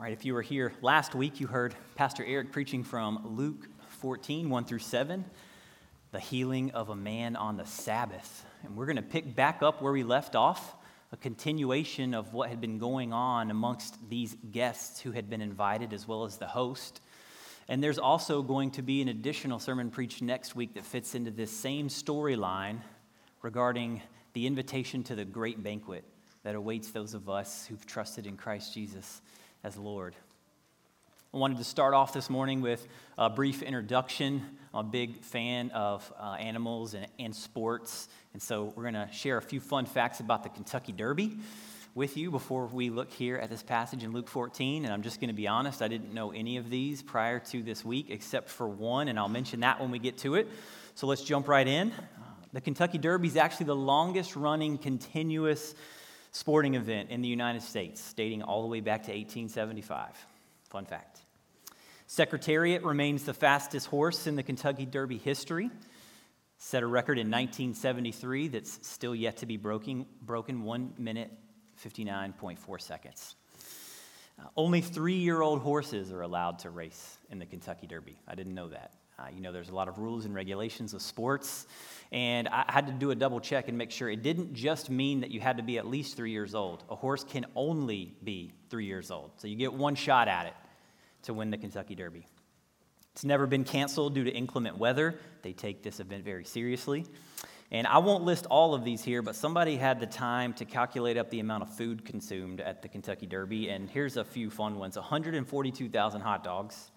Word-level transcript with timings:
All 0.00 0.04
right, 0.04 0.14
if 0.14 0.24
you 0.24 0.32
were 0.32 0.40
here 0.40 0.72
last 0.80 1.14
week, 1.14 1.40
you 1.40 1.46
heard 1.46 1.74
Pastor 1.94 2.24
Eric 2.24 2.52
preaching 2.52 2.82
from 2.82 3.36
Luke 3.36 3.68
14, 3.88 4.48
1 4.48 4.64
through 4.64 4.78
7, 4.78 5.26
the 6.10 6.18
healing 6.18 6.70
of 6.70 6.88
a 6.88 6.96
man 6.96 7.36
on 7.36 7.58
the 7.58 7.66
Sabbath. 7.66 8.46
And 8.62 8.78
we're 8.78 8.86
going 8.86 8.96
to 8.96 9.02
pick 9.02 9.36
back 9.36 9.62
up 9.62 9.82
where 9.82 9.92
we 9.92 10.02
left 10.02 10.34
off, 10.34 10.74
a 11.12 11.18
continuation 11.18 12.14
of 12.14 12.32
what 12.32 12.48
had 12.48 12.62
been 12.62 12.78
going 12.78 13.12
on 13.12 13.50
amongst 13.50 13.98
these 14.08 14.38
guests 14.50 15.02
who 15.02 15.12
had 15.12 15.28
been 15.28 15.42
invited, 15.42 15.92
as 15.92 16.08
well 16.08 16.24
as 16.24 16.38
the 16.38 16.46
host. 16.46 17.02
And 17.68 17.84
there's 17.84 17.98
also 17.98 18.40
going 18.40 18.70
to 18.70 18.82
be 18.82 19.02
an 19.02 19.08
additional 19.08 19.58
sermon 19.58 19.90
preached 19.90 20.22
next 20.22 20.56
week 20.56 20.72
that 20.76 20.86
fits 20.86 21.14
into 21.14 21.30
this 21.30 21.54
same 21.54 21.88
storyline 21.88 22.78
regarding 23.42 24.00
the 24.32 24.46
invitation 24.46 25.02
to 25.02 25.14
the 25.14 25.26
great 25.26 25.62
banquet 25.62 26.04
that 26.42 26.54
awaits 26.54 26.90
those 26.90 27.12
of 27.12 27.28
us 27.28 27.66
who've 27.66 27.84
trusted 27.84 28.26
in 28.26 28.38
Christ 28.38 28.72
Jesus 28.72 29.20
as 29.62 29.76
Lord. 29.76 30.14
I 31.32 31.36
wanted 31.36 31.58
to 31.58 31.64
start 31.64 31.94
off 31.94 32.12
this 32.12 32.28
morning 32.28 32.60
with 32.60 32.86
a 33.18 33.30
brief 33.30 33.62
introduction. 33.62 34.42
I'm 34.74 34.86
a 34.86 34.88
big 34.88 35.22
fan 35.22 35.70
of 35.70 36.12
uh, 36.18 36.36
animals 36.40 36.94
and, 36.94 37.06
and 37.18 37.34
sports, 37.34 38.08
and 38.32 38.42
so 38.42 38.72
we're 38.74 38.90
going 38.90 38.94
to 38.94 39.08
share 39.12 39.36
a 39.36 39.42
few 39.42 39.60
fun 39.60 39.86
facts 39.86 40.20
about 40.20 40.42
the 40.42 40.48
Kentucky 40.48 40.92
Derby 40.92 41.36
with 41.94 42.16
you 42.16 42.30
before 42.30 42.66
we 42.66 42.88
look 42.88 43.10
here 43.10 43.36
at 43.36 43.50
this 43.50 43.62
passage 43.62 44.02
in 44.04 44.12
Luke 44.12 44.28
14. 44.28 44.84
And 44.84 44.94
I'm 44.94 45.02
just 45.02 45.20
going 45.20 45.28
to 45.28 45.34
be 45.34 45.48
honest, 45.48 45.82
I 45.82 45.88
didn't 45.88 46.14
know 46.14 46.30
any 46.32 46.56
of 46.56 46.70
these 46.70 47.02
prior 47.02 47.38
to 47.38 47.62
this 47.62 47.84
week 47.84 48.06
except 48.10 48.48
for 48.48 48.68
one, 48.68 49.08
and 49.08 49.18
I'll 49.18 49.28
mention 49.28 49.60
that 49.60 49.80
when 49.80 49.90
we 49.90 49.98
get 49.98 50.18
to 50.18 50.36
it. 50.36 50.48
So 50.94 51.06
let's 51.06 51.22
jump 51.22 51.48
right 51.48 51.66
in. 51.66 51.92
The 52.52 52.60
Kentucky 52.60 52.98
Derby 52.98 53.28
is 53.28 53.36
actually 53.36 53.66
the 53.66 53.76
longest 53.76 54.36
running 54.36 54.78
continuous 54.78 55.74
sporting 56.32 56.74
event 56.74 57.10
in 57.10 57.22
the 57.22 57.28
United 57.28 57.62
States, 57.62 58.12
dating 58.14 58.42
all 58.42 58.62
the 58.62 58.68
way 58.68 58.80
back 58.80 59.02
to 59.04 59.12
1875. 59.12 60.26
Fun 60.68 60.84
fact. 60.84 61.20
Secretariat 62.06 62.82
remains 62.82 63.24
the 63.24 63.34
fastest 63.34 63.86
horse 63.86 64.26
in 64.26 64.36
the 64.36 64.42
Kentucky 64.42 64.84
Derby 64.84 65.18
history. 65.18 65.70
Set 66.58 66.82
a 66.82 66.86
record 66.86 67.18
in 67.18 67.28
1973 67.28 68.48
that's 68.48 68.86
still 68.86 69.14
yet 69.14 69.38
to 69.38 69.46
be 69.46 69.56
broken, 69.56 70.06
broken 70.20 70.62
1 70.64 70.94
minute 70.98 71.30
59.4 71.82 72.80
seconds. 72.80 73.34
Only 74.56 74.80
three 74.80 75.14
year 75.14 75.42
old 75.42 75.60
horses 75.60 76.12
are 76.12 76.22
allowed 76.22 76.58
to 76.60 76.70
race 76.70 77.18
in 77.30 77.38
the 77.38 77.46
Kentucky 77.46 77.86
Derby. 77.86 78.18
I 78.26 78.34
didn't 78.34 78.54
know 78.54 78.68
that. 78.68 78.92
Uh, 79.18 79.24
you 79.34 79.40
know, 79.40 79.52
there's 79.52 79.68
a 79.68 79.74
lot 79.74 79.88
of 79.88 79.98
rules 79.98 80.24
and 80.24 80.34
regulations 80.34 80.94
of 80.94 81.02
sports, 81.02 81.66
and 82.10 82.48
I 82.48 82.64
had 82.68 82.86
to 82.86 82.92
do 82.92 83.10
a 83.10 83.14
double 83.14 83.38
check 83.38 83.68
and 83.68 83.76
make 83.76 83.90
sure 83.90 84.08
it 84.08 84.22
didn't 84.22 84.54
just 84.54 84.88
mean 84.88 85.20
that 85.20 85.30
you 85.30 85.40
had 85.40 85.58
to 85.58 85.62
be 85.62 85.76
at 85.76 85.86
least 85.86 86.16
three 86.16 86.30
years 86.30 86.54
old. 86.54 86.84
A 86.88 86.96
horse 86.96 87.22
can 87.22 87.44
only 87.54 88.14
be 88.24 88.52
three 88.70 88.86
years 88.86 89.10
old, 89.10 89.32
so 89.36 89.46
you 89.46 89.56
get 89.56 89.74
one 89.74 89.94
shot 89.94 90.26
at 90.26 90.46
it 90.46 90.54
to 91.24 91.34
win 91.34 91.50
the 91.50 91.58
Kentucky 91.58 91.94
Derby. 91.94 92.26
It's 93.12 93.24
never 93.24 93.46
been 93.46 93.64
canceled 93.64 94.14
due 94.14 94.24
to 94.24 94.30
inclement 94.30 94.78
weather. 94.78 95.16
They 95.42 95.52
take 95.52 95.82
this 95.82 96.00
event 96.00 96.24
very 96.24 96.44
seriously. 96.44 97.04
And 97.72 97.86
I 97.86 97.98
won't 97.98 98.24
list 98.24 98.46
all 98.46 98.74
of 98.74 98.84
these 98.84 99.02
here, 99.04 99.22
but 99.22 99.36
somebody 99.36 99.76
had 99.76 100.00
the 100.00 100.06
time 100.06 100.52
to 100.54 100.64
calculate 100.64 101.16
up 101.16 101.30
the 101.30 101.38
amount 101.38 101.62
of 101.62 101.72
food 101.72 102.04
consumed 102.04 102.60
at 102.60 102.82
the 102.82 102.88
Kentucky 102.88 103.26
Derby. 103.26 103.68
And 103.68 103.88
here's 103.88 104.16
a 104.16 104.24
few 104.24 104.50
fun 104.50 104.76
ones 104.76 104.96
142,000 104.96 106.20
hot 106.20 106.42
dogs, 106.42 106.90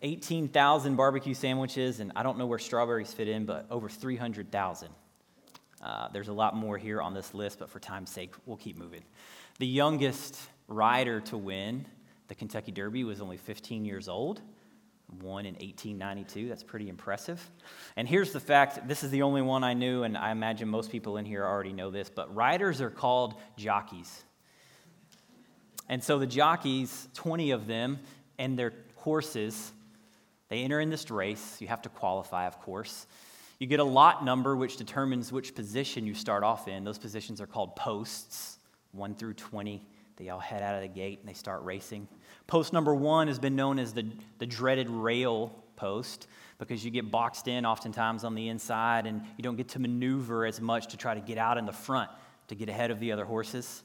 18,000 0.00 0.96
barbecue 0.96 1.34
sandwiches, 1.34 2.00
and 2.00 2.12
I 2.16 2.22
don't 2.22 2.38
know 2.38 2.46
where 2.46 2.58
strawberries 2.58 3.12
fit 3.12 3.28
in, 3.28 3.44
but 3.44 3.66
over 3.70 3.90
300,000. 3.90 4.88
Uh, 5.82 6.08
there's 6.14 6.28
a 6.28 6.32
lot 6.32 6.56
more 6.56 6.78
here 6.78 7.02
on 7.02 7.12
this 7.12 7.34
list, 7.34 7.58
but 7.58 7.68
for 7.68 7.78
time's 7.78 8.10
sake, 8.10 8.32
we'll 8.46 8.56
keep 8.56 8.78
moving. 8.78 9.02
The 9.58 9.66
youngest 9.66 10.38
rider 10.66 11.20
to 11.20 11.36
win 11.36 11.84
the 12.28 12.34
Kentucky 12.34 12.72
Derby 12.72 13.04
was 13.04 13.20
only 13.20 13.36
15 13.36 13.84
years 13.84 14.08
old, 14.08 14.40
won 15.22 15.46
in 15.46 15.54
1892. 15.54 16.48
That's 16.48 16.62
pretty 16.62 16.88
impressive. 16.88 17.50
And 17.96 18.08
here's 18.08 18.32
the 18.32 18.40
fact 18.40 18.86
this 18.88 19.04
is 19.04 19.10
the 19.10 19.22
only 19.22 19.42
one 19.42 19.64
I 19.64 19.74
knew, 19.74 20.02
and 20.02 20.16
I 20.16 20.30
imagine 20.30 20.68
most 20.68 20.90
people 20.90 21.16
in 21.16 21.24
here 21.24 21.44
already 21.44 21.72
know 21.72 21.90
this, 21.90 22.10
but 22.10 22.34
riders 22.34 22.80
are 22.80 22.90
called 22.90 23.34
jockeys. 23.56 24.24
And 25.88 26.02
so 26.02 26.18
the 26.18 26.26
jockeys, 26.26 27.08
20 27.14 27.50
of 27.50 27.66
them, 27.66 27.98
and 28.38 28.58
their 28.58 28.72
horses, 28.96 29.72
they 30.48 30.62
enter 30.62 30.80
in 30.80 30.90
this 30.90 31.10
race. 31.10 31.60
You 31.60 31.68
have 31.68 31.82
to 31.82 31.88
qualify, 31.88 32.46
of 32.46 32.60
course. 32.60 33.06
You 33.58 33.66
get 33.66 33.80
a 33.80 33.84
lot 33.84 34.24
number, 34.24 34.56
which 34.56 34.76
determines 34.76 35.30
which 35.30 35.54
position 35.54 36.06
you 36.06 36.14
start 36.14 36.42
off 36.42 36.68
in. 36.68 36.84
Those 36.84 36.98
positions 36.98 37.40
are 37.40 37.46
called 37.46 37.76
posts, 37.76 38.58
1 38.92 39.14
through 39.14 39.34
20. 39.34 39.86
They 40.16 40.28
all 40.28 40.40
head 40.40 40.62
out 40.62 40.74
of 40.74 40.82
the 40.82 40.88
gate 40.88 41.20
and 41.20 41.28
they 41.28 41.34
start 41.34 41.62
racing. 41.62 42.08
Post 42.46 42.72
number 42.72 42.94
one 42.94 43.28
has 43.28 43.38
been 43.38 43.56
known 43.56 43.78
as 43.78 43.92
the, 43.92 44.06
the 44.38 44.46
dreaded 44.46 44.90
rail 44.90 45.52
post 45.76 46.26
because 46.58 46.84
you 46.84 46.90
get 46.90 47.10
boxed 47.10 47.48
in 47.48 47.66
oftentimes 47.66 48.24
on 48.24 48.34
the 48.34 48.48
inside 48.48 49.06
and 49.06 49.22
you 49.36 49.42
don't 49.42 49.56
get 49.56 49.68
to 49.68 49.78
maneuver 49.78 50.46
as 50.46 50.60
much 50.60 50.88
to 50.88 50.96
try 50.96 51.14
to 51.14 51.20
get 51.20 51.38
out 51.38 51.58
in 51.58 51.66
the 51.66 51.72
front 51.72 52.10
to 52.48 52.54
get 52.54 52.68
ahead 52.68 52.90
of 52.90 53.00
the 53.00 53.12
other 53.12 53.24
horses. 53.24 53.82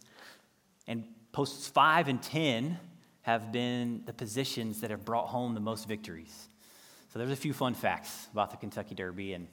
And 0.88 1.04
posts 1.32 1.68
five 1.68 2.08
and 2.08 2.22
10 2.22 2.78
have 3.22 3.52
been 3.52 4.02
the 4.06 4.14
positions 4.14 4.82
that 4.82 4.92
have 4.92 5.06
brought 5.06 5.28
home 5.28 5.54
the 5.54 5.60
most 5.60 5.88
victories. 5.88 6.48
So 7.12 7.20
there's 7.20 7.32
a 7.32 7.36
few 7.36 7.54
fun 7.54 7.74
facts 7.74 8.28
about 8.32 8.52
the 8.52 8.58
Kentucky 8.58 8.96
Derby, 8.96 9.34
and 9.34 9.48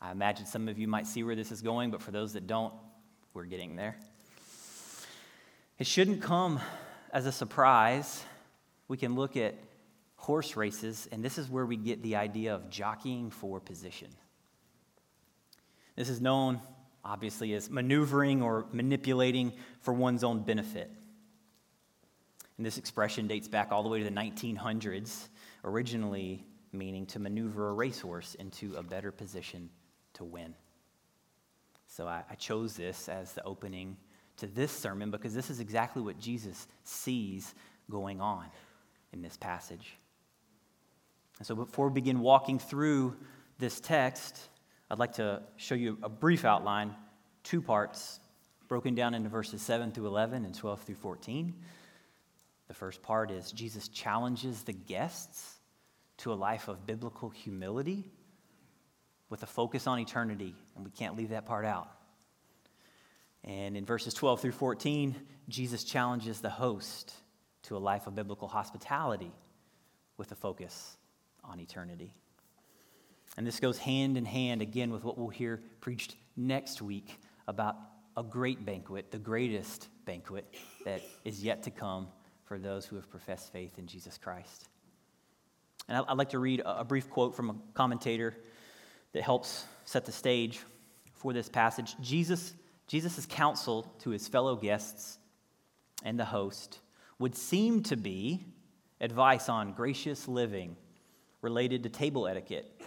I 0.00 0.10
imagine 0.10 0.46
some 0.46 0.68
of 0.68 0.78
you 0.78 0.88
might 0.88 1.06
see 1.06 1.22
where 1.22 1.36
this 1.36 1.52
is 1.52 1.60
going, 1.60 1.90
but 1.90 2.02
for 2.02 2.10
those 2.10 2.32
that 2.32 2.46
don't, 2.46 2.72
we're 3.34 3.44
getting 3.44 3.76
there. 3.76 3.96
It 5.78 5.86
shouldn't 5.86 6.22
come 6.22 6.60
as 7.12 7.26
a 7.26 7.32
surprise. 7.32 8.24
We 8.88 8.96
can 8.96 9.14
look 9.14 9.36
at 9.36 9.54
horse 10.16 10.56
races, 10.56 11.08
and 11.12 11.24
this 11.24 11.38
is 11.38 11.48
where 11.48 11.66
we 11.66 11.76
get 11.76 12.02
the 12.02 12.16
idea 12.16 12.54
of 12.54 12.70
jockeying 12.70 13.30
for 13.30 13.60
position. 13.60 14.08
This 15.96 16.08
is 16.08 16.20
known, 16.20 16.60
obviously, 17.04 17.54
as 17.54 17.70
maneuvering 17.70 18.42
or 18.42 18.66
manipulating 18.72 19.52
for 19.80 19.94
one's 19.94 20.24
own 20.24 20.42
benefit. 20.42 20.90
And 22.56 22.64
this 22.64 22.78
expression 22.78 23.26
dates 23.26 23.48
back 23.48 23.72
all 23.72 23.82
the 23.82 23.88
way 23.88 23.98
to 23.98 24.04
the 24.04 24.10
1900s, 24.10 25.28
originally 25.64 26.44
meaning 26.72 27.06
to 27.06 27.18
maneuver 27.18 27.68
a 27.68 27.72
racehorse 27.72 28.34
into 28.36 28.74
a 28.76 28.82
better 28.82 29.12
position 29.12 29.70
to 30.14 30.24
win. 30.24 30.54
So 31.86 32.06
I, 32.06 32.24
I, 32.28 32.34
chose 32.34 32.74
this 32.74 33.08
as 33.08 33.32
the 33.34 33.44
opening 33.44 33.96
to 34.38 34.48
this 34.48 34.72
sermon 34.72 35.12
because 35.12 35.32
this 35.32 35.50
is 35.50 35.60
exactly 35.60 36.02
what 36.02 36.18
Jesus 36.18 36.66
sees 36.82 37.54
going 37.88 38.20
on 38.20 38.46
in 39.14 39.22
this 39.22 39.36
passage. 39.36 39.96
And 41.38 41.46
so 41.46 41.54
before 41.54 41.88
we 41.88 41.94
begin 41.94 42.20
walking 42.20 42.58
through 42.58 43.16
this 43.58 43.80
text, 43.80 44.38
I'd 44.90 44.98
like 44.98 45.14
to 45.14 45.42
show 45.56 45.74
you 45.74 45.98
a 46.02 46.08
brief 46.08 46.44
outline, 46.44 46.94
two 47.42 47.62
parts, 47.62 48.20
broken 48.68 48.94
down 48.94 49.14
into 49.14 49.28
verses 49.28 49.62
7 49.62 49.92
through 49.92 50.06
11 50.06 50.44
and 50.44 50.54
12 50.54 50.82
through 50.82 50.94
14. 50.96 51.54
The 52.68 52.74
first 52.74 53.02
part 53.02 53.30
is 53.30 53.52
Jesus 53.52 53.88
challenges 53.88 54.62
the 54.62 54.72
guests 54.72 55.58
to 56.18 56.32
a 56.32 56.34
life 56.34 56.68
of 56.68 56.86
biblical 56.86 57.30
humility 57.30 58.04
with 59.30 59.42
a 59.42 59.46
focus 59.46 59.86
on 59.86 59.98
eternity, 59.98 60.54
and 60.74 60.84
we 60.84 60.90
can't 60.90 61.16
leave 61.16 61.30
that 61.30 61.46
part 61.46 61.64
out. 61.64 61.88
And 63.42 63.76
in 63.76 63.84
verses 63.84 64.14
12 64.14 64.40
through 64.40 64.52
14, 64.52 65.14
Jesus 65.48 65.84
challenges 65.84 66.40
the 66.40 66.50
host 66.50 67.14
to 67.64 67.76
a 67.76 67.78
life 67.78 68.06
of 68.06 68.14
biblical 68.14 68.48
hospitality 68.48 69.32
with 70.16 70.32
a 70.32 70.34
focus 70.34 70.96
on 71.42 71.60
eternity. 71.60 72.14
And 73.36 73.46
this 73.46 73.60
goes 73.60 73.78
hand 73.78 74.16
in 74.16 74.24
hand 74.24 74.62
again 74.62 74.92
with 74.92 75.04
what 75.04 75.18
we'll 75.18 75.28
hear 75.28 75.60
preached 75.80 76.16
next 76.36 76.80
week 76.80 77.18
about 77.48 77.76
a 78.16 78.22
great 78.22 78.64
banquet, 78.64 79.10
the 79.10 79.18
greatest 79.18 79.88
banquet 80.04 80.46
that 80.84 81.02
is 81.24 81.42
yet 81.42 81.64
to 81.64 81.70
come 81.70 82.06
for 82.44 82.58
those 82.58 82.86
who 82.86 82.96
have 82.96 83.10
professed 83.10 83.52
faith 83.52 83.78
in 83.78 83.86
Jesus 83.86 84.18
Christ. 84.18 84.68
And 85.88 86.04
I'd 86.08 86.16
like 86.16 86.30
to 86.30 86.38
read 86.38 86.62
a 86.64 86.84
brief 86.84 87.10
quote 87.10 87.34
from 87.34 87.50
a 87.50 87.56
commentator 87.74 88.34
that 89.12 89.22
helps 89.22 89.64
set 89.84 90.04
the 90.04 90.12
stage 90.12 90.60
for 91.14 91.32
this 91.32 91.48
passage. 91.48 91.96
Jesus, 92.00 92.54
Jesus' 92.86 93.26
counsel 93.26 93.92
to 94.00 94.10
his 94.10 94.28
fellow 94.28 94.56
guests 94.56 95.18
and 96.02 96.18
the 96.18 96.24
host 96.24 96.78
would 97.18 97.34
seem 97.34 97.82
to 97.84 97.96
be 97.96 98.44
advice 99.00 99.48
on 99.48 99.72
gracious 99.72 100.28
living 100.28 100.76
related 101.42 101.82
to 101.82 101.88
table 101.88 102.26
etiquette 102.26 102.80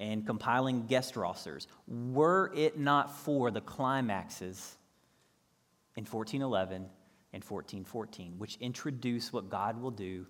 and 0.00 0.26
compiling 0.26 0.86
guest 0.86 1.16
rosters, 1.16 1.66
were 1.86 2.52
it 2.54 2.78
not 2.78 3.14
for 3.14 3.50
the 3.50 3.60
climaxes 3.60 4.76
in 5.96 6.04
1411 6.04 6.88
and 7.32 7.42
1414, 7.42 8.38
which 8.38 8.56
introduce 8.60 9.32
what 9.32 9.48
God 9.48 9.80
will 9.80 9.90
do 9.90 10.26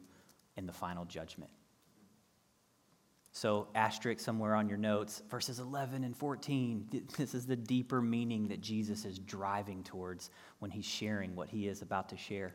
in 0.57 0.67
the 0.67 0.73
final 0.73 1.05
judgment. 1.05 1.51
So, 3.33 3.67
asterisk 3.75 4.21
somewhere 4.21 4.55
on 4.55 4.69
your 4.69 4.79
notes, 4.79 5.23
verses 5.29 5.59
11 5.59 6.05
and 6.05 6.17
14. 6.17 7.03
This 7.17 7.35
is 7.35 7.47
the 7.47 7.57
deeper 7.57 8.01
meaning 8.01 8.47
that 8.49 8.61
Jesus 8.61 9.05
is 9.05 9.19
driving 9.19 9.83
towards 9.83 10.31
when 10.61 10.71
he's 10.71 10.85
sharing 10.85 11.35
what 11.35 11.49
he 11.49 11.67
is 11.67 11.83
about 11.83 12.09
to 12.11 12.17
share. 12.17 12.55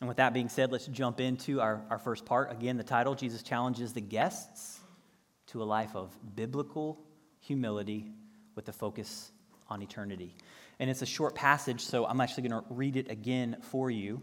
And 0.00 0.08
with 0.08 0.18
that 0.18 0.34
being 0.34 0.48
said, 0.48 0.72
let's 0.72 0.86
jump 0.86 1.20
into 1.20 1.60
our, 1.60 1.82
our 1.88 1.98
first 1.98 2.26
part. 2.26 2.52
Again, 2.52 2.76
the 2.76 2.84
title 2.84 3.14
Jesus 3.14 3.42
challenges 3.42 3.92
the 3.92 4.00
guests 4.00 4.78
to 5.48 5.62
a 5.62 5.64
life 5.64 5.94
of 5.94 6.14
biblical 6.34 6.98
humility 7.40 8.12
with 8.54 8.68
a 8.68 8.72
focus 8.72 9.30
on 9.68 9.82
eternity. 9.82 10.34
And 10.78 10.90
it's 10.90 11.02
a 11.02 11.06
short 11.06 11.34
passage, 11.34 11.80
so 11.80 12.04
I'm 12.04 12.20
actually 12.20 12.48
going 12.48 12.62
to 12.62 12.74
read 12.74 12.96
it 12.96 13.10
again 13.10 13.56
for 13.62 13.90
you. 13.90 14.22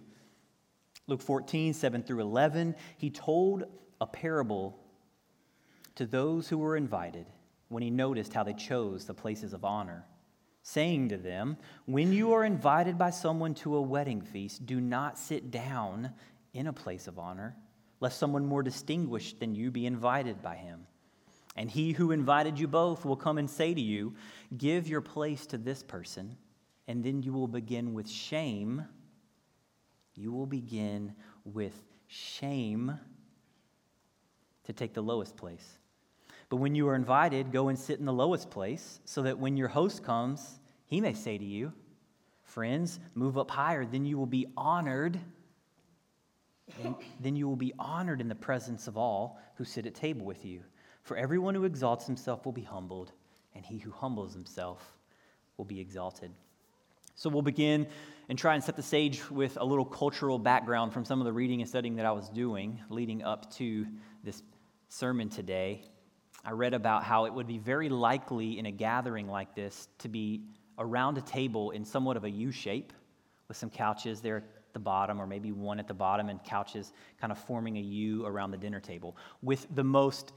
Luke 1.08 1.22
14, 1.22 1.74
7 1.74 2.04
through 2.04 2.22
11. 2.22 2.76
He 2.98 3.10
told 3.10 3.64
a 4.00 4.06
parable 4.06 4.80
to 5.96 6.06
those 6.06 6.48
who 6.48 6.58
were 6.58 6.78
invited 6.78 7.26
when 7.69 7.84
he 7.84 7.90
noticed 7.90 8.34
how 8.34 8.44
they 8.44 8.54
chose 8.54 9.06
the 9.06 9.14
places 9.14 9.54
of 9.54 9.66
honor, 9.66 10.06
saying 10.63 11.10
to 11.10 11.18
them, 11.18 11.57
When 11.86 12.12
you 12.12 12.33
are 12.33 12.44
invited 12.44 12.98
by 12.98 13.12
someone 13.12 13.54
to 13.56 13.75
a 13.75 13.81
wedding 13.81 14.21
feast, 14.21 14.65
do 14.65 14.81
not 14.81 15.19
sit 15.19 15.51
down 15.51 16.12
in 16.54 16.68
a 16.68 16.74
place 16.74 17.07
of 17.07 17.19
honor, 17.19 17.56
lest 18.00 18.18
someone 18.18 18.45
more 18.45 18.63
distinguished 18.63 19.39
than 19.39 19.54
you 19.54 19.69
be 19.69 19.86
invited 19.86 20.42
by 20.42 20.56
him. 20.56 20.88
And 21.56 21.69
he 21.69 21.92
who 21.92 22.12
invited 22.12 22.57
you 22.57 22.68
both 22.68 23.06
will 23.06 23.15
come 23.15 23.38
and 23.38 23.50
say 23.50 23.74
to 23.74 23.81
you, 23.81 24.15
Give 24.57 24.88
your 24.88 25.01
place 25.01 25.45
to 25.48 25.57
this 25.57 25.83
person, 25.83 26.38
and 26.88 27.04
then 27.04 27.21
you 27.21 27.33
will 27.33 27.48
begin 27.48 27.94
with 27.94 28.09
shame. 28.09 28.86
You 30.16 30.31
will 30.31 30.48
begin 30.48 31.13
with 31.44 31.75
shame 32.07 32.98
to 34.63 34.74
take 34.74 34.94
the 34.94 35.04
lowest 35.04 35.36
place. 35.36 35.77
But 36.54 36.58
when 36.58 36.76
you 36.76 36.88
are 36.88 36.94
invited, 36.94 37.52
go 37.52 37.70
and 37.70 37.80
sit 37.80 37.98
in 37.98 38.06
the 38.06 38.14
lowest 38.14 38.52
place, 38.52 39.00
so 39.06 39.24
that 39.24 39.40
when 39.40 39.58
your 39.58 39.70
host 39.70 40.04
comes, 40.04 40.60
he 40.86 41.02
may 41.02 41.16
say 41.16 41.36
to 41.36 41.44
you, 41.44 41.74
Friends, 42.44 43.00
move 43.16 43.40
up 43.40 43.50
higher, 43.50 43.88
then 43.88 44.06
you 44.06 44.20
will 44.20 44.28
be 44.28 44.46
honored. 44.56 45.20
Then 47.20 47.36
you 47.36 47.48
will 47.48 47.56
be 47.56 47.74
honored 47.80 48.22
in 48.22 48.28
the 48.28 48.36
presence 48.36 48.88
of 48.88 48.98
all 48.98 49.42
who 49.56 49.64
sit 49.64 49.88
at 49.88 49.96
table 49.96 50.28
with 50.28 50.46
you. 50.46 50.62
For 51.02 51.18
everyone 51.18 51.56
who 51.56 51.64
exalts 51.64 52.06
himself 52.06 52.46
will 52.46 52.52
be 52.52 52.62
humbled, 52.62 53.14
and 53.56 53.66
he 53.66 53.80
who 53.80 53.90
humbles 53.90 54.36
himself 54.36 54.96
will 55.58 55.66
be 55.66 55.80
exalted. 55.80 56.30
So 57.16 57.32
we'll 57.32 57.42
begin 57.42 57.88
and 58.30 58.38
try 58.38 58.54
and 58.54 58.64
set 58.64 58.76
the 58.76 58.84
stage 58.84 59.28
with 59.32 59.58
a 59.60 59.66
little 59.66 59.86
cultural 59.86 60.38
background 60.38 60.94
from 60.94 61.04
some 61.04 61.20
of 61.20 61.26
the 61.26 61.34
reading 61.34 61.62
and 61.62 61.68
studying 61.68 61.96
that 61.96 62.06
I 62.06 62.12
was 62.12 62.30
doing 62.30 62.80
leading 62.90 63.24
up 63.24 63.52
to 63.56 63.88
this 64.24 64.44
sermon 64.88 65.30
today. 65.30 65.82
I 66.45 66.51
read 66.51 66.74
about 66.74 67.04
how 67.04 67.25
it 67.25 67.34
would 67.34 67.48
be 67.48 67.57
very 67.57 67.90
likely 67.90 68.60
in 68.60 68.66
a 68.66 68.72
gathering 68.72 69.28
like 69.28 69.56
this 69.56 69.88
to 70.00 70.10
be 70.10 70.44
around 70.78 71.18
a 71.18 71.22
table 71.22 71.72
in 71.72 71.86
somewhat 71.86 72.18
of 72.18 72.24
a 72.24 72.30
U 72.30 72.51
shape 72.51 72.92
with 73.48 73.57
some 73.57 73.69
couches 73.69 74.22
there 74.22 74.38
at 74.38 74.44
the 74.74 74.80
bottom, 74.80 75.22
or 75.22 75.28
maybe 75.28 75.51
one 75.51 75.80
at 75.80 75.88
the 75.88 75.94
bottom, 75.94 76.30
and 76.30 76.44
couches 76.44 76.92
kind 77.22 77.31
of 77.31 77.38
forming 77.38 77.78
a 77.78 77.81
U 77.81 78.25
around 78.25 78.51
the 78.51 78.57
dinner 78.57 78.80
table, 78.80 79.16
with 79.42 79.68
the 79.75 79.84
most 79.84 80.34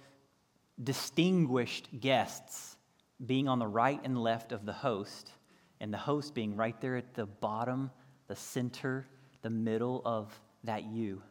distinguished 0.84 1.88
guests 2.00 2.76
being 3.24 3.48
on 3.48 3.58
the 3.58 3.66
right 3.66 4.00
and 4.04 4.22
left 4.22 4.52
of 4.52 4.66
the 4.66 4.72
host, 4.72 5.32
and 5.80 5.92
the 5.92 5.98
host 5.98 6.34
being 6.34 6.54
right 6.54 6.78
there 6.80 6.96
at 6.96 7.14
the 7.14 7.26
bottom, 7.26 7.90
the 8.28 8.36
center, 8.36 9.06
the 9.42 9.50
middle 9.50 10.02
of 10.04 10.38
that 10.64 10.84
U. 10.84 11.22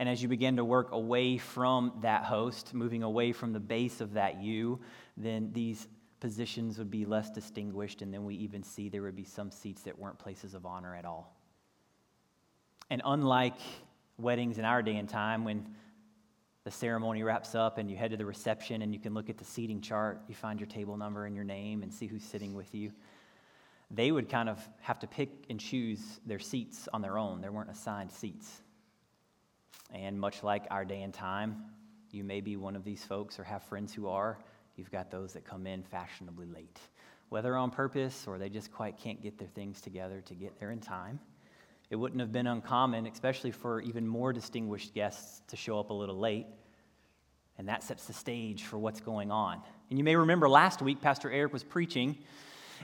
And 0.00 0.08
as 0.08 0.22
you 0.22 0.28
begin 0.28 0.56
to 0.56 0.64
work 0.64 0.92
away 0.92 1.36
from 1.36 1.92
that 2.00 2.24
host, 2.24 2.72
moving 2.72 3.02
away 3.02 3.32
from 3.32 3.52
the 3.52 3.60
base 3.60 4.00
of 4.00 4.14
that 4.14 4.42
U, 4.42 4.80
then 5.18 5.50
these 5.52 5.88
positions 6.20 6.78
would 6.78 6.90
be 6.90 7.04
less 7.04 7.28
distinguished, 7.28 8.00
and 8.00 8.12
then 8.12 8.24
we 8.24 8.34
even 8.36 8.62
see 8.62 8.88
there 8.88 9.02
would 9.02 9.14
be 9.14 9.24
some 9.24 9.50
seats 9.50 9.82
that 9.82 9.98
weren't 9.98 10.18
places 10.18 10.54
of 10.54 10.64
honor 10.64 10.96
at 10.96 11.04
all. 11.04 11.36
And 12.88 13.02
unlike 13.04 13.58
weddings 14.16 14.56
in 14.56 14.64
our 14.64 14.80
day 14.80 14.96
and 14.96 15.06
time, 15.06 15.44
when 15.44 15.66
the 16.64 16.70
ceremony 16.70 17.22
wraps 17.22 17.54
up 17.54 17.76
and 17.76 17.90
you 17.90 17.96
head 17.98 18.10
to 18.12 18.16
the 18.16 18.24
reception 18.24 18.80
and 18.80 18.94
you 18.94 19.00
can 19.00 19.12
look 19.12 19.28
at 19.28 19.36
the 19.36 19.44
seating 19.44 19.82
chart, 19.82 20.22
you 20.28 20.34
find 20.34 20.58
your 20.58 20.66
table 20.66 20.96
number 20.96 21.26
and 21.26 21.34
your 21.36 21.44
name 21.44 21.82
and 21.82 21.92
see 21.92 22.06
who's 22.06 22.24
sitting 22.24 22.54
with 22.54 22.74
you. 22.74 22.90
They 23.90 24.12
would 24.12 24.30
kind 24.30 24.48
of 24.48 24.66
have 24.80 24.98
to 25.00 25.06
pick 25.06 25.28
and 25.50 25.60
choose 25.60 26.20
their 26.24 26.38
seats 26.38 26.88
on 26.90 27.02
their 27.02 27.18
own. 27.18 27.42
There 27.42 27.52
weren't 27.52 27.70
assigned 27.70 28.10
seats. 28.10 28.62
And 29.92 30.18
much 30.18 30.42
like 30.42 30.66
our 30.70 30.84
day 30.84 31.02
and 31.02 31.12
time, 31.12 31.64
you 32.12 32.24
may 32.24 32.40
be 32.40 32.56
one 32.56 32.76
of 32.76 32.84
these 32.84 33.04
folks 33.04 33.38
or 33.38 33.44
have 33.44 33.62
friends 33.64 33.92
who 33.92 34.08
are. 34.08 34.38
You've 34.76 34.90
got 34.90 35.10
those 35.10 35.32
that 35.34 35.44
come 35.44 35.66
in 35.66 35.82
fashionably 35.82 36.46
late, 36.46 36.78
whether 37.28 37.56
on 37.56 37.70
purpose 37.70 38.24
or 38.26 38.38
they 38.38 38.48
just 38.48 38.72
quite 38.72 38.98
can't 38.98 39.22
get 39.22 39.38
their 39.38 39.48
things 39.48 39.80
together 39.80 40.22
to 40.22 40.34
get 40.34 40.58
there 40.58 40.70
in 40.70 40.80
time. 40.80 41.20
It 41.90 41.96
wouldn't 41.96 42.20
have 42.20 42.32
been 42.32 42.46
uncommon, 42.46 43.06
especially 43.06 43.50
for 43.50 43.80
even 43.80 44.06
more 44.06 44.32
distinguished 44.32 44.94
guests, 44.94 45.42
to 45.48 45.56
show 45.56 45.78
up 45.80 45.90
a 45.90 45.94
little 45.94 46.18
late. 46.18 46.46
And 47.58 47.68
that 47.68 47.82
sets 47.82 48.06
the 48.06 48.12
stage 48.12 48.62
for 48.62 48.78
what's 48.78 49.00
going 49.00 49.30
on. 49.30 49.60
And 49.90 49.98
you 49.98 50.04
may 50.04 50.14
remember 50.14 50.48
last 50.48 50.80
week, 50.80 51.00
Pastor 51.00 51.30
Eric 51.30 51.52
was 51.52 51.64
preaching 51.64 52.16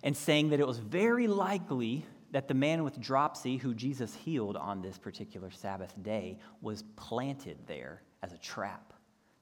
and 0.02 0.16
saying 0.16 0.50
that 0.50 0.60
it 0.60 0.66
was 0.66 0.78
very 0.78 1.28
likely 1.28 2.04
that 2.36 2.48
the 2.48 2.52
man 2.54 2.84
with 2.84 3.00
dropsy, 3.00 3.56
who 3.56 3.72
Jesus 3.72 4.14
healed 4.14 4.58
on 4.58 4.82
this 4.82 4.98
particular 4.98 5.50
Sabbath 5.50 5.94
day, 6.02 6.38
was 6.60 6.84
planted 6.94 7.56
there 7.66 8.02
as 8.22 8.34
a 8.34 8.36
trap 8.36 8.92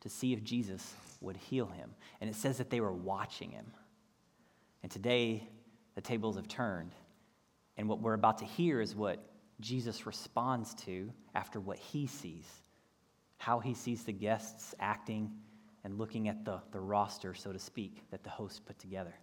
to 0.00 0.08
see 0.08 0.32
if 0.32 0.44
Jesus 0.44 0.94
would 1.20 1.37
heal 1.37 1.67
him. 1.67 1.91
And 2.20 2.31
it 2.31 2.37
says 2.37 2.56
that 2.58 2.70
they 2.70 2.81
were 2.81 2.93
watching 2.93 3.50
him. 3.50 3.67
And 4.85 4.93
today, 4.93 5.49
the 5.96 6.02
tables 6.02 6.37
have 6.37 6.46
turned. 6.46 6.93
And 7.76 7.88
what 7.88 8.00
we're 8.00 8.14
about 8.14 8.38
to 8.38 8.44
hear 8.44 8.81
is 8.81 8.94
what 8.94 9.19
Jesus 9.58 10.06
responds 10.06 10.73
to 10.85 11.11
after 11.35 11.58
what 11.58 11.79
he 11.79 12.06
sees, 12.06 12.46
how 13.38 13.58
he 13.58 13.75
sees 13.75 14.05
the 14.05 14.12
guests 14.12 14.73
acting 14.79 15.32
and 15.82 15.99
looking 15.99 16.29
at 16.29 16.44
the, 16.44 16.61
the 16.70 16.79
roster, 16.79 17.35
so 17.35 17.52
to 17.52 17.58
speak, 17.58 18.08
that 18.12 18.23
the 18.23 18.31
host 18.31 18.64
put 18.64 18.79
together. 18.79 19.17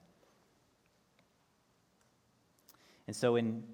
And 3.12 3.16
so 3.18 3.36
in 3.36 3.66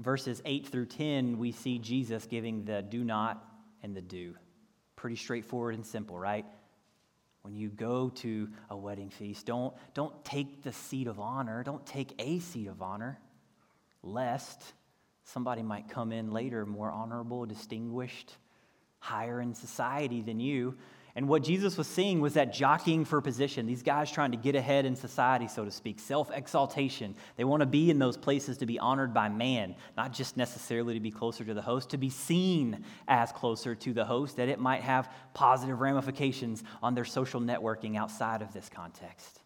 verses 0.00 0.42
8 0.44 0.66
through 0.66 0.86
10, 0.86 1.38
we 1.38 1.52
see 1.52 1.78
Jesus 1.78 2.26
giving 2.26 2.64
the 2.64 2.82
do 2.82 3.04
not 3.04 3.40
and 3.84 3.94
the 3.94 4.02
do. 4.02 4.34
Pretty 4.96 5.14
straightforward 5.14 5.76
and 5.76 5.86
simple, 5.86 6.18
right? 6.18 6.44
When 7.42 7.54
you 7.54 7.68
go 7.68 8.08
to 8.08 8.48
a 8.68 8.76
wedding 8.76 9.10
feast, 9.10 9.46
don't, 9.46 9.72
don't 9.94 10.24
take 10.24 10.64
the 10.64 10.72
seat 10.72 11.06
of 11.06 11.20
honor, 11.20 11.62
don't 11.62 11.86
take 11.86 12.14
a 12.18 12.40
seat 12.40 12.66
of 12.66 12.82
honor, 12.82 13.20
lest 14.02 14.60
Somebody 15.24 15.62
might 15.62 15.88
come 15.88 16.10
in 16.10 16.32
later, 16.32 16.66
more 16.66 16.90
honorable, 16.90 17.46
distinguished, 17.46 18.36
higher 18.98 19.40
in 19.40 19.54
society 19.54 20.22
than 20.22 20.40
you. 20.40 20.76
And 21.16 21.28
what 21.28 21.42
Jesus 21.42 21.76
was 21.76 21.88
seeing 21.88 22.20
was 22.20 22.34
that 22.34 22.52
jockeying 22.52 23.04
for 23.04 23.20
position, 23.20 23.66
these 23.66 23.82
guys 23.82 24.10
trying 24.10 24.30
to 24.30 24.36
get 24.36 24.54
ahead 24.54 24.84
in 24.84 24.94
society, 24.94 25.48
so 25.48 25.64
to 25.64 25.70
speak, 25.70 25.98
self 25.98 26.30
exaltation. 26.30 27.16
They 27.36 27.44
want 27.44 27.60
to 27.60 27.66
be 27.66 27.90
in 27.90 27.98
those 27.98 28.16
places 28.16 28.58
to 28.58 28.66
be 28.66 28.78
honored 28.78 29.12
by 29.12 29.28
man, 29.28 29.74
not 29.96 30.12
just 30.12 30.36
necessarily 30.36 30.94
to 30.94 31.00
be 31.00 31.10
closer 31.10 31.44
to 31.44 31.54
the 31.54 31.62
host, 31.62 31.90
to 31.90 31.98
be 31.98 32.10
seen 32.10 32.84
as 33.08 33.32
closer 33.32 33.74
to 33.74 33.92
the 33.92 34.04
host, 34.04 34.36
that 34.36 34.48
it 34.48 34.60
might 34.60 34.82
have 34.82 35.12
positive 35.34 35.80
ramifications 35.80 36.62
on 36.82 36.94
their 36.94 37.04
social 37.04 37.40
networking 37.40 37.96
outside 37.96 38.40
of 38.40 38.52
this 38.52 38.68
context. 38.68 39.40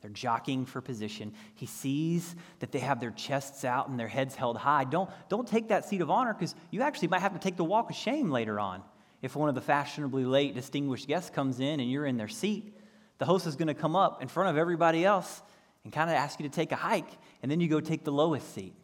They're 0.00 0.10
jockeying 0.10 0.66
for 0.66 0.80
position. 0.80 1.32
He 1.54 1.66
sees 1.66 2.34
that 2.58 2.72
they 2.72 2.80
have 2.80 2.98
their 2.98 3.12
chests 3.12 3.64
out 3.64 3.88
and 3.88 3.98
their 3.98 4.08
heads 4.08 4.34
held 4.34 4.56
high. 4.56 4.82
Don't, 4.82 5.08
don't 5.28 5.46
take 5.46 5.68
that 5.68 5.88
seat 5.88 6.00
of 6.00 6.10
honor 6.10 6.34
because 6.34 6.56
you 6.72 6.82
actually 6.82 7.06
might 7.08 7.20
have 7.20 7.34
to 7.34 7.38
take 7.38 7.56
the 7.56 7.64
walk 7.64 7.88
of 7.88 7.94
shame 7.94 8.28
later 8.28 8.58
on. 8.58 8.82
If 9.22 9.36
one 9.36 9.48
of 9.48 9.54
the 9.54 9.60
fashionably 9.60 10.24
late 10.24 10.54
distinguished 10.54 11.08
guests 11.08 11.30
comes 11.30 11.60
in 11.60 11.80
and 11.80 11.90
you're 11.90 12.04
in 12.04 12.16
their 12.16 12.28
seat, 12.28 12.76
the 13.18 13.24
host 13.24 13.46
is 13.46 13.56
going 13.56 13.68
to 13.68 13.74
come 13.74 13.96
up 13.96 14.20
in 14.20 14.28
front 14.28 14.50
of 14.50 14.58
everybody 14.58 15.04
else 15.04 15.42
and 15.84 15.92
kind 15.92 16.10
of 16.10 16.16
ask 16.16 16.38
you 16.38 16.48
to 16.48 16.54
take 16.54 16.72
a 16.72 16.76
hike, 16.76 17.10
and 17.42 17.50
then 17.50 17.60
you 17.60 17.68
go 17.68 17.80
take 17.80 18.04
the 18.04 18.12
lowest 18.12 18.54
seat. 18.54 18.74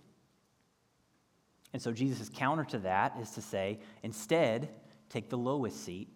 And 1.72 1.82
so 1.82 1.92
Jesus' 1.92 2.30
counter 2.34 2.64
to 2.64 2.78
that 2.78 3.16
is 3.20 3.32
to 3.32 3.42
say, 3.42 3.78
instead, 4.02 4.70
take 5.10 5.28
the 5.28 5.36
lowest 5.36 5.84
seat 5.84 6.08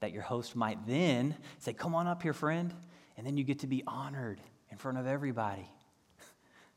that 0.00 0.12
your 0.12 0.22
host 0.22 0.56
might 0.56 0.86
then 0.86 1.36
say, 1.58 1.72
Come 1.72 1.94
on 1.94 2.06
up 2.06 2.22
here, 2.22 2.32
friend 2.32 2.72
and 3.16 3.26
then 3.26 3.36
you 3.36 3.44
get 3.44 3.60
to 3.60 3.66
be 3.66 3.82
honored 3.86 4.40
in 4.70 4.76
front 4.76 4.98
of 4.98 5.06
everybody. 5.06 5.68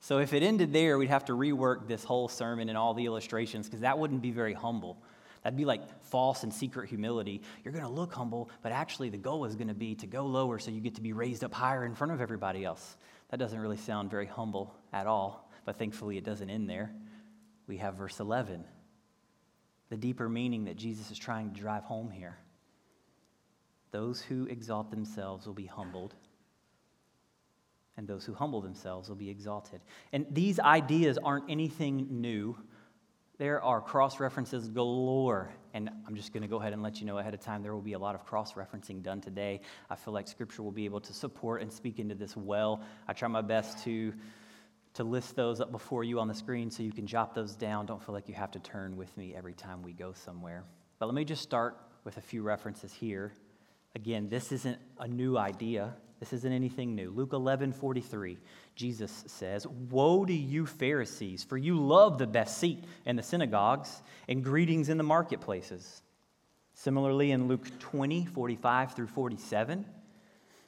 So 0.02 0.20
if 0.20 0.32
it 0.32 0.44
ended 0.44 0.72
there, 0.72 0.98
we'd 0.98 1.10
have 1.10 1.26
to 1.26 1.34
rework 1.34 1.90
this 1.90 2.06
whole 2.06 2.30
sermon 2.30 2.70
and 2.70 2.78
all 2.78 2.94
the 2.94 3.06
illustrations 3.06 3.68
because 3.68 3.82
that 3.82 4.00
wouldn't 4.00 4.22
be 4.22 4.32
very 4.32 4.54
humble. 4.54 5.04
That'd 5.44 5.58
be 5.58 5.66
like 5.66 5.82
false 6.04 6.44
and 6.44 6.54
secret 6.54 6.90
humility. 6.90 7.42
You're 7.64 7.72
going 7.72 7.86
to 7.86 7.90
look 7.90 8.14
humble, 8.14 8.50
but 8.62 8.72
actually 8.72 9.10
the 9.10 9.18
goal 9.18 9.46
is 9.46 9.56
going 9.56 9.70
to 9.70 9.74
be 9.74 9.96
to 9.96 10.08
go 10.08 10.26
lower 10.26 10.60
so 10.60 10.72
you 10.72 10.82
get 10.82 10.96
to 10.96 11.02
be 11.02 11.14
raised 11.14 11.44
up 11.44 11.54
higher 11.54 11.86
in 11.86 11.96
front 11.96 12.14
of 12.14 12.22
everybody 12.22 12.66
else. 12.66 12.98
That 13.30 13.38
doesn't 13.38 13.60
really 13.60 13.78
sound 13.78 14.12
very 14.12 14.26
humble 14.26 14.76
at 14.92 15.08
all, 15.08 15.50
but 15.66 15.78
thankfully 15.78 16.18
it 16.18 16.24
doesn't 16.24 16.50
end 16.50 16.70
there. 16.70 16.92
We 17.68 17.78
have 17.78 17.96
verse 17.96 18.20
11, 18.20 18.66
the 19.90 19.98
deeper 19.98 20.28
meaning 20.28 20.66
that 20.66 20.76
Jesus 20.76 21.12
is 21.12 21.18
trying 21.18 21.54
to 21.54 21.60
drive 21.60 21.84
home 21.84 22.10
here. 22.10 22.38
Those 23.92 24.22
who 24.22 24.46
exalt 24.46 24.92
themselves 24.92 25.46
will 25.46 25.54
be 25.54 25.66
humbled 25.66 26.16
and 28.00 28.08
those 28.08 28.24
who 28.24 28.34
humble 28.34 28.62
themselves 28.62 29.10
will 29.10 29.18
be 29.18 29.30
exalted. 29.30 29.82
And 30.14 30.26
these 30.32 30.58
ideas 30.58 31.18
aren't 31.22 31.52
anything 31.52 32.08
new. 32.10 32.56
There 33.40 33.64
are 33.64 33.80
cross 33.80 34.20
references 34.20 34.68
galore. 34.68 35.50
And 35.74 35.90
I'm 36.06 36.16
just 36.16 36.34
going 36.34 36.42
to 36.42 36.50
go 36.50 36.58
ahead 36.60 36.74
and 36.74 36.84
let 36.84 37.00
you 37.00 37.06
know 37.06 37.20
ahead 37.20 37.34
of 37.34 37.40
time 37.40 37.64
there 37.64 37.74
will 37.74 37.82
be 37.82 37.94
a 37.94 38.00
lot 38.00 38.14
of 38.14 38.26
cross 38.26 38.54
referencing 38.54 39.02
done 39.02 39.22
today. 39.22 39.62
I 39.90 39.96
feel 39.96 40.14
like 40.14 40.28
Scripture 40.28 40.62
will 40.62 40.74
be 40.74 40.84
able 40.84 41.00
to 41.00 41.14
support 41.14 41.62
and 41.62 41.72
speak 41.72 42.00
into 42.00 42.16
this 42.16 42.36
well. 42.36 42.82
I 43.08 43.14
try 43.14 43.30
my 43.30 43.42
best 43.42 43.86
to, 43.86 44.14
to 44.96 45.06
list 45.06 45.38
those 45.38 45.62
up 45.62 45.72
before 45.72 46.04
you 46.04 46.20
on 46.20 46.28
the 46.28 46.34
screen 46.34 46.70
so 46.70 46.84
you 46.84 46.92
can 46.92 47.08
jot 47.08 47.34
those 47.34 47.56
down. 47.56 47.86
Don't 47.86 48.04
feel 48.04 48.14
like 48.14 48.28
you 48.28 48.36
have 48.36 48.52
to 48.52 48.60
turn 48.60 48.98
with 48.98 49.16
me 49.16 49.34
every 49.34 49.54
time 49.54 49.84
we 49.84 49.94
go 49.94 50.12
somewhere. 50.12 50.66
But 50.98 51.06
let 51.06 51.16
me 51.16 51.24
just 51.24 51.42
start 51.42 51.78
with 52.04 52.18
a 52.18 52.22
few 52.22 52.42
references 52.42 52.92
here. 52.92 53.32
Again, 53.96 54.28
this 54.28 54.52
isn't 54.52 54.80
a 55.00 55.08
new 55.08 55.38
idea. 55.38 55.96
This 56.20 56.34
isn't 56.34 56.52
anything 56.52 56.94
new. 56.94 57.10
Luke 57.12 57.32
11, 57.32 57.72
43, 57.72 58.38
Jesus 58.80 59.26
says, 59.28 59.68
Woe 59.68 60.24
to 60.24 60.34
you, 60.34 60.66
Pharisees, 60.66 61.44
for 61.44 61.58
you 61.58 61.78
love 61.78 62.18
the 62.18 62.26
best 62.26 62.60
seat 62.60 62.86
in 63.06 63.18
the 63.18 63.22
synagogues 63.22 64.02
and 64.30 64.42
greetings 64.42 64.88
in 64.88 64.98
the 64.98 65.04
marketplaces. 65.04 66.02
Similarly, 66.76 67.32
in 67.32 67.50
Luke 67.50 67.68
20, 67.80 68.24
45 68.28 68.94
through 68.94 69.08
47, 69.08 69.86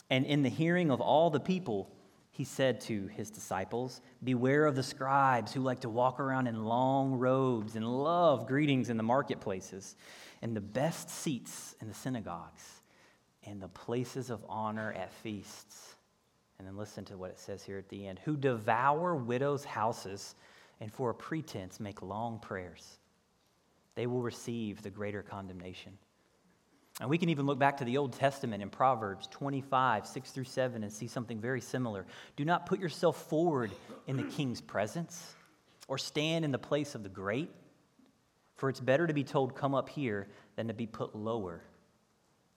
and 0.09 0.25
in 0.25 0.43
the 0.43 0.49
hearing 0.49 0.91
of 0.91 0.99
all 0.99 1.29
the 1.29 1.39
people, 1.39 1.89
he 2.31 2.43
said 2.43 2.81
to 2.81 3.07
his 3.07 3.31
disciples, 3.31 4.01
Beware 4.21 4.65
of 4.65 4.75
the 4.75 4.83
scribes 4.83 5.53
who 5.53 5.61
like 5.61 5.79
to 5.79 5.89
walk 5.89 6.19
around 6.19 6.47
in 6.47 6.65
long 6.65 7.13
robes 7.13 7.77
and 7.77 7.87
love 7.87 8.45
greetings 8.45 8.89
in 8.89 8.97
the 8.97 9.03
marketplaces 9.03 9.95
and 10.41 10.53
the 10.53 10.59
best 10.59 11.09
seats 11.09 11.77
in 11.79 11.87
the 11.87 11.93
synagogues 11.93 12.81
and 13.45 13.61
the 13.61 13.69
places 13.69 14.29
of 14.29 14.43
honor 14.49 14.91
at 14.91 15.13
feasts. 15.13 15.95
And 16.61 16.67
then 16.67 16.77
listen 16.77 17.03
to 17.05 17.17
what 17.17 17.31
it 17.31 17.39
says 17.39 17.63
here 17.63 17.79
at 17.79 17.89
the 17.89 18.05
end 18.05 18.19
who 18.19 18.37
devour 18.37 19.15
widows' 19.15 19.65
houses 19.65 20.35
and 20.79 20.93
for 20.93 21.09
a 21.09 21.13
pretense 21.15 21.79
make 21.79 22.03
long 22.03 22.37
prayers. 22.37 22.99
They 23.95 24.05
will 24.05 24.21
receive 24.21 24.83
the 24.83 24.91
greater 24.91 25.23
condemnation. 25.23 25.97
And 26.99 27.09
we 27.09 27.17
can 27.17 27.29
even 27.29 27.47
look 27.47 27.57
back 27.57 27.77
to 27.77 27.83
the 27.83 27.97
Old 27.97 28.13
Testament 28.13 28.61
in 28.61 28.69
Proverbs 28.69 29.25
25, 29.31 30.05
6 30.05 30.29
through 30.29 30.43
7, 30.43 30.83
and 30.83 30.93
see 30.93 31.07
something 31.07 31.41
very 31.41 31.61
similar. 31.61 32.05
Do 32.35 32.45
not 32.45 32.67
put 32.67 32.79
yourself 32.79 33.27
forward 33.27 33.71
in 34.05 34.15
the 34.15 34.23
king's 34.23 34.61
presence 34.61 35.33
or 35.87 35.97
stand 35.97 36.45
in 36.45 36.51
the 36.51 36.59
place 36.59 36.93
of 36.93 37.01
the 37.01 37.09
great, 37.09 37.49
for 38.55 38.69
it's 38.69 38.79
better 38.79 39.07
to 39.07 39.13
be 39.15 39.23
told, 39.23 39.55
Come 39.55 39.73
up 39.73 39.89
here, 39.89 40.27
than 40.57 40.67
to 40.67 40.75
be 40.75 40.85
put 40.85 41.15
lower 41.15 41.63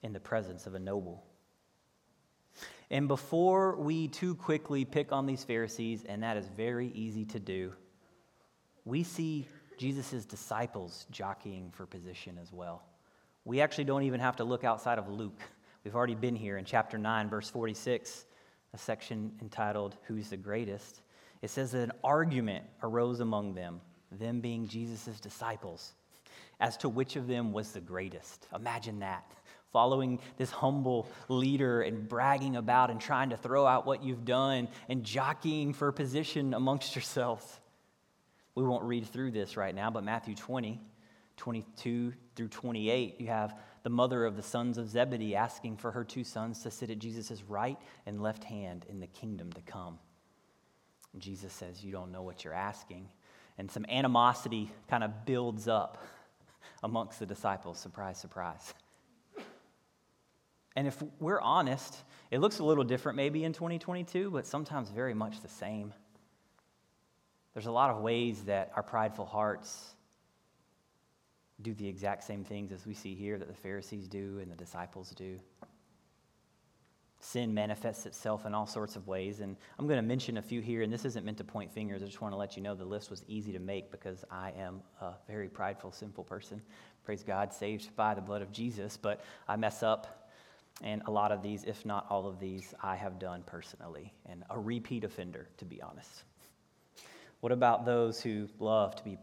in 0.02 0.12
the 0.12 0.20
presence 0.20 0.66
of 0.66 0.74
a 0.74 0.78
noble. 0.78 1.24
And 2.90 3.08
before 3.08 3.76
we 3.76 4.08
too 4.08 4.34
quickly 4.34 4.84
pick 4.84 5.12
on 5.12 5.26
these 5.26 5.44
Pharisees, 5.44 6.04
and 6.04 6.22
that 6.22 6.36
is 6.36 6.46
very 6.48 6.88
easy 6.88 7.24
to 7.26 7.40
do, 7.40 7.72
we 8.84 9.02
see 9.02 9.48
Jesus' 9.78 10.24
disciples 10.24 11.06
jockeying 11.10 11.70
for 11.72 11.86
position 11.86 12.38
as 12.40 12.52
well. 12.52 12.82
We 13.44 13.60
actually 13.60 13.84
don't 13.84 14.04
even 14.04 14.20
have 14.20 14.36
to 14.36 14.44
look 14.44 14.64
outside 14.64 14.98
of 14.98 15.08
Luke. 15.08 15.40
We've 15.84 15.94
already 15.94 16.14
been 16.14 16.36
here 16.36 16.56
in 16.56 16.64
chapter 16.64 16.96
9, 16.96 17.28
verse 17.28 17.50
46, 17.50 18.24
a 18.72 18.78
section 18.78 19.32
entitled, 19.42 19.96
Who's 20.04 20.30
the 20.30 20.36
Greatest? 20.36 21.02
It 21.42 21.50
says 21.50 21.72
that 21.72 21.82
an 21.82 21.92
argument 22.02 22.64
arose 22.82 23.20
among 23.20 23.54
them, 23.54 23.80
them 24.10 24.40
being 24.40 24.66
Jesus' 24.66 25.20
disciples, 25.20 25.94
as 26.60 26.76
to 26.78 26.88
which 26.88 27.16
of 27.16 27.26
them 27.26 27.52
was 27.52 27.72
the 27.72 27.80
greatest. 27.80 28.46
Imagine 28.54 28.98
that 29.00 29.30
following 29.74 30.20
this 30.36 30.52
humble 30.52 31.08
leader 31.28 31.82
and 31.82 32.08
bragging 32.08 32.54
about 32.54 32.90
and 32.90 33.00
trying 33.00 33.30
to 33.30 33.36
throw 33.36 33.66
out 33.66 33.84
what 33.84 34.04
you've 34.04 34.24
done 34.24 34.68
and 34.88 35.02
jockeying 35.02 35.72
for 35.72 35.90
position 35.90 36.54
amongst 36.54 36.94
yourselves. 36.94 37.44
We 38.54 38.62
won't 38.62 38.84
read 38.84 39.04
through 39.04 39.32
this 39.32 39.56
right 39.56 39.74
now, 39.74 39.90
but 39.90 40.04
Matthew 40.04 40.36
20, 40.36 40.80
22 41.36 42.12
through 42.36 42.48
28, 42.48 43.20
you 43.20 43.26
have 43.26 43.58
the 43.82 43.90
mother 43.90 44.24
of 44.24 44.36
the 44.36 44.44
sons 44.44 44.78
of 44.78 44.88
Zebedee 44.88 45.34
asking 45.34 45.78
for 45.78 45.90
her 45.90 46.04
two 46.04 46.22
sons 46.22 46.62
to 46.62 46.70
sit 46.70 46.90
at 46.90 47.00
Jesus' 47.00 47.42
right 47.48 47.76
and 48.06 48.22
left 48.22 48.44
hand 48.44 48.86
in 48.88 49.00
the 49.00 49.08
kingdom 49.08 49.52
to 49.54 49.60
come. 49.62 49.98
And 51.12 51.20
Jesus 51.20 51.52
says, 51.52 51.84
You 51.84 51.90
don't 51.90 52.12
know 52.12 52.22
what 52.22 52.44
you're 52.44 52.54
asking. 52.54 53.08
And 53.58 53.68
some 53.68 53.86
animosity 53.88 54.70
kind 54.88 55.02
of 55.02 55.26
builds 55.26 55.66
up 55.66 55.98
amongst 56.84 57.18
the 57.18 57.26
disciples. 57.26 57.80
Surprise, 57.80 58.18
surprise. 58.18 58.72
And 60.76 60.86
if 60.88 61.02
we're 61.20 61.40
honest, 61.40 61.96
it 62.30 62.38
looks 62.38 62.58
a 62.58 62.64
little 62.64 62.84
different 62.84 63.16
maybe 63.16 63.44
in 63.44 63.52
2022, 63.52 64.30
but 64.30 64.46
sometimes 64.46 64.90
very 64.90 65.14
much 65.14 65.40
the 65.40 65.48
same. 65.48 65.92
There's 67.52 67.66
a 67.66 67.72
lot 67.72 67.90
of 67.90 68.02
ways 68.02 68.42
that 68.44 68.72
our 68.74 68.82
prideful 68.82 69.26
hearts 69.26 69.94
do 71.62 71.72
the 71.74 71.86
exact 71.86 72.24
same 72.24 72.44
things 72.44 72.72
as 72.72 72.84
we 72.84 72.94
see 72.94 73.14
here 73.14 73.38
that 73.38 73.46
the 73.46 73.54
Pharisees 73.54 74.08
do 74.08 74.40
and 74.42 74.50
the 74.50 74.56
disciples 74.56 75.10
do. 75.10 75.38
Sin 77.20 77.54
manifests 77.54 78.04
itself 78.04 78.44
in 78.44 78.52
all 78.52 78.66
sorts 78.66 78.96
of 78.96 79.06
ways, 79.06 79.40
and 79.40 79.56
I'm 79.78 79.86
going 79.86 79.96
to 79.96 80.06
mention 80.06 80.36
a 80.36 80.42
few 80.42 80.60
here, 80.60 80.82
and 80.82 80.92
this 80.92 81.06
isn't 81.06 81.24
meant 81.24 81.38
to 81.38 81.44
point 81.44 81.72
fingers. 81.72 82.02
I 82.02 82.06
just 82.06 82.20
want 82.20 82.32
to 82.34 82.36
let 82.36 82.56
you 82.56 82.62
know 82.62 82.74
the 82.74 82.84
list 82.84 83.08
was 83.08 83.24
easy 83.28 83.52
to 83.52 83.60
make 83.60 83.90
because 83.90 84.24
I 84.30 84.52
am 84.58 84.82
a 85.00 85.12
very 85.26 85.48
prideful, 85.48 85.92
sinful 85.92 86.24
person. 86.24 86.60
Praise 87.04 87.22
God, 87.22 87.52
saved 87.52 87.94
by 87.96 88.14
the 88.14 88.20
blood 88.20 88.42
of 88.42 88.52
Jesus, 88.52 88.98
but 88.98 89.24
I 89.48 89.56
mess 89.56 89.82
up 89.82 90.23
and 90.82 91.02
a 91.06 91.10
lot 91.10 91.32
of 91.32 91.42
these, 91.42 91.64
if 91.64 91.84
not 91.86 92.06
all 92.10 92.26
of 92.26 92.40
these, 92.40 92.74
I 92.82 92.96
have 92.96 93.18
done 93.18 93.42
personally, 93.46 94.12
and 94.26 94.42
a 94.50 94.58
repeat 94.58 95.04
offender, 95.04 95.48
to 95.58 95.64
be 95.64 95.80
honest. 95.80 96.24
What 97.40 97.52
about 97.52 97.84
those 97.84 98.20
who 98.20 98.48
love 98.58 98.96
to 98.96 99.04
be 99.04 99.18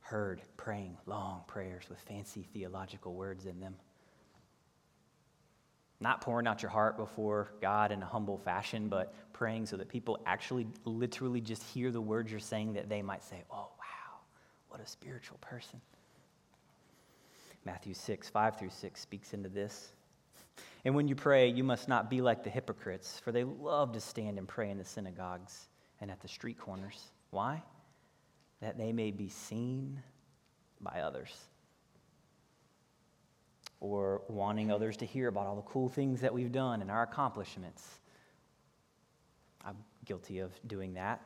heard 0.00 0.42
praying 0.56 0.96
long 1.06 1.42
prayers 1.46 1.84
with 1.88 1.98
fancy 1.98 2.46
theological 2.52 3.14
words 3.14 3.46
in 3.46 3.58
them? 3.58 3.74
Not 6.00 6.20
pouring 6.20 6.46
out 6.46 6.60
your 6.62 6.70
heart 6.70 6.96
before 6.96 7.52
God 7.60 7.90
in 7.90 8.02
a 8.02 8.06
humble 8.06 8.36
fashion, 8.36 8.88
but 8.88 9.14
praying 9.32 9.66
so 9.66 9.76
that 9.78 9.88
people 9.88 10.18
actually 10.26 10.66
literally 10.84 11.40
just 11.40 11.62
hear 11.62 11.90
the 11.90 12.00
words 12.00 12.30
you're 12.30 12.40
saying 12.40 12.74
that 12.74 12.88
they 12.88 13.00
might 13.00 13.24
say, 13.24 13.42
Oh, 13.50 13.70
wow, 13.78 14.18
what 14.68 14.80
a 14.80 14.86
spiritual 14.86 15.38
person. 15.40 15.80
Matthew 17.64 17.94
6, 17.94 18.28
5 18.28 18.58
through 18.58 18.70
6 18.70 19.00
speaks 19.00 19.32
into 19.32 19.48
this. 19.48 19.92
And 20.84 20.94
when 20.94 21.08
you 21.08 21.14
pray, 21.14 21.48
you 21.48 21.64
must 21.64 21.88
not 21.88 22.10
be 22.10 22.20
like 22.20 22.44
the 22.44 22.50
hypocrites, 22.50 23.18
for 23.20 23.32
they 23.32 23.44
love 23.44 23.92
to 23.92 24.00
stand 24.00 24.38
and 24.38 24.46
pray 24.46 24.70
in 24.70 24.76
the 24.76 24.84
synagogues 24.84 25.68
and 26.00 26.10
at 26.10 26.20
the 26.20 26.28
street 26.28 26.58
corners. 26.58 27.00
Why? 27.30 27.62
That 28.60 28.76
they 28.76 28.92
may 28.92 29.10
be 29.10 29.30
seen 29.30 30.02
by 30.80 31.00
others. 31.00 31.34
Or 33.80 34.22
wanting 34.28 34.70
others 34.70 34.98
to 34.98 35.06
hear 35.06 35.28
about 35.28 35.46
all 35.46 35.56
the 35.56 35.62
cool 35.62 35.88
things 35.88 36.20
that 36.20 36.34
we've 36.34 36.52
done 36.52 36.82
and 36.82 36.90
our 36.90 37.02
accomplishments. 37.02 37.82
I'm 39.64 39.76
guilty 40.04 40.40
of 40.40 40.52
doing 40.66 40.94
that. 40.94 41.22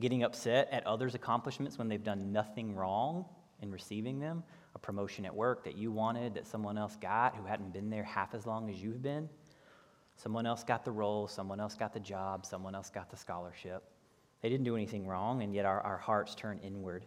Getting 0.00 0.22
upset 0.22 0.68
at 0.72 0.86
others' 0.86 1.14
accomplishments 1.14 1.76
when 1.76 1.88
they've 1.88 2.02
done 2.02 2.32
nothing 2.32 2.74
wrong 2.74 3.26
in 3.60 3.70
receiving 3.70 4.20
them 4.20 4.42
a 4.78 4.86
promotion 4.86 5.26
at 5.26 5.34
work 5.34 5.64
that 5.64 5.76
you 5.76 5.90
wanted 5.90 6.34
that 6.34 6.46
someone 6.46 6.78
else 6.78 6.96
got 6.96 7.34
who 7.34 7.44
hadn't 7.44 7.72
been 7.72 7.90
there 7.90 8.04
half 8.04 8.32
as 8.34 8.46
long 8.46 8.70
as 8.70 8.80
you've 8.80 9.02
been. 9.02 9.28
Someone 10.16 10.46
else 10.46 10.64
got 10.64 10.84
the 10.84 10.90
role, 10.90 11.26
someone 11.26 11.60
else 11.60 11.74
got 11.74 11.92
the 11.92 12.00
job, 12.00 12.46
someone 12.46 12.74
else 12.74 12.90
got 12.90 13.10
the 13.10 13.16
scholarship. 13.16 13.82
They 14.40 14.48
didn't 14.48 14.64
do 14.64 14.76
anything 14.76 15.06
wrong, 15.06 15.42
and 15.42 15.52
yet 15.54 15.64
our, 15.64 15.80
our 15.80 15.96
hearts 15.96 16.34
turn 16.34 16.60
inward. 16.62 17.04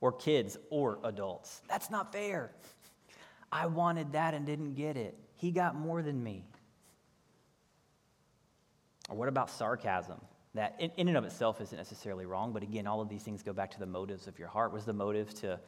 Or 0.00 0.12
kids 0.12 0.56
or 0.70 0.98
adults. 1.04 1.62
That's 1.68 1.90
not 1.90 2.12
fair. 2.12 2.52
I 3.50 3.66
wanted 3.66 4.12
that 4.12 4.34
and 4.34 4.44
didn't 4.44 4.74
get 4.74 4.96
it. 4.96 5.16
He 5.36 5.50
got 5.50 5.74
more 5.74 6.02
than 6.02 6.22
me. 6.22 6.46
Or 9.08 9.16
what 9.16 9.28
about 9.28 9.50
sarcasm? 9.50 10.20
That 10.54 10.76
in, 10.78 10.90
in 10.96 11.08
and 11.08 11.16
of 11.16 11.24
itself 11.24 11.60
isn't 11.60 11.76
necessarily 11.76 12.26
wrong, 12.26 12.52
but 12.52 12.62
again, 12.62 12.86
all 12.86 13.00
of 13.00 13.08
these 13.08 13.22
things 13.22 13.42
go 13.42 13.52
back 13.52 13.70
to 13.72 13.78
the 13.78 13.86
motives 13.86 14.26
of 14.26 14.38
your 14.38 14.48
heart. 14.48 14.72
Was 14.72 14.84
the 14.84 14.92
motive 14.92 15.32
to 15.34 15.60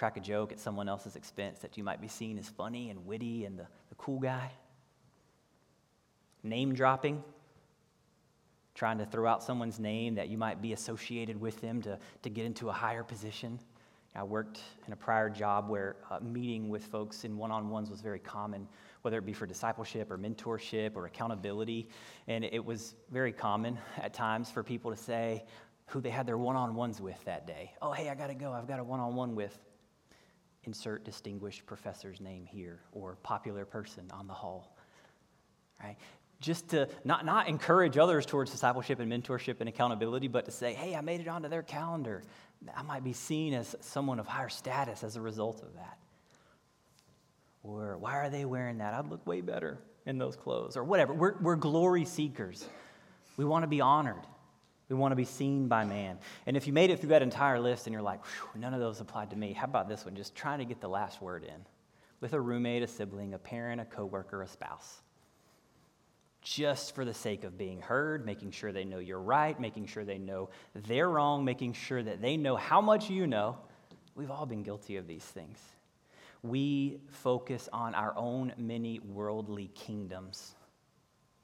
crack 0.00 0.16
a 0.16 0.20
joke 0.20 0.50
at 0.50 0.58
someone 0.58 0.88
else's 0.88 1.14
expense 1.14 1.58
that 1.58 1.76
you 1.76 1.84
might 1.84 2.00
be 2.00 2.08
seen 2.08 2.38
as 2.38 2.48
funny 2.48 2.88
and 2.88 3.04
witty 3.04 3.44
and 3.44 3.58
the, 3.58 3.66
the 3.90 3.94
cool 3.96 4.18
guy. 4.18 4.50
Name 6.42 6.72
dropping, 6.72 7.22
trying 8.74 8.96
to 8.96 9.04
throw 9.04 9.30
out 9.30 9.42
someone's 9.42 9.78
name 9.78 10.14
that 10.14 10.30
you 10.30 10.38
might 10.38 10.62
be 10.62 10.72
associated 10.72 11.38
with 11.38 11.60
them 11.60 11.82
to, 11.82 11.98
to 12.22 12.30
get 12.30 12.46
into 12.46 12.70
a 12.70 12.72
higher 12.72 13.04
position. 13.04 13.58
I 14.16 14.22
worked 14.22 14.62
in 14.86 14.94
a 14.94 14.96
prior 14.96 15.28
job 15.28 15.68
where 15.68 15.96
uh, 16.10 16.18
meeting 16.20 16.70
with 16.70 16.86
folks 16.86 17.24
in 17.24 17.36
one 17.36 17.50
on 17.50 17.68
ones 17.68 17.90
was 17.90 18.00
very 18.00 18.20
common, 18.20 18.66
whether 19.02 19.18
it 19.18 19.26
be 19.26 19.34
for 19.34 19.44
discipleship 19.44 20.10
or 20.10 20.16
mentorship 20.16 20.96
or 20.96 21.04
accountability. 21.04 21.90
And 22.26 22.42
it 22.42 22.64
was 22.64 22.94
very 23.10 23.32
common 23.32 23.78
at 23.98 24.14
times 24.14 24.50
for 24.50 24.62
people 24.62 24.90
to 24.90 24.96
say 24.96 25.44
who 25.88 26.00
they 26.00 26.08
had 26.08 26.26
their 26.26 26.38
one 26.38 26.56
on 26.56 26.74
ones 26.74 27.02
with 27.02 27.22
that 27.26 27.46
day. 27.46 27.74
Oh, 27.82 27.92
hey, 27.92 28.08
I 28.08 28.14
got 28.14 28.28
to 28.28 28.34
go. 28.34 28.50
I've 28.50 28.66
got 28.66 28.80
a 28.80 28.84
one 28.84 29.00
on 29.00 29.14
one 29.14 29.34
with 29.34 29.58
insert 30.64 31.04
distinguished 31.04 31.66
professor's 31.66 32.20
name 32.20 32.46
here 32.46 32.80
or 32.92 33.16
popular 33.22 33.64
person 33.64 34.04
on 34.12 34.26
the 34.26 34.34
hall. 34.34 34.76
Right? 35.82 35.96
Just 36.40 36.68
to 36.70 36.88
not, 37.04 37.24
not 37.24 37.48
encourage 37.48 37.98
others 37.98 38.26
towards 38.26 38.50
discipleship 38.50 39.00
and 39.00 39.10
mentorship 39.10 39.60
and 39.60 39.68
accountability, 39.68 40.28
but 40.28 40.46
to 40.46 40.50
say, 40.50 40.72
hey, 40.72 40.94
I 40.94 41.00
made 41.00 41.20
it 41.20 41.28
onto 41.28 41.48
their 41.48 41.62
calendar. 41.62 42.22
I 42.74 42.82
might 42.82 43.04
be 43.04 43.12
seen 43.12 43.54
as 43.54 43.76
someone 43.80 44.18
of 44.18 44.26
higher 44.26 44.48
status 44.48 45.04
as 45.04 45.16
a 45.16 45.20
result 45.20 45.62
of 45.62 45.74
that. 45.74 45.98
Or 47.62 47.98
why 47.98 48.16
are 48.16 48.30
they 48.30 48.44
wearing 48.44 48.78
that? 48.78 48.94
I'd 48.94 49.08
look 49.08 49.26
way 49.26 49.42
better 49.42 49.78
in 50.06 50.18
those 50.18 50.34
clothes, 50.34 50.78
or 50.78 50.84
whatever. 50.84 51.12
We're, 51.12 51.36
we're 51.40 51.56
glory 51.56 52.06
seekers. 52.06 52.66
We 53.36 53.44
want 53.44 53.64
to 53.64 53.68
be 53.68 53.82
honored. 53.82 54.26
We 54.90 54.96
want 54.96 55.12
to 55.12 55.16
be 55.16 55.24
seen 55.24 55.68
by 55.68 55.84
man. 55.84 56.18
And 56.46 56.56
if 56.56 56.66
you 56.66 56.72
made 56.72 56.90
it 56.90 56.98
through 56.98 57.10
that 57.10 57.22
entire 57.22 57.60
list 57.60 57.86
and 57.86 57.94
you're 57.94 58.02
like, 58.02 58.20
none 58.56 58.74
of 58.74 58.80
those 58.80 59.00
applied 59.00 59.30
to 59.30 59.36
me, 59.36 59.52
how 59.52 59.64
about 59.64 59.88
this 59.88 60.04
one? 60.04 60.16
Just 60.16 60.34
trying 60.34 60.58
to 60.58 60.64
get 60.64 60.80
the 60.80 60.88
last 60.88 61.22
word 61.22 61.44
in 61.44 61.64
with 62.20 62.32
a 62.32 62.40
roommate, 62.40 62.82
a 62.82 62.88
sibling, 62.88 63.32
a 63.32 63.38
parent, 63.38 63.80
a 63.80 63.84
coworker, 63.84 64.42
a 64.42 64.48
spouse. 64.48 65.00
Just 66.42 66.94
for 66.94 67.04
the 67.04 67.14
sake 67.14 67.44
of 67.44 67.56
being 67.56 67.80
heard, 67.80 68.26
making 68.26 68.50
sure 68.50 68.72
they 68.72 68.84
know 68.84 68.98
you're 68.98 69.20
right, 69.20 69.58
making 69.60 69.86
sure 69.86 70.04
they 70.04 70.18
know 70.18 70.48
they're 70.74 71.08
wrong, 71.08 71.44
making 71.44 71.74
sure 71.74 72.02
that 72.02 72.20
they 72.20 72.36
know 72.36 72.56
how 72.56 72.80
much 72.80 73.08
you 73.08 73.28
know. 73.28 73.58
We've 74.16 74.30
all 74.30 74.46
been 74.46 74.64
guilty 74.64 74.96
of 74.96 75.06
these 75.06 75.24
things. 75.24 75.58
We 76.42 76.98
focus 77.10 77.68
on 77.72 77.94
our 77.94 78.12
own 78.16 78.54
many 78.56 78.98
worldly 78.98 79.70
kingdoms 79.74 80.54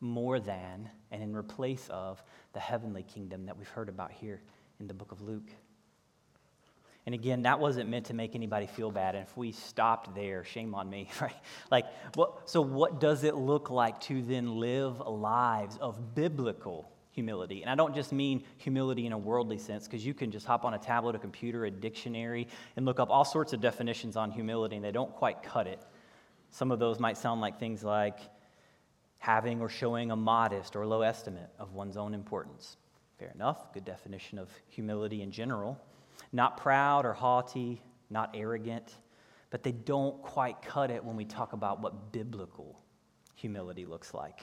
more 0.00 0.38
than 0.40 0.90
and 1.10 1.22
in 1.22 1.34
replace 1.34 1.88
of 1.90 2.22
the 2.52 2.60
heavenly 2.60 3.02
kingdom 3.02 3.46
that 3.46 3.56
we've 3.56 3.68
heard 3.68 3.88
about 3.88 4.12
here 4.12 4.40
in 4.80 4.86
the 4.86 4.94
book 4.94 5.12
of 5.12 5.22
Luke. 5.22 5.50
And 7.06 7.14
again, 7.14 7.42
that 7.42 7.60
wasn't 7.60 7.88
meant 7.88 8.06
to 8.06 8.14
make 8.14 8.34
anybody 8.34 8.66
feel 8.66 8.90
bad. 8.90 9.14
And 9.14 9.26
if 9.26 9.36
we 9.36 9.52
stopped 9.52 10.14
there, 10.16 10.42
shame 10.42 10.74
on 10.74 10.90
me, 10.90 11.08
right? 11.20 11.36
Like, 11.70 11.86
what, 12.14 12.50
so 12.50 12.60
what 12.60 13.00
does 13.00 13.22
it 13.22 13.36
look 13.36 13.70
like 13.70 14.00
to 14.02 14.22
then 14.22 14.56
live 14.56 15.00
lives 15.00 15.78
of 15.80 16.16
biblical 16.16 16.90
humility? 17.12 17.62
And 17.62 17.70
I 17.70 17.76
don't 17.76 17.94
just 17.94 18.12
mean 18.12 18.42
humility 18.56 19.06
in 19.06 19.12
a 19.12 19.18
worldly 19.18 19.58
sense, 19.58 19.86
because 19.86 20.04
you 20.04 20.14
can 20.14 20.32
just 20.32 20.46
hop 20.46 20.64
on 20.64 20.74
a 20.74 20.78
tablet, 20.78 21.14
a 21.14 21.20
computer, 21.20 21.64
a 21.64 21.70
dictionary, 21.70 22.48
and 22.76 22.84
look 22.84 22.98
up 22.98 23.08
all 23.08 23.24
sorts 23.24 23.52
of 23.52 23.60
definitions 23.60 24.16
on 24.16 24.32
humility, 24.32 24.74
and 24.74 24.84
they 24.84 24.92
don't 24.92 25.12
quite 25.12 25.44
cut 25.44 25.68
it. 25.68 25.80
Some 26.50 26.72
of 26.72 26.80
those 26.80 26.98
might 26.98 27.16
sound 27.16 27.40
like 27.40 27.60
things 27.60 27.84
like 27.84 28.18
having 29.18 29.60
or 29.60 29.68
showing 29.68 30.10
a 30.10 30.16
modest 30.16 30.76
or 30.76 30.86
low 30.86 31.02
estimate 31.02 31.50
of 31.58 31.72
one's 31.72 31.96
own 31.96 32.14
importance. 32.14 32.76
Fair 33.18 33.32
enough, 33.34 33.72
good 33.72 33.84
definition 33.84 34.38
of 34.38 34.50
humility 34.68 35.22
in 35.22 35.30
general. 35.30 35.80
Not 36.32 36.56
proud 36.56 37.06
or 37.06 37.12
haughty, 37.12 37.80
not 38.10 38.30
arrogant, 38.34 38.94
but 39.50 39.62
they 39.62 39.72
don't 39.72 40.20
quite 40.22 40.60
cut 40.62 40.90
it 40.90 41.02
when 41.02 41.16
we 41.16 41.24
talk 41.24 41.52
about 41.52 41.80
what 41.80 42.12
biblical 42.12 42.80
humility 43.34 43.86
looks 43.86 44.12
like. 44.12 44.42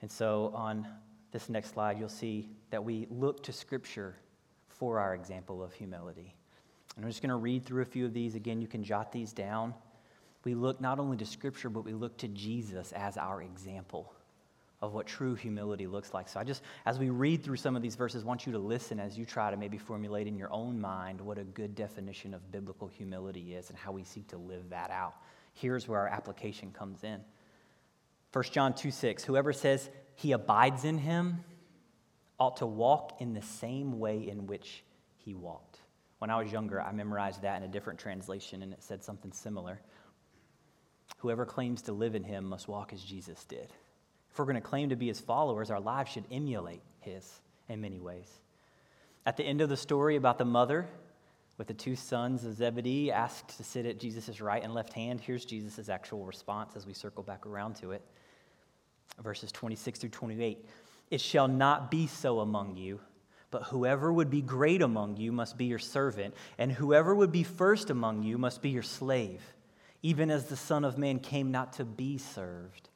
And 0.00 0.10
so 0.10 0.50
on 0.54 0.86
this 1.30 1.48
next 1.48 1.74
slide, 1.74 1.98
you'll 1.98 2.08
see 2.08 2.50
that 2.70 2.82
we 2.82 3.06
look 3.10 3.42
to 3.44 3.52
Scripture 3.52 4.16
for 4.68 4.98
our 4.98 5.14
example 5.14 5.62
of 5.62 5.72
humility. 5.72 6.34
And 6.96 7.04
I'm 7.04 7.10
just 7.10 7.22
going 7.22 7.30
to 7.30 7.36
read 7.36 7.64
through 7.64 7.82
a 7.82 7.86
few 7.86 8.04
of 8.04 8.12
these. 8.12 8.34
Again, 8.34 8.60
you 8.60 8.66
can 8.66 8.82
jot 8.82 9.12
these 9.12 9.32
down 9.32 9.74
we 10.44 10.54
look 10.54 10.80
not 10.80 10.98
only 10.98 11.16
to 11.18 11.26
Scripture, 11.26 11.70
but 11.70 11.84
we 11.84 11.92
look 11.92 12.16
to 12.18 12.28
Jesus 12.28 12.92
as 12.92 13.16
our 13.16 13.42
example 13.42 14.12
of 14.82 14.92
what 14.92 15.06
true 15.06 15.36
humility 15.36 15.86
looks 15.86 16.12
like. 16.12 16.28
So 16.28 16.40
I 16.40 16.44
just, 16.44 16.62
as 16.84 16.98
we 16.98 17.08
read 17.08 17.44
through 17.44 17.56
some 17.56 17.76
of 17.76 17.82
these 17.82 17.94
verses, 17.94 18.24
want 18.24 18.46
you 18.46 18.52
to 18.52 18.58
listen 18.58 18.98
as 18.98 19.16
you 19.16 19.24
try 19.24 19.50
to 19.50 19.56
maybe 19.56 19.78
formulate 19.78 20.26
in 20.26 20.36
your 20.36 20.52
own 20.52 20.80
mind 20.80 21.20
what 21.20 21.38
a 21.38 21.44
good 21.44 21.76
definition 21.76 22.34
of 22.34 22.50
biblical 22.50 22.88
humility 22.88 23.54
is 23.54 23.70
and 23.70 23.78
how 23.78 23.92
we 23.92 24.02
seek 24.02 24.26
to 24.28 24.36
live 24.36 24.70
that 24.70 24.90
out. 24.90 25.14
Here's 25.54 25.86
where 25.86 26.00
our 26.00 26.08
application 26.08 26.72
comes 26.72 27.04
in. 27.04 27.20
1 28.32 28.44
John 28.50 28.74
2 28.74 28.90
6, 28.90 29.22
whoever 29.24 29.52
says 29.52 29.88
he 30.16 30.32
abides 30.32 30.84
in 30.84 30.98
him 30.98 31.44
ought 32.40 32.56
to 32.56 32.66
walk 32.66 33.20
in 33.20 33.34
the 33.34 33.42
same 33.42 34.00
way 34.00 34.28
in 34.28 34.46
which 34.46 34.82
he 35.18 35.34
walked. 35.34 35.78
When 36.18 36.30
I 36.30 36.42
was 36.42 36.50
younger, 36.50 36.80
I 36.80 36.92
memorized 36.92 37.42
that 37.42 37.56
in 37.58 37.62
a 37.62 37.68
different 37.68 37.98
translation, 37.98 38.62
and 38.62 38.72
it 38.72 38.82
said 38.82 39.04
something 39.04 39.32
similar. 39.32 39.80
Whoever 41.18 41.46
claims 41.46 41.82
to 41.82 41.92
live 41.92 42.14
in 42.14 42.24
him 42.24 42.44
must 42.44 42.68
walk 42.68 42.92
as 42.92 43.02
Jesus 43.02 43.44
did. 43.44 43.72
If 44.30 44.38
we're 44.38 44.46
going 44.46 44.54
to 44.56 44.60
claim 44.60 44.88
to 44.88 44.96
be 44.96 45.08
his 45.08 45.20
followers, 45.20 45.70
our 45.70 45.80
lives 45.80 46.10
should 46.10 46.24
emulate 46.30 46.82
his 47.00 47.40
in 47.68 47.80
many 47.80 48.00
ways. 48.00 48.28
At 49.26 49.36
the 49.36 49.44
end 49.44 49.60
of 49.60 49.68
the 49.68 49.76
story 49.76 50.16
about 50.16 50.38
the 50.38 50.44
mother 50.44 50.88
with 51.58 51.68
the 51.68 51.74
two 51.74 51.94
sons 51.94 52.44
of 52.44 52.54
Zebedee 52.54 53.12
asked 53.12 53.56
to 53.56 53.62
sit 53.62 53.86
at 53.86 54.00
Jesus' 54.00 54.40
right 54.40 54.62
and 54.62 54.74
left 54.74 54.94
hand, 54.94 55.20
here's 55.20 55.44
Jesus' 55.44 55.88
actual 55.88 56.24
response 56.24 56.74
as 56.76 56.86
we 56.86 56.94
circle 56.94 57.22
back 57.22 57.46
around 57.46 57.76
to 57.76 57.92
it. 57.92 58.02
Verses 59.22 59.52
26 59.52 60.00
through 60.00 60.10
28. 60.10 60.64
It 61.10 61.20
shall 61.20 61.46
not 61.46 61.90
be 61.90 62.06
so 62.06 62.40
among 62.40 62.76
you, 62.76 63.00
but 63.50 63.64
whoever 63.64 64.12
would 64.12 64.30
be 64.30 64.40
great 64.40 64.80
among 64.80 65.18
you 65.18 65.30
must 65.30 65.58
be 65.58 65.66
your 65.66 65.78
servant, 65.78 66.34
and 66.56 66.72
whoever 66.72 67.14
would 67.14 67.30
be 67.30 67.42
first 67.42 67.90
among 67.90 68.22
you 68.22 68.38
must 68.38 68.62
be 68.62 68.70
your 68.70 68.82
slave 68.82 69.42
even 70.02 70.30
as 70.30 70.46
the 70.46 70.56
Son 70.56 70.84
of 70.84 70.98
Man 70.98 71.18
came 71.20 71.50
not 71.50 71.74
to 71.74 71.84
be 71.84 72.18
served, 72.18 72.88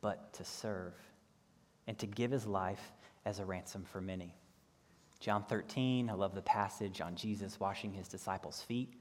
but 0.00 0.32
to 0.34 0.44
serve, 0.44 0.94
and 1.86 1.98
to 1.98 2.06
give 2.06 2.30
his 2.30 2.46
life 2.46 2.92
as 3.24 3.38
a 3.38 3.44
ransom 3.44 3.84
for 3.84 4.00
many. 4.00 4.34
John 5.20 5.44
13, 5.44 6.08
I 6.08 6.12
love 6.14 6.34
the 6.34 6.42
passage 6.42 7.00
on 7.00 7.16
Jesus 7.16 7.60
washing 7.60 7.92
his 7.92 8.08
disciples' 8.08 8.62
feet. 8.62 8.94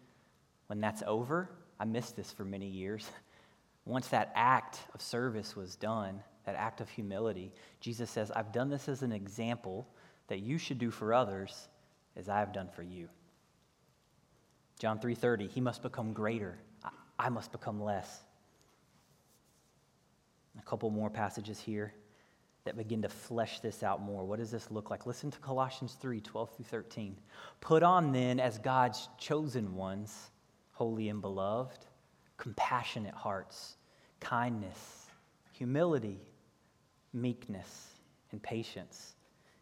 When 0.67 0.81
that's 0.81 1.03
over, 1.05 1.49
I 1.79 1.85
missed 1.85 2.15
this 2.15 2.31
for 2.31 2.43
many 2.43 2.67
years. 2.67 3.09
Once 3.85 4.09
that 4.09 4.31
act 4.35 4.79
of 4.93 5.01
service 5.01 5.55
was 5.55 5.75
done, 5.75 6.21
that 6.45 6.55
act 6.55 6.81
of 6.81 6.89
humility, 6.89 7.53
Jesus 7.79 8.09
says, 8.09 8.31
I've 8.31 8.51
done 8.51 8.69
this 8.69 8.89
as 8.89 9.03
an 9.03 9.13
example 9.13 9.87
that 10.27 10.39
you 10.39 10.57
should 10.57 10.79
do 10.79 10.91
for 10.91 11.13
others 11.13 11.69
as 12.17 12.27
I 12.27 12.39
have 12.39 12.51
done 12.51 12.67
for 12.67 12.83
you. 12.83 13.07
John 14.79 14.99
3:30, 14.99 15.49
he 15.49 15.61
must 15.61 15.81
become 15.81 16.13
greater 16.13 16.57
I 17.19 17.29
must 17.29 17.51
become 17.51 17.81
less. 17.81 18.23
A 20.59 20.61
couple 20.63 20.89
more 20.89 21.09
passages 21.09 21.59
here 21.59 21.93
that 22.65 22.75
begin 22.75 23.01
to 23.01 23.09
flesh 23.09 23.59
this 23.61 23.81
out 23.81 24.01
more. 24.01 24.25
What 24.25 24.39
does 24.39 24.51
this 24.51 24.69
look 24.71 24.89
like? 24.89 25.05
Listen 25.05 25.31
to 25.31 25.39
Colossians 25.39 25.95
3 26.01 26.19
12 26.19 26.55
through 26.55 26.65
13. 26.65 27.15
Put 27.61 27.81
on 27.81 28.11
then, 28.11 28.39
as 28.39 28.57
God's 28.57 29.07
chosen 29.17 29.75
ones, 29.75 30.31
holy 30.71 31.09
and 31.09 31.21
beloved, 31.21 31.85
compassionate 32.35 33.13
hearts, 33.13 33.77
kindness, 34.19 35.07
humility, 35.53 36.19
meekness, 37.13 37.87
and 38.31 38.41
patience. 38.43 39.15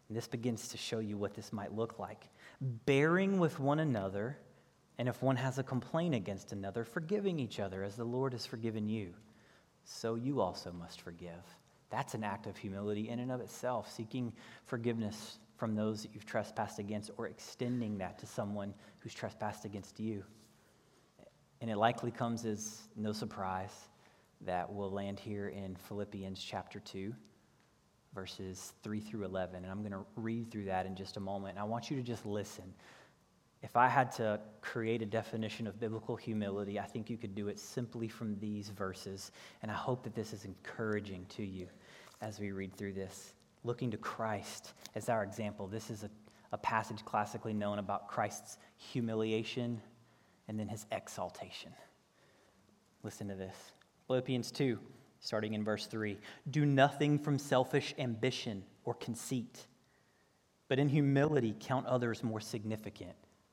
And 0.08 0.16
this 0.16 0.26
begins 0.26 0.68
to 0.68 0.76
show 0.76 0.98
you 0.98 1.16
what 1.16 1.34
this 1.34 1.52
might 1.52 1.74
look 1.74 1.98
like. 1.98 2.28
Bearing 2.60 3.38
with 3.38 3.58
one 3.58 3.80
another 3.80 4.36
and 4.98 5.08
if 5.08 5.22
one 5.22 5.36
has 5.36 5.58
a 5.58 5.62
complaint 5.62 6.14
against 6.14 6.52
another, 6.52 6.84
forgiving 6.84 7.38
each 7.38 7.60
other 7.60 7.82
as 7.84 7.96
the 7.96 8.04
Lord 8.04 8.32
has 8.32 8.46
forgiven 8.46 8.88
you, 8.88 9.12
so 9.84 10.14
you 10.14 10.40
also 10.40 10.72
must 10.72 11.02
forgive. 11.02 11.44
That's 11.90 12.14
an 12.14 12.24
act 12.24 12.46
of 12.46 12.56
humility 12.56 13.08
in 13.08 13.20
and 13.20 13.30
of 13.30 13.40
itself, 13.40 13.92
seeking 13.92 14.32
forgiveness 14.64 15.38
from 15.56 15.74
those 15.74 16.02
that 16.02 16.12
you've 16.14 16.26
trespassed 16.26 16.78
against 16.78 17.10
or 17.16 17.28
extending 17.28 17.98
that 17.98 18.18
to 18.18 18.26
someone 18.26 18.74
who's 18.98 19.14
trespassed 19.14 19.64
against 19.64 20.00
you. 20.00 20.24
And 21.60 21.70
it 21.70 21.76
likely 21.76 22.10
comes 22.10 22.44
as 22.44 22.82
no 22.96 23.12
surprise 23.12 23.88
that 24.42 24.70
we'll 24.70 24.90
land 24.90 25.18
here 25.18 25.48
in 25.48 25.76
Philippians 25.76 26.42
chapter 26.42 26.80
2, 26.80 27.14
verses 28.14 28.74
3 28.82 29.00
through 29.00 29.24
11. 29.24 29.56
And 29.62 29.70
I'm 29.70 29.80
going 29.80 29.92
to 29.92 30.04
read 30.16 30.50
through 30.50 30.64
that 30.64 30.84
in 30.84 30.94
just 30.94 31.16
a 31.16 31.20
moment. 31.20 31.52
And 31.52 31.58
I 31.58 31.64
want 31.64 31.90
you 31.90 31.96
to 31.96 32.02
just 32.02 32.26
listen 32.26 32.74
if 33.62 33.76
I 33.76 33.88
had 33.88 34.12
to 34.12 34.40
create 34.60 35.02
a 35.02 35.06
definition 35.06 35.66
of 35.66 35.80
biblical 35.80 36.14
humility, 36.16 36.78
I 36.78 36.84
think 36.84 37.08
you 37.08 37.16
could 37.16 37.34
do 37.34 37.48
it 37.48 37.58
simply 37.58 38.08
from 38.08 38.38
these 38.38 38.68
verses. 38.68 39.32
And 39.62 39.70
I 39.70 39.74
hope 39.74 40.02
that 40.04 40.14
this 40.14 40.32
is 40.32 40.44
encouraging 40.44 41.26
to 41.30 41.44
you 41.44 41.66
as 42.20 42.38
we 42.38 42.52
read 42.52 42.76
through 42.76 42.92
this. 42.92 43.32
Looking 43.64 43.90
to 43.90 43.96
Christ 43.96 44.74
as 44.94 45.08
our 45.08 45.24
example. 45.24 45.66
This 45.66 45.90
is 45.90 46.04
a, 46.04 46.10
a 46.52 46.58
passage 46.58 47.04
classically 47.04 47.54
known 47.54 47.78
about 47.78 48.08
Christ's 48.08 48.58
humiliation 48.76 49.80
and 50.48 50.60
then 50.60 50.68
his 50.68 50.86
exaltation. 50.92 51.72
Listen 53.02 53.28
to 53.28 53.34
this 53.34 53.56
Philippians 54.06 54.52
2, 54.52 54.78
starting 55.20 55.54
in 55.54 55.64
verse 55.64 55.86
3. 55.86 56.18
Do 56.50 56.66
nothing 56.66 57.18
from 57.18 57.38
selfish 57.38 57.94
ambition 57.98 58.62
or 58.84 58.94
conceit, 58.94 59.66
but 60.68 60.78
in 60.78 60.88
humility 60.88 61.56
count 61.58 61.86
others 61.86 62.22
more 62.22 62.40
significant 62.40 63.16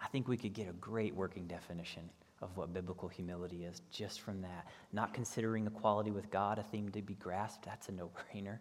I 0.00 0.08
think 0.08 0.28
we 0.28 0.36
could 0.36 0.52
get 0.52 0.68
a 0.68 0.72
great 0.74 1.14
working 1.14 1.46
definition 1.46 2.08
of 2.40 2.56
what 2.56 2.72
biblical 2.72 3.08
humility 3.08 3.64
is 3.64 3.82
just 3.90 4.20
from 4.20 4.40
that. 4.42 4.66
Not 4.92 5.12
considering 5.12 5.66
equality 5.66 6.10
with 6.10 6.30
God 6.30 6.58
a 6.58 6.62
theme 6.62 6.88
to 6.90 7.02
be 7.02 7.14
grasped, 7.14 7.64
that's 7.64 7.88
a 7.88 7.92
no 7.92 8.10
brainer. 8.10 8.58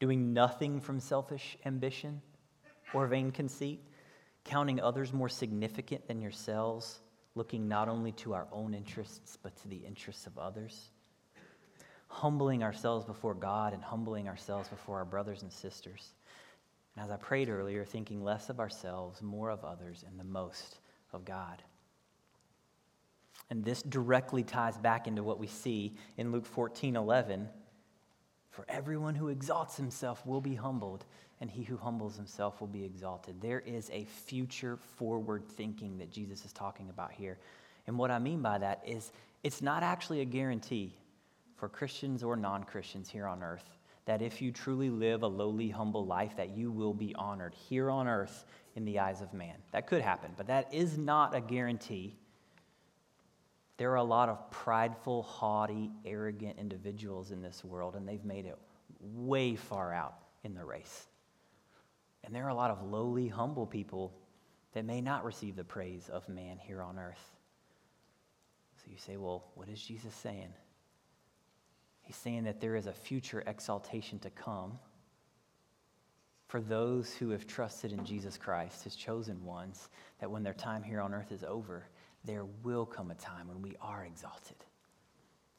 Doing 0.00 0.32
nothing 0.32 0.80
from 0.80 1.00
selfish 1.00 1.58
ambition 1.66 2.22
or 2.94 3.06
vain 3.06 3.30
conceit, 3.30 3.82
counting 4.44 4.80
others 4.80 5.12
more 5.12 5.28
significant 5.28 6.06
than 6.08 6.22
yourselves, 6.22 7.00
looking 7.34 7.68
not 7.68 7.88
only 7.88 8.12
to 8.12 8.32
our 8.32 8.46
own 8.50 8.74
interests, 8.74 9.36
but 9.42 9.54
to 9.56 9.68
the 9.68 9.76
interests 9.76 10.26
of 10.26 10.38
others. 10.38 10.90
Humbling 12.08 12.62
ourselves 12.62 13.04
before 13.04 13.34
God 13.34 13.74
and 13.74 13.82
humbling 13.82 14.28
ourselves 14.28 14.68
before 14.68 14.96
our 14.96 15.04
brothers 15.04 15.42
and 15.42 15.52
sisters. 15.52 16.12
And 16.98 17.04
as 17.04 17.12
I 17.12 17.16
prayed 17.16 17.48
earlier, 17.48 17.84
thinking 17.84 18.24
less 18.24 18.50
of 18.50 18.58
ourselves, 18.58 19.22
more 19.22 19.50
of 19.50 19.64
others, 19.64 20.04
and 20.04 20.18
the 20.18 20.24
most 20.24 20.80
of 21.12 21.24
God. 21.24 21.62
And 23.50 23.64
this 23.64 23.82
directly 23.82 24.42
ties 24.42 24.76
back 24.76 25.06
into 25.06 25.22
what 25.22 25.38
we 25.38 25.46
see 25.46 25.94
in 26.16 26.32
Luke 26.32 26.44
14 26.44 26.96
11. 26.96 27.48
For 28.50 28.64
everyone 28.68 29.14
who 29.14 29.28
exalts 29.28 29.76
himself 29.76 30.26
will 30.26 30.40
be 30.40 30.56
humbled, 30.56 31.04
and 31.40 31.48
he 31.48 31.62
who 31.62 31.76
humbles 31.76 32.16
himself 32.16 32.60
will 32.60 32.66
be 32.66 32.84
exalted. 32.84 33.40
There 33.40 33.60
is 33.60 33.88
a 33.90 34.04
future 34.04 34.76
forward 34.96 35.46
thinking 35.46 35.98
that 35.98 36.10
Jesus 36.10 36.44
is 36.44 36.52
talking 36.52 36.90
about 36.90 37.12
here. 37.12 37.38
And 37.86 37.96
what 37.96 38.10
I 38.10 38.18
mean 38.18 38.42
by 38.42 38.58
that 38.58 38.82
is 38.84 39.12
it's 39.44 39.62
not 39.62 39.84
actually 39.84 40.20
a 40.20 40.24
guarantee 40.24 40.96
for 41.54 41.68
Christians 41.68 42.24
or 42.24 42.34
non 42.34 42.64
Christians 42.64 43.08
here 43.08 43.28
on 43.28 43.44
earth 43.44 43.77
that 44.08 44.22
if 44.22 44.40
you 44.40 44.50
truly 44.50 44.88
live 44.88 45.22
a 45.22 45.26
lowly, 45.26 45.68
humble 45.68 46.06
life, 46.06 46.34
that 46.38 46.56
you 46.56 46.72
will 46.72 46.94
be 46.94 47.14
honored 47.16 47.52
here 47.52 47.90
on 47.90 48.08
earth 48.08 48.46
in 48.74 48.86
the 48.86 48.98
eyes 48.98 49.20
of 49.20 49.34
man. 49.34 49.56
That 49.72 49.86
could 49.86 50.00
happen, 50.00 50.30
but 50.34 50.46
that 50.46 50.72
is 50.72 50.96
not 50.96 51.34
a 51.34 51.42
guarantee. 51.42 52.16
There 53.76 53.92
are 53.92 53.96
a 53.96 54.02
lot 54.02 54.30
of 54.30 54.50
prideful, 54.50 55.24
haughty, 55.24 55.90
arrogant 56.06 56.58
individuals 56.58 57.32
in 57.32 57.42
this 57.42 57.62
world, 57.62 57.96
and 57.96 58.08
they've 58.08 58.24
made 58.24 58.46
it 58.46 58.56
way 58.98 59.56
far 59.56 59.92
out 59.92 60.14
in 60.42 60.54
the 60.54 60.64
race. 60.64 61.06
And 62.24 62.34
there 62.34 62.46
are 62.46 62.50
a 62.50 62.54
lot 62.54 62.70
of 62.70 62.82
lowly, 62.82 63.28
humble 63.28 63.66
people 63.66 64.14
that 64.72 64.86
may 64.86 65.02
not 65.02 65.22
receive 65.22 65.54
the 65.54 65.64
praise 65.64 66.08
of 66.08 66.26
man 66.30 66.56
here 66.56 66.80
on 66.80 66.98
earth. 66.98 67.36
So 68.78 68.84
you 68.90 68.96
say, 68.96 69.18
well, 69.18 69.44
what 69.54 69.68
is 69.68 69.82
Jesus 69.82 70.14
saying? 70.14 70.54
He's 72.08 72.16
saying 72.16 72.44
that 72.44 72.58
there 72.58 72.74
is 72.74 72.86
a 72.86 72.92
future 72.92 73.44
exaltation 73.46 74.18
to 74.20 74.30
come 74.30 74.78
for 76.46 76.58
those 76.58 77.12
who 77.12 77.28
have 77.28 77.46
trusted 77.46 77.92
in 77.92 78.02
Jesus 78.02 78.38
Christ, 78.38 78.82
his 78.82 78.96
chosen 78.96 79.44
ones, 79.44 79.90
that 80.18 80.30
when 80.30 80.42
their 80.42 80.54
time 80.54 80.82
here 80.82 81.02
on 81.02 81.12
earth 81.12 81.32
is 81.32 81.44
over, 81.44 81.84
there 82.24 82.46
will 82.62 82.86
come 82.86 83.10
a 83.10 83.14
time 83.14 83.46
when 83.46 83.60
we 83.60 83.76
are 83.82 84.06
exalted. 84.06 84.56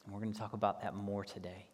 And 0.04 0.12
we're 0.12 0.18
going 0.18 0.32
to 0.32 0.38
talk 0.40 0.52
about 0.52 0.82
that 0.82 0.96
more 0.96 1.22
today. 1.22 1.68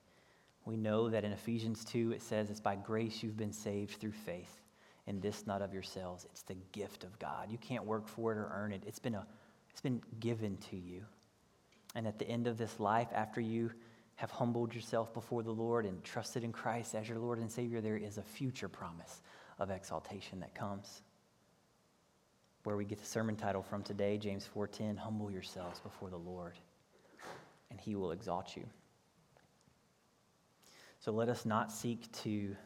We 0.67 0.77
know 0.77 1.09
that 1.09 1.25
in 1.25 1.33
Ephesians 1.33 1.83
2, 1.87 2.13
it 2.13 2.21
says 2.21 2.51
it's 2.51 2.61
by 2.61 2.77
grace 2.77 3.23
you've 3.23 3.39
been 3.39 3.55
saved 3.55 3.99
through 3.99 4.13
faith, 4.13 4.61
and 5.07 5.23
this 5.23 5.47
not 5.47 5.63
of 5.63 5.73
yourselves. 5.73 6.27
It's 6.33 6.43
the 6.43 6.57
gift 6.73 7.03
of 7.03 7.19
God. 7.19 7.51
You 7.51 7.57
can't 7.57 7.87
work 7.87 8.07
for 8.07 8.33
it 8.33 8.37
or 8.37 8.51
earn 8.53 8.75
it, 8.75 8.83
it's 8.87 8.99
been, 8.99 9.15
a, 9.15 9.27
it's 9.71 9.81
been 9.81 10.03
given 10.21 10.59
to 10.69 10.77
you. 10.77 11.03
And 11.95 12.07
at 12.07 12.19
the 12.19 12.29
end 12.29 12.47
of 12.47 12.59
this 12.59 12.79
life, 12.79 13.09
after 13.15 13.41
you 13.41 13.71
have 14.17 14.31
humbled 14.31 14.75
yourself 14.75 15.13
before 15.13 15.43
the 15.43 15.53
Lord 15.53 15.85
and 15.85 16.03
trusted 16.03 16.43
in 16.43 16.51
Christ 16.51 16.95
as 16.95 17.09
your 17.09 17.19
Lord 17.19 17.39
and 17.39 17.51
Savior, 17.51 17.81
there 17.81 17.99
is 17.99 18.17
a 18.19 18.23
future 18.23 18.69
promise 18.69 19.21
of 19.59 19.71
exaltation 19.71 20.41
that 20.41 20.55
comes. 20.55 21.03
Where 22.65 22.77
we 22.77 22.85
get 22.85 22.99
the 22.99 23.07
sermon 23.07 23.37
title 23.37 23.63
from 23.63 23.83
today, 23.83 24.19
James 24.19 24.47
4:10, 24.47 24.97
humble 24.97 25.31
yourselves 25.31 25.81
before 25.81 26.11
the 26.11 26.19
Lord, 26.19 26.59
and 27.71 27.79
he 27.79 27.95
will 27.95 28.11
exalt 28.11 28.57
you. 28.57 28.67
So 30.99 31.13
let 31.13 31.29
us 31.29 31.45
not 31.45 31.71
seek 31.71 32.11
to 32.23 32.57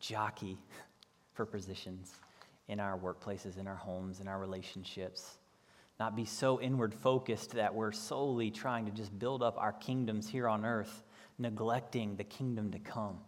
jockey 0.00 0.58
for 1.32 1.46
positions 1.46 2.14
in 2.68 2.78
our 2.78 2.98
workplaces, 2.98 3.58
in 3.58 3.66
our 3.66 3.74
homes, 3.74 4.20
in 4.20 4.28
our 4.28 4.38
relationships 4.38 5.38
not 5.98 6.14
be 6.14 6.24
so 6.24 6.60
inward 6.60 6.94
focused 6.94 7.52
that 7.52 7.74
we're 7.74 7.92
solely 7.92 8.50
trying 8.50 8.86
to 8.86 8.92
just 8.92 9.16
build 9.18 9.42
up 9.42 9.56
our 9.58 9.72
kingdoms 9.72 10.28
here 10.28 10.48
on 10.48 10.64
earth, 10.64 11.02
neglecting 11.38 12.16
the 12.16 12.24
kingdom 12.24 12.70
to 12.70 12.78
come 12.78 13.18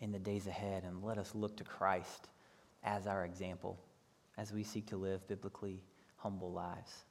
in 0.00 0.12
the 0.12 0.18
days 0.18 0.46
ahead. 0.46 0.84
And 0.84 1.02
let 1.02 1.18
us 1.18 1.34
look 1.34 1.56
to 1.58 1.64
Christ 1.64 2.28
as 2.82 3.06
our 3.06 3.24
example 3.24 3.78
as 4.38 4.52
we 4.52 4.62
seek 4.62 4.86
to 4.86 4.96
live 4.96 5.26
biblically 5.28 5.82
humble 6.16 6.52
lives. 6.52 7.04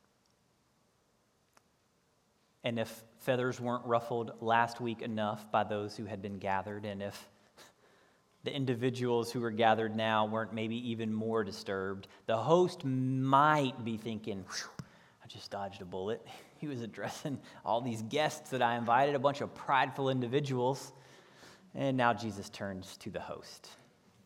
And 2.64 2.80
if 2.80 3.04
feathers 3.20 3.60
weren't 3.60 3.86
ruffled 3.86 4.32
last 4.42 4.82
week 4.82 5.04
enough 5.04 5.52
by 5.52 5.64
those 5.64 5.96
who 5.96 6.06
had 6.06 6.22
been 6.22 6.40
gathered, 6.40 6.84
and 6.84 7.04
if 7.04 7.30
the 8.44 8.52
individuals 8.52 9.32
who 9.32 9.40
were 9.40 9.52
gathered 9.52 9.96
now 9.96 10.26
weren't 10.26 10.52
maybe 10.52 10.90
even 10.90 11.14
more 11.14 11.44
disturbed, 11.44 12.08
the 12.26 12.38
host 12.38 12.84
might 12.84 13.86
be 13.86 13.98
thinking, 13.98 14.46
I 15.26 15.28
just 15.28 15.50
dodged 15.50 15.82
a 15.82 15.86
bullet. 15.86 16.26
He 16.58 16.68
was 16.68 16.82
addressing 16.82 17.38
all 17.66 17.82
these 17.82 18.02
guests 18.04 18.50
that 18.52 18.62
I 18.62 18.78
invited, 18.78 19.14
a 19.14 19.20
bunch 19.20 19.42
of 19.42 19.54
prideful 19.54 20.10
individuals. 20.10 20.94
And 21.76 21.98
now 21.98 22.14
Jesus 22.14 22.50
turns 22.50 22.96
to 23.00 23.12
the 23.12 23.20
host 23.20 23.70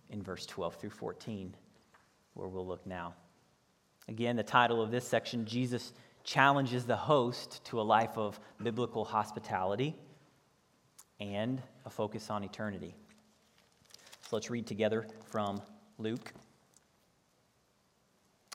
in 0.09 0.21
verse 0.21 0.45
12 0.45 0.75
through 0.75 0.91
14, 0.91 1.55
where 2.35 2.47
we'll 2.47 2.65
look 2.65 2.85
now. 2.85 3.15
Again, 4.07 4.35
the 4.35 4.43
title 4.43 4.81
of 4.81 4.91
this 4.91 5.05
section 5.05 5.45
Jesus 5.45 5.91
challenges 6.23 6.85
the 6.85 6.95
host 6.95 7.65
to 7.65 7.81
a 7.81 7.83
life 7.83 8.15
of 8.15 8.39
biblical 8.61 9.03
hospitality 9.03 9.95
and 11.19 11.61
a 11.85 11.89
focus 11.89 12.29
on 12.29 12.43
eternity. 12.43 12.93
So 14.21 14.35
let's 14.35 14.51
read 14.51 14.67
together 14.67 15.07
from 15.25 15.61
Luke 15.97 16.31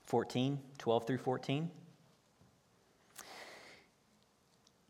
14, 0.07 0.61
12 0.79 1.07
through 1.07 1.19
14. 1.19 1.71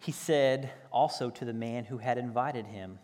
He 0.04 0.12
said 0.12 0.70
also 0.92 1.30
to 1.30 1.46
the 1.46 1.54
man 1.54 1.86
who 1.86 1.96
had 1.96 2.18
invited 2.18 2.66
him, 2.66 2.98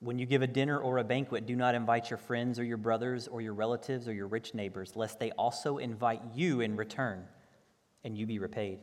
When 0.00 0.18
you 0.18 0.26
give 0.26 0.42
a 0.42 0.46
dinner 0.46 0.78
or 0.78 0.98
a 0.98 1.04
banquet, 1.04 1.46
do 1.46 1.56
not 1.56 1.74
invite 1.74 2.10
your 2.10 2.18
friends 2.18 2.58
or 2.58 2.64
your 2.64 2.76
brothers 2.76 3.26
or 3.26 3.40
your 3.40 3.54
relatives 3.54 4.06
or 4.06 4.12
your 4.12 4.26
rich 4.26 4.52
neighbors, 4.52 4.94
lest 4.94 5.18
they 5.18 5.30
also 5.30 5.78
invite 5.78 6.20
you 6.34 6.60
in 6.60 6.76
return 6.76 7.24
and 8.04 8.18
you 8.18 8.26
be 8.26 8.38
repaid. 8.38 8.80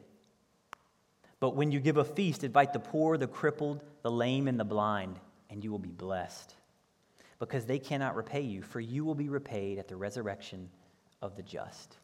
But 1.40 1.56
when 1.56 1.72
you 1.72 1.80
give 1.80 1.98
a 1.98 2.04
feast, 2.04 2.44
invite 2.44 2.74
the 2.74 2.80
poor, 2.80 3.20
the 3.20 3.28
crippled, 3.28 3.84
the 4.02 4.10
lame, 4.10 4.48
and 4.48 4.60
the 4.60 4.66
blind, 4.66 5.20
and 5.52 5.64
you 5.64 5.70
will 5.70 5.78
be 5.78 5.92
blessed. 5.92 6.56
Because 7.38 7.66
they 7.66 7.78
cannot 7.78 8.16
repay 8.16 8.42
you, 8.42 8.64
for 8.64 8.80
you 8.80 9.06
will 9.06 9.14
be 9.14 9.30
repaid 9.30 9.78
at 9.78 9.88
the 9.88 9.96
resurrection 9.96 10.72
of 11.22 11.36
the 11.36 11.44
just. 11.44 11.98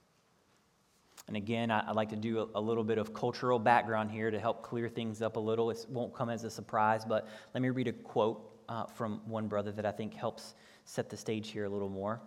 And 1.27 1.35
again, 1.35 1.71
I, 1.71 1.87
would 1.87 1.95
like 1.95 2.09
to 2.09 2.15
do 2.15 2.49
a, 2.53 2.61
little 2.61 2.83
bit 2.83 2.97
of 2.97 3.13
cultural 3.13 3.57
background 3.57 4.11
here 4.11 4.29
to 4.29 4.39
help 4.39 4.61
clear 4.61 4.87
things 4.87 5.21
up 5.21 5.37
a 5.37 5.39
little. 5.39 5.71
It 5.71 5.85
won't 5.89 6.13
come 6.13 6.29
as 6.29 6.43
a 6.43 6.51
surprise, 6.51 7.03
but 7.03 7.27
let 7.53 7.61
me 7.61 7.69
read 7.69 7.87
a 7.87 7.93
quote 7.93 8.51
uh, 8.69 8.85
from 8.85 9.21
one 9.25 9.47
brother 9.47 9.71
that 9.71 9.85
I 9.85 9.91
think 9.91 10.13
helps 10.13 10.53
set 10.85 11.09
the 11.09 11.17
stage 11.17 11.49
here 11.49 11.65
a 11.65 11.69
little 11.69 11.89
more. 11.89 12.21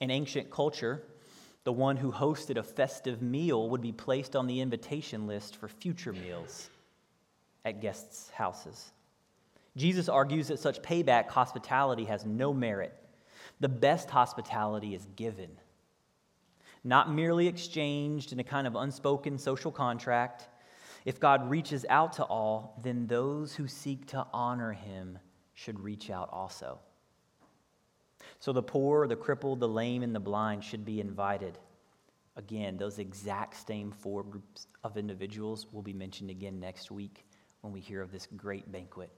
In 0.00 0.10
ancient 0.10 0.50
culture, 0.50 1.02
the 1.64 1.72
one 1.72 1.96
who 1.96 2.12
hosted 2.12 2.58
a 2.58 2.62
festive 2.62 3.22
meal 3.22 3.70
would 3.70 3.80
be 3.80 3.92
placed 3.92 4.36
on 4.36 4.46
the 4.46 4.60
invitation 4.60 5.26
list 5.26 5.56
for 5.56 5.68
future 5.68 6.12
meals 6.12 6.68
at 7.64 7.80
guests' 7.80 8.30
houses. 8.30 8.92
Jesus 9.76 10.08
argues 10.08 10.48
that 10.48 10.58
such 10.58 10.80
payback 10.82 11.28
hospitality 11.28 12.04
has 12.04 12.24
no 12.24 12.52
merit. 12.52 12.94
The 13.60 13.68
best 13.68 14.10
hospitality 14.10 14.94
is 14.94 15.06
given 15.16 15.48
not 16.86 17.12
merely 17.12 17.48
exchanged 17.48 18.32
in 18.32 18.38
a 18.38 18.44
kind 18.44 18.66
of 18.66 18.76
unspoken 18.76 19.38
social 19.38 19.72
contract. 19.72 20.48
If 21.04 21.18
God 21.18 21.50
reaches 21.50 21.84
out 21.88 22.14
to 22.14 22.24
all, 22.24 22.80
then 22.82 23.06
those 23.06 23.54
who 23.54 23.66
seek 23.66 24.06
to 24.08 24.26
honor 24.32 24.72
him 24.72 25.18
should 25.54 25.80
reach 25.80 26.10
out 26.10 26.28
also. 26.32 26.78
So 28.38 28.52
the 28.52 28.62
poor, 28.62 29.06
the 29.08 29.16
crippled, 29.16 29.60
the 29.60 29.68
lame, 29.68 30.02
and 30.02 30.14
the 30.14 30.20
blind 30.20 30.62
should 30.62 30.84
be 30.84 31.00
invited. 31.00 31.58
Again, 32.36 32.76
those 32.76 32.98
exact 32.98 33.66
same 33.66 33.90
four 33.90 34.22
groups 34.22 34.66
of 34.84 34.96
individuals 34.96 35.66
will 35.72 35.82
be 35.82 35.92
mentioned 35.92 36.30
again 36.30 36.60
next 36.60 36.90
week 36.90 37.24
when 37.62 37.72
we 37.72 37.80
hear 37.80 38.02
of 38.02 38.12
this 38.12 38.28
great 38.36 38.70
banquet 38.70 39.10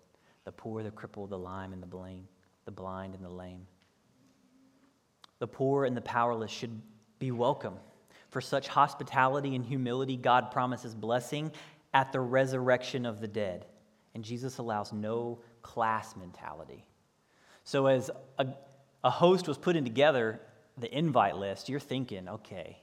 the 0.44 0.52
poor, 0.52 0.82
the 0.82 0.90
crippled, 0.90 1.28
the 1.28 1.38
lame, 1.38 1.74
and 1.74 1.82
the 1.82 1.86
blind, 1.86 2.26
the 2.64 2.70
blind 2.70 3.14
and 3.14 3.22
the 3.22 3.28
lame. 3.28 3.66
The 5.40 5.46
poor 5.46 5.84
and 5.84 5.94
the 5.94 6.00
powerless 6.00 6.50
should 6.50 6.80
be 7.18 7.30
welcome. 7.30 7.74
For 8.30 8.40
such 8.40 8.68
hospitality 8.68 9.54
and 9.54 9.64
humility, 9.64 10.16
God 10.16 10.50
promises 10.50 10.94
blessing 10.94 11.50
at 11.94 12.12
the 12.12 12.20
resurrection 12.20 13.06
of 13.06 13.20
the 13.20 13.28
dead. 13.28 13.66
And 14.14 14.22
Jesus 14.22 14.58
allows 14.58 14.92
no 14.92 15.40
class 15.62 16.16
mentality. 16.16 16.84
So, 17.64 17.86
as 17.86 18.10
a, 18.38 18.46
a 19.04 19.10
host 19.10 19.48
was 19.48 19.58
putting 19.58 19.84
together 19.84 20.40
the 20.76 20.94
invite 20.96 21.36
list, 21.36 21.68
you're 21.68 21.80
thinking, 21.80 22.28
okay, 22.28 22.78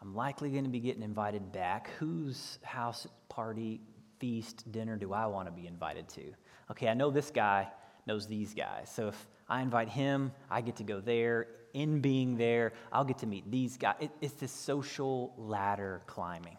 I'm 0.00 0.14
likely 0.14 0.50
going 0.50 0.64
to 0.64 0.70
be 0.70 0.80
getting 0.80 1.02
invited 1.02 1.52
back. 1.52 1.90
Whose 1.98 2.58
house 2.62 3.06
party, 3.28 3.80
feast, 4.18 4.70
dinner 4.70 4.96
do 4.96 5.12
I 5.12 5.26
want 5.26 5.48
to 5.48 5.52
be 5.52 5.66
invited 5.66 6.08
to? 6.10 6.32
Okay, 6.70 6.88
I 6.88 6.94
know 6.94 7.10
this 7.10 7.30
guy 7.30 7.68
knows 8.06 8.26
these 8.26 8.54
guys. 8.54 8.90
So 8.92 9.08
if 9.08 9.26
I 9.48 9.62
invite 9.62 9.88
him, 9.88 10.32
I 10.50 10.60
get 10.60 10.76
to 10.76 10.84
go 10.84 11.00
there. 11.00 11.48
In 11.74 12.00
being 12.00 12.36
there, 12.36 12.72
I'll 12.92 13.04
get 13.04 13.18
to 13.18 13.26
meet 13.26 13.50
these 13.50 13.76
guys. 13.76 13.96
It, 14.00 14.10
it's 14.20 14.34
this 14.34 14.52
social 14.52 15.34
ladder 15.36 16.02
climbing. 16.06 16.56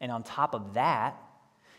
And 0.00 0.12
on 0.12 0.22
top 0.22 0.54
of 0.54 0.74
that, 0.74 1.20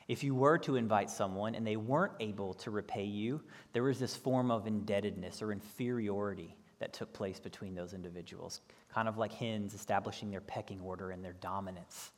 if 0.08 0.24
you 0.24 0.34
were 0.34 0.58
to 0.60 0.76
invite 0.76 1.10
someone 1.10 1.56
and 1.56 1.65
they 1.65 1.76
weren't 1.76 2.13
able 2.19 2.56
to 2.56 2.72
repay 2.72 3.06
you, 3.06 3.41
there 3.74 3.84
was 3.84 4.00
this 4.00 4.15
form 4.15 4.50
of 4.50 4.65
indebtedness 4.65 5.41
or 5.41 5.52
inferiority 5.52 6.56
that 6.80 6.93
took 6.93 7.13
place 7.13 7.39
between 7.39 7.76
those 7.76 7.93
individuals, 7.93 8.62
kind 8.91 9.08
of 9.08 9.17
like 9.17 9.32
hens 9.32 9.74
establishing 9.74 10.32
their 10.32 10.41
pecking 10.41 10.82
order 10.82 11.12
and 11.12 11.24
their 11.24 11.34
dominance. 11.34 12.12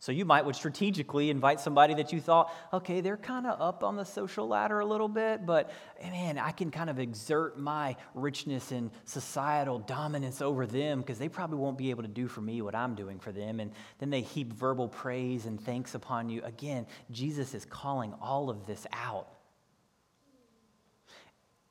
So 0.00 0.12
you 0.12 0.24
might 0.24 0.44
would 0.44 0.54
strategically 0.54 1.28
invite 1.28 1.58
somebody 1.58 1.94
that 1.94 2.12
you 2.12 2.20
thought, 2.20 2.52
okay, 2.72 3.00
they're 3.00 3.16
kind 3.16 3.46
of 3.46 3.60
up 3.60 3.82
on 3.82 3.96
the 3.96 4.04
social 4.04 4.46
ladder 4.46 4.78
a 4.78 4.86
little 4.86 5.08
bit, 5.08 5.44
but 5.44 5.72
eh, 5.98 6.08
man, 6.08 6.38
I 6.38 6.52
can 6.52 6.70
kind 6.70 6.88
of 6.88 7.00
exert 7.00 7.58
my 7.58 7.96
richness 8.14 8.70
and 8.70 8.92
societal 9.04 9.80
dominance 9.80 10.40
over 10.40 10.66
them 10.66 11.00
because 11.00 11.18
they 11.18 11.28
probably 11.28 11.58
won't 11.58 11.76
be 11.76 11.90
able 11.90 12.02
to 12.02 12.08
do 12.08 12.28
for 12.28 12.40
me 12.40 12.62
what 12.62 12.76
I'm 12.76 12.94
doing 12.94 13.18
for 13.18 13.32
them. 13.32 13.58
And 13.58 13.72
then 13.98 14.10
they 14.10 14.20
heap 14.20 14.52
verbal 14.52 14.86
praise 14.86 15.46
and 15.46 15.60
thanks 15.60 15.96
upon 15.96 16.28
you. 16.28 16.42
Again, 16.44 16.86
Jesus 17.10 17.52
is 17.52 17.64
calling 17.64 18.14
all 18.20 18.50
of 18.50 18.66
this 18.66 18.86
out. 18.92 19.26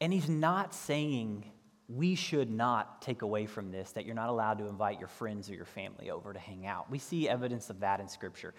And 0.02 0.12
he's 0.12 0.30
not 0.30 0.74
saying 0.74 1.46
we 1.90 2.16
should 2.16 2.52
not 2.52 3.02
take 3.02 3.22
away 3.22 3.46
from 3.46 3.72
this 3.72 3.92
that 3.92 4.06
you're 4.06 4.16
not 4.16 4.30
allowed 4.30 4.58
to 4.60 4.68
invite 4.68 5.00
your 5.00 5.08
friends 5.08 5.50
or 5.50 5.54
your 5.54 5.66
family 5.66 6.12
over 6.12 6.34
to 6.34 6.40
hang 6.40 6.66
out. 6.66 6.90
We 6.92 7.00
see 7.00 7.30
evidence 7.30 7.70
of 7.70 7.80
that 7.80 8.00
in 8.00 8.10
Scripture. 8.10 8.54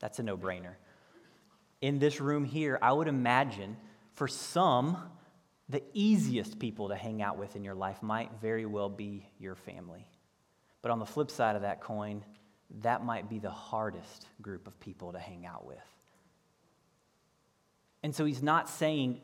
That's 0.00 0.18
a 0.18 0.22
no 0.22 0.36
brainer. 0.36 0.74
In 1.80 1.98
this 1.98 2.20
room 2.20 2.44
here, 2.44 2.78
I 2.82 2.92
would 2.92 3.08
imagine 3.08 3.76
for 4.14 4.26
some, 4.26 4.96
the 5.68 5.82
easiest 5.92 6.58
people 6.58 6.88
to 6.88 6.96
hang 6.96 7.22
out 7.22 7.38
with 7.38 7.54
in 7.56 7.64
your 7.64 7.74
life 7.74 8.02
might 8.02 8.30
very 8.40 8.66
well 8.66 8.88
be 8.88 9.28
your 9.38 9.54
family. 9.54 10.06
But 10.82 10.90
on 10.90 10.98
the 10.98 11.06
flip 11.06 11.30
side 11.30 11.54
of 11.54 11.62
that 11.62 11.80
coin, 11.80 12.24
that 12.80 13.04
might 13.04 13.28
be 13.28 13.38
the 13.38 13.50
hardest 13.50 14.26
group 14.40 14.66
of 14.66 14.78
people 14.80 15.12
to 15.12 15.18
hang 15.18 15.46
out 15.46 15.64
with. 15.64 15.78
And 18.02 18.14
so 18.14 18.24
he's 18.24 18.42
not 18.42 18.68
saying 18.68 19.20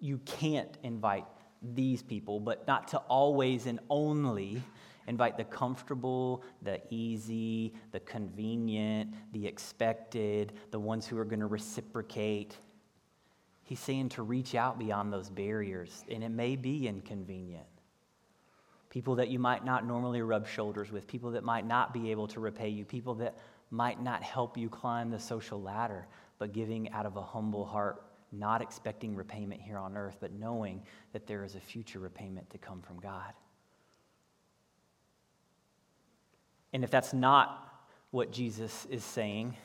you 0.00 0.18
can't 0.18 0.76
invite 0.82 1.26
these 1.62 2.02
people, 2.02 2.40
but 2.40 2.66
not 2.66 2.88
to 2.88 2.98
always 2.98 3.66
and 3.66 3.80
only 3.90 4.62
invite 5.06 5.36
the 5.36 5.44
comfortable, 5.44 6.42
the 6.62 6.80
easy, 6.90 7.74
the 7.92 8.00
convenient, 8.00 9.14
the 9.32 9.46
expected, 9.46 10.52
the 10.70 10.78
ones 10.78 11.06
who 11.06 11.18
are 11.18 11.24
going 11.24 11.40
to 11.40 11.46
reciprocate. 11.46 12.56
He's 13.62 13.80
saying 13.80 14.10
to 14.10 14.22
reach 14.22 14.54
out 14.54 14.78
beyond 14.78 15.12
those 15.12 15.30
barriers, 15.30 16.04
and 16.10 16.22
it 16.22 16.28
may 16.28 16.56
be 16.56 16.86
inconvenient. 16.86 17.66
People 18.90 19.16
that 19.16 19.28
you 19.28 19.38
might 19.38 19.64
not 19.64 19.86
normally 19.86 20.22
rub 20.22 20.46
shoulders 20.46 20.90
with, 20.92 21.06
people 21.06 21.30
that 21.32 21.44
might 21.44 21.66
not 21.66 21.92
be 21.92 22.10
able 22.10 22.28
to 22.28 22.40
repay 22.40 22.68
you, 22.68 22.84
people 22.84 23.14
that 23.16 23.36
might 23.70 24.02
not 24.02 24.22
help 24.22 24.56
you 24.56 24.68
climb 24.68 25.10
the 25.10 25.18
social 25.18 25.60
ladder, 25.60 26.06
but 26.38 26.52
giving 26.52 26.90
out 26.92 27.04
of 27.04 27.16
a 27.16 27.22
humble 27.22 27.64
heart 27.64 28.02
not 28.32 28.62
expecting 28.62 29.14
repayment 29.14 29.60
here 29.60 29.78
on 29.78 29.96
earth, 29.96 30.16
but 30.20 30.32
knowing 30.32 30.82
that 31.12 31.26
there 31.26 31.44
is 31.44 31.54
a 31.54 31.60
future 31.60 31.98
repayment 31.98 32.48
to 32.50 32.58
come 32.58 32.82
from 32.82 32.98
God. 33.00 33.32
And 36.72 36.84
if 36.84 36.90
that's 36.90 37.12
not 37.12 37.86
what 38.10 38.30
Jesus 38.30 38.86
is 38.90 39.04
saying, 39.04 39.56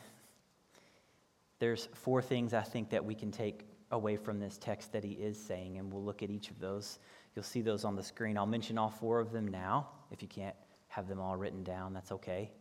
there's 1.59 1.87
four 1.93 2.21
things 2.21 2.53
I 2.53 2.61
think 2.61 2.89
that 2.89 3.03
we 3.03 3.15
can 3.15 3.31
take 3.31 3.65
away 3.91 4.15
from 4.17 4.39
this 4.39 4.57
text 4.57 4.91
that 4.93 5.03
he 5.03 5.11
is 5.11 5.39
saying, 5.39 5.77
and 5.77 5.91
we'll 5.91 6.03
look 6.03 6.23
at 6.23 6.29
each 6.29 6.49
of 6.49 6.59
those. 6.59 6.99
You'll 7.35 7.43
see 7.43 7.61
those 7.61 7.85
on 7.85 7.95
the 7.95 8.03
screen. 8.03 8.37
I'll 8.37 8.45
mention 8.45 8.77
all 8.77 8.89
four 8.89 9.19
of 9.19 9.31
them 9.31 9.47
now. 9.47 9.89
If 10.11 10.21
you 10.21 10.27
can't 10.27 10.55
have 10.87 11.07
them 11.07 11.19
all 11.19 11.35
written 11.35 11.63
down, 11.63 11.93
that's 11.93 12.11
okay. 12.11 12.51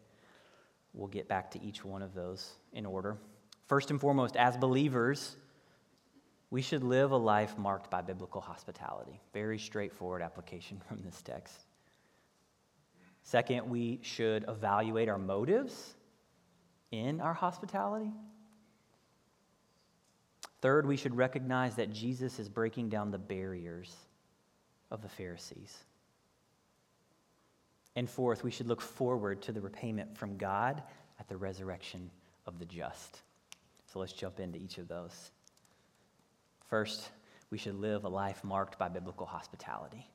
We'll 0.93 1.09
get 1.09 1.29
back 1.29 1.51
to 1.53 1.62
each 1.62 1.85
one 1.85 2.03
of 2.03 2.15
those 2.15 2.53
in 2.73 2.85
order. 2.85 3.17
First 3.67 3.91
and 3.91 4.01
foremost, 4.01 4.37
as 4.37 4.57
believers, 4.57 5.37
we 6.53 6.61
should 6.61 6.85
live 6.85 7.12
a 7.12 7.17
life 7.17 7.57
marked 7.57 7.91
by 7.91 8.03
biblical 8.03 8.43
hospitality. 8.43 9.19
Very 9.33 9.59
straightforward 9.59 10.21
application 10.21 10.79
from 10.87 11.03
this 11.03 11.23
text. 11.23 11.57
Second, 13.23 13.71
we 13.71 14.01
should 14.03 14.45
evaluate 14.47 15.09
our 15.09 15.17
motives 15.17 15.95
in 16.91 17.23
our 17.23 17.33
hospitality. 17.33 18.12
Third, 20.61 20.85
we 20.85 20.99
should 20.99 21.17
recognize 21.17 21.75
that 21.77 21.91
Jesus 21.91 22.38
is 22.38 22.51
breaking 22.51 22.91
down 22.91 23.11
the 23.11 23.19
barriers 23.19 23.97
of 24.91 25.01
the 25.01 25.09
Pharisees. 25.09 25.75
And 27.97 28.11
fourth, 28.11 28.45
we 28.45 28.51
should 28.51 28.69
look 28.69 28.83
forward 28.83 29.41
to 29.43 29.53
the 29.53 29.61
repayment 29.62 30.19
from 30.19 30.37
God 30.37 30.83
at 31.19 31.29
the 31.29 31.37
resurrection 31.37 32.11
of 32.45 32.59
the 32.59 32.67
just. 32.67 33.23
So 33.91 34.01
let's 34.01 34.12
jump 34.12 34.38
into 34.38 34.59
each 34.59 34.77
of 34.77 34.87
those. 34.87 35.31
First, 36.73 37.11
we 37.51 37.59
should 37.59 37.75
live 37.75 38.05
a 38.05 38.09
life 38.09 38.43
marked 38.43 38.79
by 38.79 38.89
biblical 38.89 39.27
hospitality. 39.27 40.09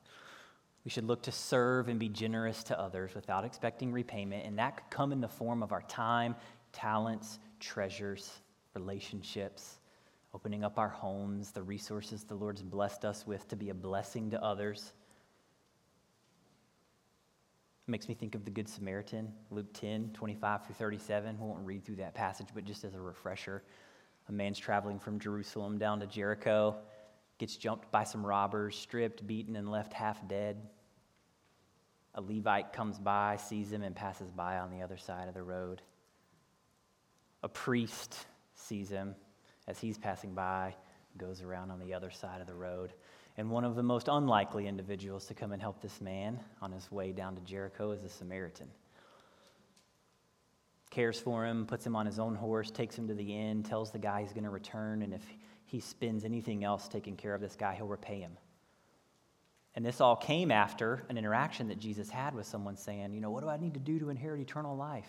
We 0.84 0.90
should 0.90 1.04
look 1.04 1.22
to 1.22 1.30
serve 1.30 1.86
and 1.86 2.00
be 2.00 2.08
generous 2.08 2.64
to 2.64 2.76
others 2.76 3.14
without 3.14 3.44
expecting 3.44 3.92
repayment, 3.92 4.44
and 4.44 4.58
that 4.58 4.76
could 4.76 4.90
come 4.90 5.12
in 5.12 5.20
the 5.20 5.28
form 5.28 5.62
of 5.62 5.70
our 5.70 5.82
time, 5.82 6.34
talents, 6.72 7.38
treasures, 7.60 8.40
relationships, 8.74 9.78
opening 10.34 10.64
up 10.64 10.80
our 10.80 10.88
homes, 10.88 11.52
the 11.52 11.62
resources 11.62 12.24
the 12.24 12.34
Lord's 12.34 12.64
blessed 12.64 13.04
us 13.04 13.24
with 13.24 13.46
to 13.46 13.54
be 13.54 13.70
a 13.70 13.74
blessing 13.74 14.28
to 14.32 14.42
others. 14.42 14.94
It 17.86 17.90
makes 17.92 18.08
me 18.08 18.14
think 18.16 18.34
of 18.34 18.44
the 18.44 18.50
Good 18.50 18.68
Samaritan, 18.68 19.32
Luke 19.52 19.72
10, 19.74 20.10
25 20.12 20.66
through 20.66 20.74
37. 20.74 21.38
We 21.38 21.46
won't 21.46 21.64
read 21.64 21.84
through 21.84 21.96
that 21.96 22.14
passage, 22.14 22.48
but 22.52 22.64
just 22.64 22.82
as 22.82 22.96
a 22.96 23.00
refresher. 23.00 23.62
A 24.28 24.32
man's 24.32 24.58
traveling 24.58 24.98
from 24.98 25.18
Jerusalem 25.18 25.78
down 25.78 26.00
to 26.00 26.06
Jericho, 26.06 26.76
gets 27.38 27.56
jumped 27.56 27.90
by 27.90 28.04
some 28.04 28.26
robbers, 28.26 28.76
stripped, 28.76 29.26
beaten, 29.26 29.56
and 29.56 29.70
left 29.70 29.92
half 29.92 30.26
dead. 30.28 30.56
A 32.14 32.20
Levite 32.20 32.72
comes 32.72 32.98
by, 32.98 33.36
sees 33.36 33.72
him, 33.72 33.82
and 33.82 33.94
passes 33.94 34.30
by 34.30 34.58
on 34.58 34.70
the 34.70 34.82
other 34.82 34.96
side 34.96 35.28
of 35.28 35.34
the 35.34 35.42
road. 35.42 35.80
A 37.42 37.48
priest 37.48 38.26
sees 38.54 38.90
him 38.90 39.14
as 39.66 39.78
he's 39.78 39.96
passing 39.96 40.34
by, 40.34 40.74
goes 41.16 41.42
around 41.42 41.70
on 41.70 41.78
the 41.78 41.94
other 41.94 42.10
side 42.10 42.40
of 42.40 42.46
the 42.46 42.54
road. 42.54 42.92
And 43.36 43.50
one 43.50 43.64
of 43.64 43.76
the 43.76 43.82
most 43.82 44.08
unlikely 44.08 44.66
individuals 44.66 45.26
to 45.26 45.34
come 45.34 45.52
and 45.52 45.62
help 45.62 45.80
this 45.80 46.00
man 46.00 46.40
on 46.60 46.72
his 46.72 46.90
way 46.90 47.12
down 47.12 47.36
to 47.36 47.40
Jericho 47.42 47.92
is 47.92 48.02
a 48.02 48.08
Samaritan 48.08 48.68
cares 50.90 51.20
for 51.20 51.44
him, 51.44 51.66
puts 51.66 51.86
him 51.86 51.96
on 51.96 52.06
his 52.06 52.18
own 52.18 52.34
horse, 52.34 52.70
takes 52.70 52.96
him 52.96 53.08
to 53.08 53.14
the 53.14 53.36
inn, 53.36 53.62
tells 53.62 53.90
the 53.90 53.98
guy 53.98 54.22
he's 54.22 54.32
going 54.32 54.44
to 54.44 54.50
return, 54.50 55.02
and 55.02 55.12
if 55.12 55.22
he 55.64 55.80
spends 55.80 56.24
anything 56.24 56.64
else 56.64 56.88
taking 56.88 57.16
care 57.16 57.34
of 57.34 57.40
this 57.40 57.56
guy, 57.56 57.74
he'll 57.74 57.86
repay 57.86 58.20
him. 58.20 58.38
And 59.74 59.84
this 59.84 60.00
all 60.00 60.16
came 60.16 60.50
after 60.50 61.04
an 61.08 61.18
interaction 61.18 61.68
that 61.68 61.78
Jesus 61.78 62.10
had 62.10 62.34
with 62.34 62.46
someone 62.46 62.76
saying, 62.76 63.12
You 63.12 63.20
know, 63.20 63.30
what 63.30 63.42
do 63.42 63.48
I 63.48 63.58
need 63.58 63.74
to 63.74 63.80
do 63.80 63.98
to 63.98 64.10
inherit 64.10 64.40
eternal 64.40 64.76
life? 64.76 65.08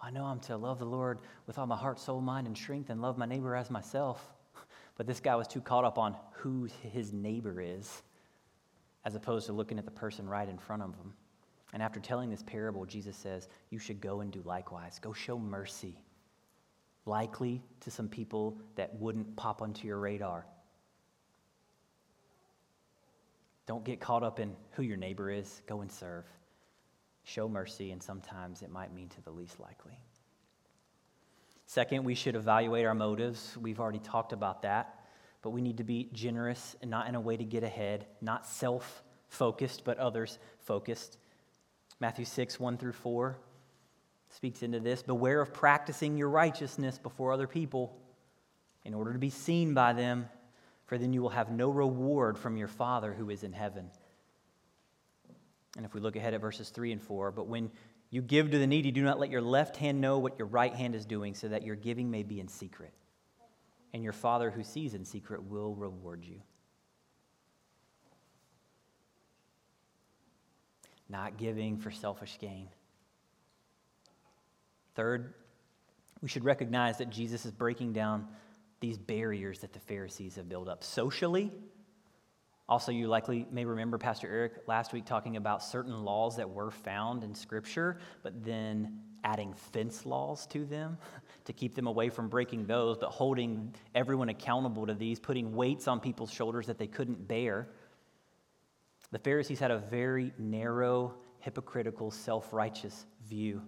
I 0.00 0.10
know 0.10 0.24
I'm 0.24 0.40
to 0.40 0.56
love 0.56 0.78
the 0.78 0.86
Lord 0.86 1.18
with 1.46 1.58
all 1.58 1.66
my 1.66 1.76
heart, 1.76 1.98
soul, 1.98 2.20
mind, 2.20 2.46
and 2.46 2.56
strength, 2.56 2.90
and 2.90 3.02
love 3.02 3.18
my 3.18 3.26
neighbor 3.26 3.56
as 3.56 3.70
myself. 3.70 4.24
But 4.96 5.06
this 5.06 5.20
guy 5.20 5.34
was 5.34 5.48
too 5.48 5.62
caught 5.62 5.86
up 5.86 5.96
on 5.96 6.14
who 6.32 6.68
his 6.82 7.10
neighbor 7.10 7.58
is, 7.58 8.02
as 9.02 9.14
opposed 9.14 9.46
to 9.46 9.54
looking 9.54 9.78
at 9.78 9.86
the 9.86 9.90
person 9.90 10.28
right 10.28 10.46
in 10.46 10.58
front 10.58 10.82
of 10.82 10.90
him. 10.90 11.14
And 11.72 11.82
after 11.82 12.00
telling 12.00 12.30
this 12.30 12.42
parable, 12.42 12.84
Jesus 12.84 13.16
says, 13.16 13.48
You 13.70 13.78
should 13.78 14.00
go 14.00 14.20
and 14.20 14.32
do 14.32 14.42
likewise. 14.44 14.98
Go 14.98 15.12
show 15.12 15.38
mercy, 15.38 15.96
likely 17.06 17.62
to 17.80 17.90
some 17.90 18.08
people 18.08 18.58
that 18.74 18.94
wouldn't 18.98 19.36
pop 19.36 19.62
onto 19.62 19.86
your 19.86 19.98
radar. 19.98 20.46
Don't 23.66 23.84
get 23.84 24.00
caught 24.00 24.24
up 24.24 24.40
in 24.40 24.56
who 24.72 24.82
your 24.82 24.96
neighbor 24.96 25.30
is. 25.30 25.62
Go 25.66 25.80
and 25.80 25.92
serve. 25.92 26.24
show 27.22 27.48
mercy, 27.48 27.92
and 27.92 28.02
sometimes 28.02 28.62
it 28.62 28.70
might 28.70 28.92
mean 28.92 29.08
to 29.10 29.22
the 29.22 29.30
least 29.30 29.60
likely. 29.60 29.96
Second, 31.66 32.02
we 32.02 32.16
should 32.16 32.34
evaluate 32.34 32.84
our 32.84 32.96
motives. 32.96 33.56
We've 33.56 33.78
already 33.78 34.00
talked 34.00 34.32
about 34.32 34.62
that, 34.62 35.04
but 35.40 35.50
we 35.50 35.60
need 35.60 35.76
to 35.76 35.84
be 35.84 36.10
generous 36.12 36.74
and 36.82 36.90
not 36.90 37.06
in 37.06 37.14
a 37.14 37.20
way 37.20 37.36
to 37.36 37.44
get 37.44 37.62
ahead, 37.62 38.06
not 38.20 38.44
self 38.44 39.04
focused, 39.28 39.84
but 39.84 39.96
others 39.98 40.40
focused. 40.58 41.18
Matthew 42.00 42.24
6, 42.24 42.58
1 42.58 42.78
through 42.78 42.92
4 42.92 43.38
speaks 44.30 44.62
into 44.62 44.80
this. 44.80 45.02
Beware 45.02 45.40
of 45.42 45.52
practicing 45.52 46.16
your 46.16 46.30
righteousness 46.30 46.98
before 46.98 47.32
other 47.32 47.46
people 47.46 47.96
in 48.84 48.94
order 48.94 49.12
to 49.12 49.18
be 49.18 49.30
seen 49.30 49.74
by 49.74 49.92
them, 49.92 50.28
for 50.86 50.96
then 50.96 51.12
you 51.12 51.20
will 51.20 51.28
have 51.28 51.50
no 51.50 51.68
reward 51.70 52.38
from 52.38 52.56
your 52.56 52.68
Father 52.68 53.12
who 53.12 53.28
is 53.28 53.42
in 53.42 53.52
heaven. 53.52 53.90
And 55.76 55.84
if 55.84 55.94
we 55.94 56.00
look 56.00 56.16
ahead 56.16 56.34
at 56.34 56.40
verses 56.40 56.70
3 56.70 56.92
and 56.92 57.02
4, 57.02 57.30
but 57.32 57.46
when 57.46 57.70
you 58.08 58.22
give 58.22 58.50
to 58.50 58.58
the 58.58 58.66
needy, 58.66 58.90
do 58.90 59.02
not 59.02 59.20
let 59.20 59.30
your 59.30 59.42
left 59.42 59.76
hand 59.76 60.00
know 60.00 60.18
what 60.18 60.38
your 60.38 60.48
right 60.48 60.74
hand 60.74 60.94
is 60.94 61.04
doing, 61.04 61.34
so 61.34 61.48
that 61.48 61.64
your 61.64 61.76
giving 61.76 62.10
may 62.10 62.22
be 62.22 62.40
in 62.40 62.48
secret. 62.48 62.92
And 63.92 64.02
your 64.02 64.12
Father 64.12 64.50
who 64.50 64.64
sees 64.64 64.94
in 64.94 65.04
secret 65.04 65.42
will 65.44 65.74
reward 65.74 66.24
you. 66.24 66.40
Not 71.10 71.36
giving 71.36 71.76
for 71.76 71.90
selfish 71.90 72.38
gain. 72.40 72.68
Third, 74.94 75.34
we 76.22 76.28
should 76.28 76.44
recognize 76.44 76.98
that 76.98 77.10
Jesus 77.10 77.44
is 77.44 77.52
breaking 77.52 77.92
down 77.92 78.28
these 78.80 78.98
barriers 78.98 79.60
that 79.60 79.72
the 79.72 79.80
Pharisees 79.80 80.36
have 80.36 80.48
built 80.48 80.68
up 80.68 80.84
socially. 80.84 81.50
Also, 82.68 82.92
you 82.92 83.08
likely 83.08 83.46
may 83.50 83.64
remember 83.64 83.98
Pastor 83.98 84.28
Eric 84.28 84.52
last 84.68 84.92
week 84.92 85.04
talking 85.04 85.36
about 85.36 85.62
certain 85.62 86.04
laws 86.04 86.36
that 86.36 86.48
were 86.48 86.70
found 86.70 87.24
in 87.24 87.34
Scripture, 87.34 87.98
but 88.22 88.44
then 88.44 89.00
adding 89.24 89.52
fence 89.54 90.06
laws 90.06 90.46
to 90.46 90.64
them 90.64 90.96
to 91.44 91.52
keep 91.52 91.74
them 91.74 91.88
away 91.88 92.08
from 92.08 92.28
breaking 92.28 92.66
those, 92.66 92.96
but 92.96 93.10
holding 93.10 93.74
everyone 93.94 94.28
accountable 94.28 94.86
to 94.86 94.94
these, 94.94 95.18
putting 95.18 95.52
weights 95.52 95.88
on 95.88 95.98
people's 95.98 96.32
shoulders 96.32 96.66
that 96.68 96.78
they 96.78 96.86
couldn't 96.86 97.26
bear. 97.26 97.68
The 99.12 99.18
Pharisees 99.18 99.58
had 99.58 99.70
a 99.70 99.78
very 99.78 100.32
narrow, 100.38 101.14
hypocritical, 101.40 102.10
self 102.10 102.52
righteous 102.52 103.06
view 103.28 103.62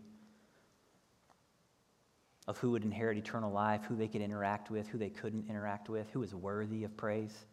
of 2.48 2.59
who 2.59 2.72
would 2.72 2.85
inherit 2.85 3.16
eternal 3.16 3.52
life, 3.52 3.85
who 3.85 3.96
they 3.96 4.09
could 4.09 4.20
interact 4.20 4.70
with, 4.70 4.88
who 4.88 4.98
they 4.98 5.11
couldn't 5.11 5.48
interact 5.48 5.88
with, 5.88 6.11
who 6.11 6.20
was 6.20 6.35
worthy 6.35 6.85
of 6.85 6.96
praise. 6.96 7.46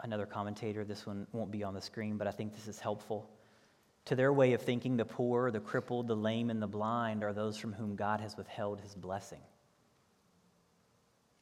Another 0.00 0.26
commentator, 0.26 0.84
this 0.84 1.06
one 1.06 1.26
won't 1.32 1.50
be 1.50 1.64
on 1.64 1.74
the 1.74 1.80
screen, 1.80 2.18
but 2.18 2.26
I 2.26 2.30
think 2.30 2.54
this 2.54 2.68
is 2.68 2.78
helpful. 2.78 3.30
To 4.06 4.14
their 4.14 4.32
way 4.32 4.52
of 4.52 4.62
thinking, 4.62 4.96
the 4.96 5.04
poor, 5.04 5.50
the 5.50 5.58
crippled, 5.58 6.06
the 6.06 6.14
lame, 6.14 6.50
and 6.50 6.62
the 6.62 6.66
blind 6.68 7.24
are 7.24 7.32
those 7.32 7.56
from 7.56 7.72
whom 7.72 7.96
God 7.96 8.20
has 8.20 8.36
withheld 8.36 8.80
his 8.80 8.94
blessing. 8.94 9.40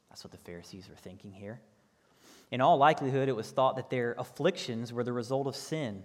That's 0.09 0.25
what 0.25 0.31
the 0.31 0.39
Pharisees 0.39 0.89
were 0.89 0.97
thinking 0.97 1.33
here. 1.33 1.61
In 2.51 2.61
all 2.61 2.77
likelihood, 2.77 3.29
it 3.29 3.37
was 3.37 3.51
thought 3.51 3.77
that 3.77 3.91
their 3.91 4.15
afflictions 4.19 4.93
were 4.93 5.05
the 5.05 5.13
result 5.13 5.47
of 5.47 5.57
sin, 5.57 6.03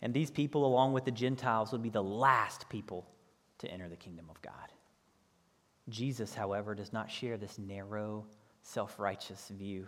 and 0.00 0.12
these 0.12 0.30
people, 0.30 0.64
along 0.64 0.92
with 0.92 1.04
the 1.04 1.10
Gentiles, 1.10 1.72
would 1.72 1.82
be 1.82 1.90
the 1.90 2.02
last 2.02 2.68
people 2.68 3.06
to 3.58 3.70
enter 3.70 3.88
the 3.88 3.96
kingdom 3.96 4.26
of 4.30 4.40
God. 4.42 4.72
Jesus, 5.88 6.34
however, 6.34 6.74
does 6.74 6.92
not 6.92 7.10
share 7.10 7.36
this 7.36 7.58
narrow, 7.58 8.24
self 8.62 8.98
righteous 8.98 9.50
view. 9.56 9.86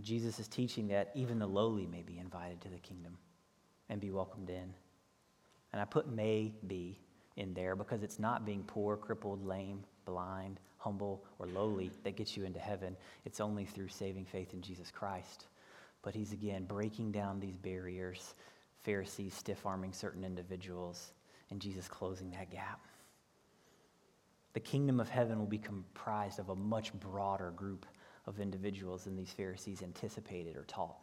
Jesus 0.00 0.38
is 0.38 0.48
teaching 0.48 0.88
that 0.88 1.10
even 1.14 1.38
the 1.38 1.46
lowly 1.46 1.86
may 1.86 2.02
be 2.02 2.18
invited 2.18 2.60
to 2.62 2.68
the 2.68 2.78
kingdom 2.78 3.16
and 3.88 4.00
be 4.00 4.10
welcomed 4.10 4.50
in. 4.50 4.74
And 5.72 5.80
I 5.80 5.84
put 5.84 6.08
may 6.08 6.52
be 6.66 7.00
in 7.36 7.54
there 7.54 7.76
because 7.76 8.02
it's 8.02 8.18
not 8.18 8.44
being 8.44 8.62
poor, 8.66 8.96
crippled, 8.96 9.46
lame, 9.46 9.84
blind, 10.04 10.60
humble, 10.86 11.24
or 11.40 11.46
lowly 11.48 11.90
that 12.04 12.16
gets 12.16 12.36
you 12.36 12.44
into 12.44 12.60
heaven. 12.60 12.96
It's 13.24 13.40
only 13.40 13.64
through 13.64 13.88
saving 13.88 14.26
faith 14.26 14.54
in 14.54 14.62
Jesus 14.62 14.90
Christ. 14.90 15.46
But 16.02 16.14
he's 16.14 16.32
again 16.32 16.64
breaking 16.64 17.10
down 17.10 17.40
these 17.40 17.56
barriers, 17.56 18.34
Pharisees 18.82 19.34
stiff 19.34 19.66
arming 19.66 19.92
certain 19.92 20.22
individuals, 20.22 21.12
and 21.50 21.60
Jesus 21.60 21.88
closing 21.88 22.30
that 22.30 22.50
gap 22.50 22.80
the 24.56 24.60
kingdom 24.60 25.00
of 25.00 25.10
heaven 25.10 25.38
will 25.38 25.44
be 25.44 25.58
comprised 25.58 26.38
of 26.38 26.48
a 26.48 26.56
much 26.56 26.90
broader 26.94 27.50
group 27.50 27.84
of 28.26 28.40
individuals 28.40 29.04
than 29.04 29.14
these 29.14 29.30
Pharisees 29.30 29.82
anticipated 29.82 30.56
or 30.56 30.62
taught. 30.62 30.96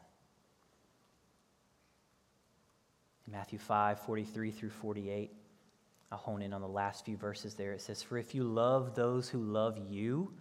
In 3.27 3.33
Matthew 3.33 3.59
5 3.59 3.99
43 3.99 4.49
through 4.49 4.71
48, 4.71 5.31
I'll 6.13 6.19
hone 6.19 6.43
in 6.43 6.53
on 6.53 6.61
the 6.61 6.67
last 6.67 7.05
few 7.05 7.17
verses 7.17 7.55
there. 7.55 7.73
It 7.73 7.81
says, 7.81 8.03
For 8.03 8.19
if 8.19 8.35
you 8.35 8.43
love 8.43 8.93
those 8.93 9.27
who 9.27 9.39
love 9.39 9.79
you, 9.89 10.31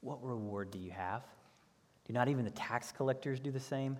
what 0.00 0.24
reward 0.24 0.70
do 0.70 0.78
you 0.78 0.90
have? 0.90 1.22
Do 2.06 2.14
not 2.14 2.28
even 2.28 2.46
the 2.46 2.50
tax 2.50 2.92
collectors 2.92 3.38
do 3.38 3.50
the 3.50 3.60
same? 3.60 3.98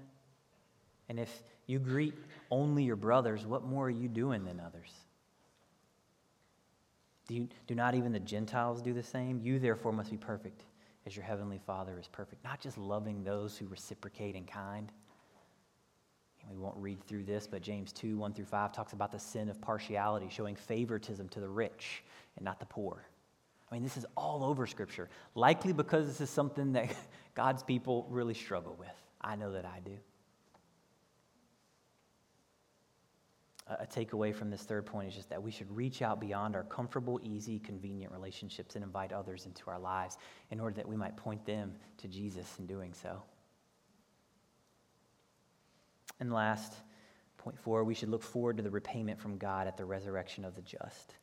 And 1.10 1.20
if 1.20 1.42
you 1.66 1.80
greet 1.80 2.14
only 2.50 2.82
your 2.82 2.96
brothers, 2.96 3.44
what 3.44 3.62
more 3.62 3.88
are 3.88 3.90
you 3.90 4.08
doing 4.08 4.46
than 4.46 4.58
others? 4.58 4.90
Do, 7.26 7.34
you, 7.34 7.48
do 7.66 7.74
not 7.74 7.94
even 7.94 8.10
the 8.10 8.20
Gentiles 8.20 8.80
do 8.80 8.94
the 8.94 9.02
same? 9.02 9.38
You, 9.38 9.58
therefore, 9.58 9.92
must 9.92 10.10
be 10.10 10.16
perfect 10.16 10.62
as 11.04 11.14
your 11.14 11.26
heavenly 11.26 11.60
Father 11.66 11.98
is 11.98 12.08
perfect. 12.08 12.42
Not 12.42 12.58
just 12.58 12.78
loving 12.78 13.22
those 13.22 13.58
who 13.58 13.66
reciprocate 13.66 14.34
in 14.34 14.44
kind. 14.44 14.90
We 16.50 16.56
won't 16.56 16.76
read 16.76 17.02
through 17.04 17.24
this, 17.24 17.46
but 17.46 17.62
James 17.62 17.92
2 17.92 18.16
1 18.16 18.32
through 18.32 18.46
5 18.46 18.72
talks 18.72 18.92
about 18.92 19.12
the 19.12 19.18
sin 19.18 19.48
of 19.48 19.60
partiality, 19.60 20.28
showing 20.30 20.56
favoritism 20.56 21.28
to 21.30 21.40
the 21.40 21.48
rich 21.48 22.02
and 22.36 22.44
not 22.44 22.60
the 22.60 22.66
poor. 22.66 23.04
I 23.70 23.74
mean, 23.74 23.82
this 23.82 23.96
is 23.96 24.06
all 24.16 24.44
over 24.44 24.66
Scripture, 24.66 25.10
likely 25.34 25.72
because 25.72 26.06
this 26.06 26.20
is 26.20 26.30
something 26.30 26.72
that 26.72 26.90
God's 27.34 27.62
people 27.62 28.06
really 28.08 28.34
struggle 28.34 28.76
with. 28.78 28.88
I 29.20 29.36
know 29.36 29.52
that 29.52 29.66
I 29.66 29.80
do. 29.84 29.98
a 33.68 33.86
takeaway 33.86 34.34
from 34.34 34.50
this 34.50 34.62
third 34.62 34.86
point 34.86 35.08
is 35.08 35.14
just 35.14 35.28
that 35.28 35.42
we 35.42 35.50
should 35.50 35.70
reach 35.74 36.00
out 36.00 36.20
beyond 36.20 36.56
our 36.56 36.64
comfortable, 36.64 37.20
easy, 37.22 37.58
convenient 37.58 38.12
relationships 38.12 38.76
and 38.76 38.84
invite 38.84 39.12
others 39.12 39.44
into 39.46 39.68
our 39.68 39.78
lives 39.78 40.16
in 40.50 40.58
order 40.58 40.74
that 40.76 40.88
we 40.88 40.96
might 40.96 41.16
point 41.16 41.44
them 41.44 41.74
to 41.98 42.08
Jesus 42.08 42.46
in 42.58 42.66
doing 42.66 42.94
so. 42.94 43.22
And 46.20 46.32
last, 46.32 46.74
point 47.36 47.58
four, 47.58 47.84
we 47.84 47.94
should 47.94 48.08
look 48.08 48.22
forward 48.22 48.56
to 48.56 48.62
the 48.62 48.70
repayment 48.70 49.20
from 49.20 49.38
God 49.38 49.66
at 49.66 49.76
the 49.76 49.84
resurrection 49.84 50.44
of 50.44 50.54
the 50.54 50.62
just. 50.62 51.14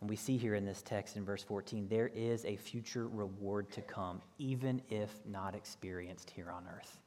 And 0.00 0.10
we 0.10 0.16
see 0.16 0.36
here 0.36 0.56
in 0.56 0.64
this 0.64 0.82
text 0.82 1.16
in 1.16 1.24
verse 1.24 1.44
14, 1.44 1.86
there 1.88 2.10
is 2.12 2.44
a 2.44 2.56
future 2.56 3.06
reward 3.06 3.70
to 3.72 3.82
come, 3.82 4.20
even 4.36 4.82
if 4.90 5.10
not 5.24 5.54
experienced 5.54 6.28
here 6.30 6.50
on 6.50 6.66
earth. 6.66 6.98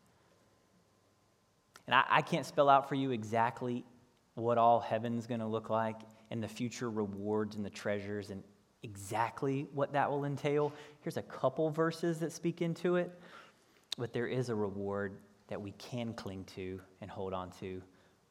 And 1.87 1.95
I, 1.95 2.03
I 2.09 2.21
can't 2.21 2.45
spell 2.45 2.69
out 2.69 2.87
for 2.87 2.95
you 2.95 3.11
exactly 3.11 3.83
what 4.35 4.57
all 4.57 4.79
heaven's 4.79 5.27
going 5.27 5.41
to 5.41 5.45
look 5.45 5.69
like 5.69 5.97
and 6.31 6.41
the 6.41 6.47
future 6.47 6.89
rewards 6.89 7.57
and 7.57 7.65
the 7.65 7.69
treasures 7.69 8.29
and 8.29 8.43
exactly 8.83 9.67
what 9.73 9.91
that 9.93 10.09
will 10.09 10.25
entail. 10.25 10.71
Here's 11.01 11.17
a 11.17 11.21
couple 11.21 11.69
verses 11.69 12.19
that 12.19 12.31
speak 12.31 12.61
into 12.61 12.95
it, 12.95 13.11
but 13.97 14.13
there 14.13 14.27
is 14.27 14.49
a 14.49 14.55
reward 14.55 15.17
that 15.47 15.61
we 15.61 15.71
can 15.73 16.13
cling 16.13 16.45
to 16.55 16.79
and 17.01 17.09
hold 17.09 17.33
on 17.33 17.51
to, 17.59 17.81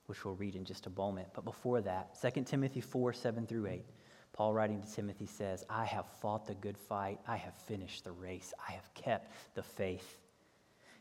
which 0.06 0.24
we'll 0.24 0.34
read 0.34 0.56
in 0.56 0.64
just 0.64 0.86
a 0.86 0.90
moment. 0.90 1.28
But 1.34 1.44
before 1.44 1.80
that, 1.82 2.16
2 2.20 2.42
Timothy 2.42 2.80
4 2.80 3.12
7 3.12 3.46
through 3.46 3.66
8, 3.66 3.84
Paul 4.32 4.52
writing 4.52 4.82
to 4.82 4.92
Timothy 4.92 5.26
says, 5.26 5.64
I 5.70 5.84
have 5.84 6.06
fought 6.20 6.46
the 6.46 6.54
good 6.54 6.76
fight, 6.76 7.20
I 7.26 7.36
have 7.36 7.54
finished 7.54 8.04
the 8.04 8.12
race, 8.12 8.52
I 8.68 8.72
have 8.72 8.92
kept 8.94 9.32
the 9.54 9.62
faith. 9.62 10.18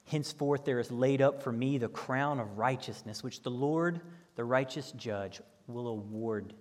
Henceforth, 0.06 0.66
there 0.66 0.80
is 0.80 0.92
laid 0.92 1.22
up 1.22 1.42
for 1.42 1.52
me 1.52 1.78
the 1.78 1.88
crown 1.88 2.40
of 2.40 2.58
righteousness, 2.58 3.24
which 3.24 3.42
the 3.42 3.52
Lord, 3.52 4.02
the 4.36 4.44
righteous 4.44 4.92
judge, 4.92 5.42
will 5.68 5.88
award 5.88 6.54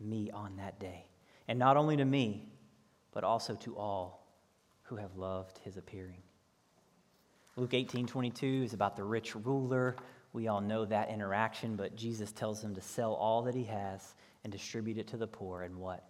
me 0.00 0.30
on 0.30 0.56
that 0.56 0.78
day. 0.78 1.06
And 1.48 1.58
not 1.58 1.76
only 1.76 1.96
to 1.96 2.04
me, 2.04 2.48
but 3.12 3.24
also 3.24 3.54
to 3.56 3.76
all 3.76 4.26
who 4.84 4.96
have 4.96 5.16
loved 5.16 5.58
his 5.58 5.76
appearing. 5.76 6.22
Luke 7.56 7.74
18 7.74 8.06
22 8.06 8.62
is 8.64 8.72
about 8.72 8.96
the 8.96 9.04
rich 9.04 9.34
ruler. 9.36 9.96
We 10.32 10.48
all 10.48 10.60
know 10.60 10.84
that 10.86 11.10
interaction, 11.10 11.76
but 11.76 11.94
Jesus 11.94 12.32
tells 12.32 12.62
him 12.62 12.74
to 12.74 12.80
sell 12.80 13.14
all 13.14 13.42
that 13.42 13.54
he 13.54 13.64
has 13.64 14.14
and 14.42 14.52
distribute 14.52 14.98
it 14.98 15.06
to 15.08 15.16
the 15.16 15.26
poor, 15.28 15.62
and 15.62 15.76
what? 15.76 16.04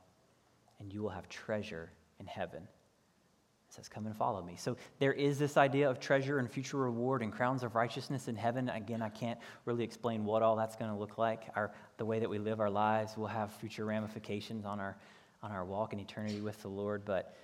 And 0.81 0.93
you 0.93 1.03
will 1.03 1.11
have 1.11 1.29
treasure 1.29 1.91
in 2.19 2.27
heaven 2.27 2.63
It 2.63 3.75
says, 3.75 3.89
Come 3.89 4.07
and 4.07 4.17
follow 4.17 4.43
me. 4.43 4.57
So 4.57 4.77
there 4.99 5.13
is 5.13 5.39
this 5.39 5.59
idea 5.59 5.91
of 5.91 6.01
treasure 6.01 6.39
and 6.39 6.51
future 6.51 6.79
reward 6.79 7.21
and 7.23 7.31
crowns 7.31 7.63
of 7.63 7.75
righteousness 7.75 8.29
in 8.29 8.37
heaven. 8.37 8.71
Again, 8.71 9.03
I 9.03 9.11
can't 9.11 9.39
really 9.67 9.85
explain 9.85 10.25
what 10.25 10.43
all 10.43 10.57
that's 10.57 10.77
going 10.77 10.91
to 10.91 10.97
look 10.97 11.19
like. 11.19 11.45
Our, 11.55 11.73
the 11.99 12.07
way 12.07 12.19
that 12.21 12.31
we 12.31 12.39
live 12.39 12.61
our 12.61 12.71
lives 12.71 13.17
will 13.17 13.27
have 13.27 13.53
future 13.53 13.85
ramifications 13.85 14.65
on 14.65 14.81
our, 14.81 14.97
on 15.43 15.53
our 15.53 15.65
walk 15.65 15.93
in 15.93 16.01
eternity 16.01 16.41
with 16.41 16.61
the 16.63 16.69
Lord. 16.69 17.05
But 17.05 17.37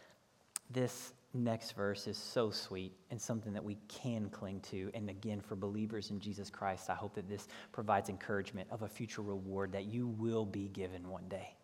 this 0.70 1.12
next 1.32 1.72
verse 1.72 2.06
is 2.06 2.16
so 2.16 2.50
sweet 2.50 2.92
and 3.10 3.20
something 3.20 3.52
that 3.52 3.64
we 3.64 3.78
can 3.88 4.28
cling 4.30 4.60
to. 4.70 4.90
And 4.94 5.08
again, 5.08 5.40
for 5.40 5.54
believers 5.54 6.10
in 6.10 6.20
Jesus 6.20 6.50
Christ, 6.50 6.90
I 6.90 6.94
hope 6.94 7.14
that 7.14 7.28
this 7.28 7.46
provides 7.72 8.08
encouragement 8.08 8.68
of 8.70 8.82
a 8.82 8.88
future 8.88 9.22
reward 9.22 9.72
that 9.72 9.84
you 9.84 10.08
will 10.08 10.44
be 10.44 10.68
given 10.68 11.08
one 11.08 11.28
day. 11.28 11.54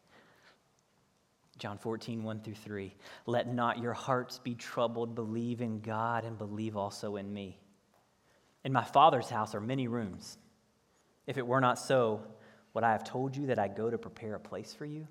John 1.58 1.78
14, 1.78 2.22
1 2.22 2.40
through 2.40 2.54
3. 2.54 2.94
Let 3.24 3.52
not 3.52 3.78
your 3.78 3.94
hearts 3.94 4.38
be 4.38 4.54
troubled. 4.54 5.14
Believe 5.14 5.60
in 5.60 5.80
God 5.80 6.24
and 6.24 6.36
believe 6.36 6.76
also 6.76 7.16
in 7.16 7.32
me. 7.32 7.58
In 8.62 8.72
my 8.72 8.84
Father's 8.84 9.30
house 9.30 9.54
are 9.54 9.60
many 9.60 9.88
rooms. 9.88 10.36
If 11.26 11.38
it 11.38 11.46
were 11.46 11.60
not 11.60 11.78
so, 11.78 12.22
would 12.74 12.84
I 12.84 12.92
have 12.92 13.04
told 13.04 13.36
you 13.36 13.46
that 13.46 13.58
I 13.58 13.68
go 13.68 13.88
to 13.88 13.96
prepare 13.96 14.34
a 14.34 14.40
place 14.40 14.74
for 14.74 14.84
you? 14.84 15.08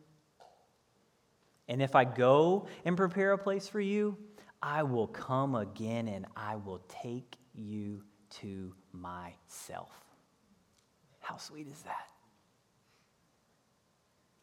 And 1.67 1.81
if 1.81 1.95
I 1.95 2.03
go 2.03 2.67
and 2.85 2.95
prepare 2.95 3.31
a 3.31 3.37
place 3.37 3.67
for 3.67 3.81
you, 3.81 4.17
I 4.61 4.83
will 4.83 5.07
come 5.07 5.55
again 5.55 6.07
and 6.07 6.25
I 6.35 6.55
will 6.55 6.81
take 6.87 7.35
you 7.53 8.03
to 8.41 8.73
myself. 8.91 9.91
How 11.19 11.37
sweet 11.37 11.67
is 11.67 11.81
that? 11.83 12.07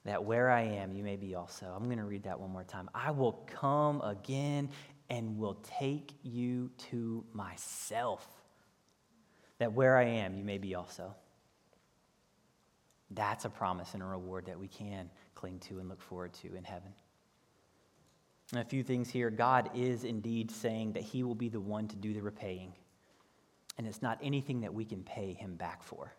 That 0.05 0.25
where 0.25 0.51
I 0.51 0.63
am, 0.63 0.93
you 0.93 1.05
may 1.05 1.17
be 1.17 1.35
also. 1.35 1.67
I'm 1.67 1.85
going 1.85 1.99
to 1.99 2.05
read 2.05 2.25
that 2.25 2.41
one 2.41 2.51
more 2.51 2.65
time. 2.65 2.91
I 2.95 3.13
will 3.13 3.45
come 3.47 4.01
again 4.01 4.71
and 5.11 5.39
will 5.39 5.59
take 5.79 6.13
you 6.23 6.71
to 6.91 7.25
myself. 7.33 8.27
That 9.59 9.73
where 9.73 9.97
I 9.97 10.05
am, 10.05 10.35
you 10.35 10.43
may 10.45 10.59
be 10.59 10.75
also. 10.75 11.15
That's 13.13 13.45
a 13.45 13.51
promise 13.51 13.95
and 13.95 14.03
a 14.03 14.07
reward 14.07 14.47
that 14.47 14.59
we 14.59 14.67
can 14.69 15.11
cling 15.35 15.59
to 15.61 15.79
and 15.79 15.89
look 15.89 16.01
forward 16.01 16.33
to 16.35 16.55
in 16.55 16.65
heaven. 16.65 16.93
A 18.55 18.65
few 18.65 18.83
things 18.83 19.09
here. 19.09 19.31
God 19.31 19.71
is 19.75 20.05
indeed 20.05 20.51
saying 20.51 20.93
that 20.93 21.03
He 21.03 21.23
will 21.23 21.35
be 21.35 21.49
the 21.49 21.61
one 21.61 21.89
to 21.89 21.97
do 21.97 22.13
the 22.13 22.21
repaying. 22.21 22.75
And 23.79 23.87
it's 23.87 24.03
not 24.03 24.19
anything 24.23 24.61
that 24.61 24.75
we 24.75 24.85
can 24.85 25.03
pay 25.03 25.33
Him 25.33 25.57
back 25.57 25.83
for. 25.83 26.13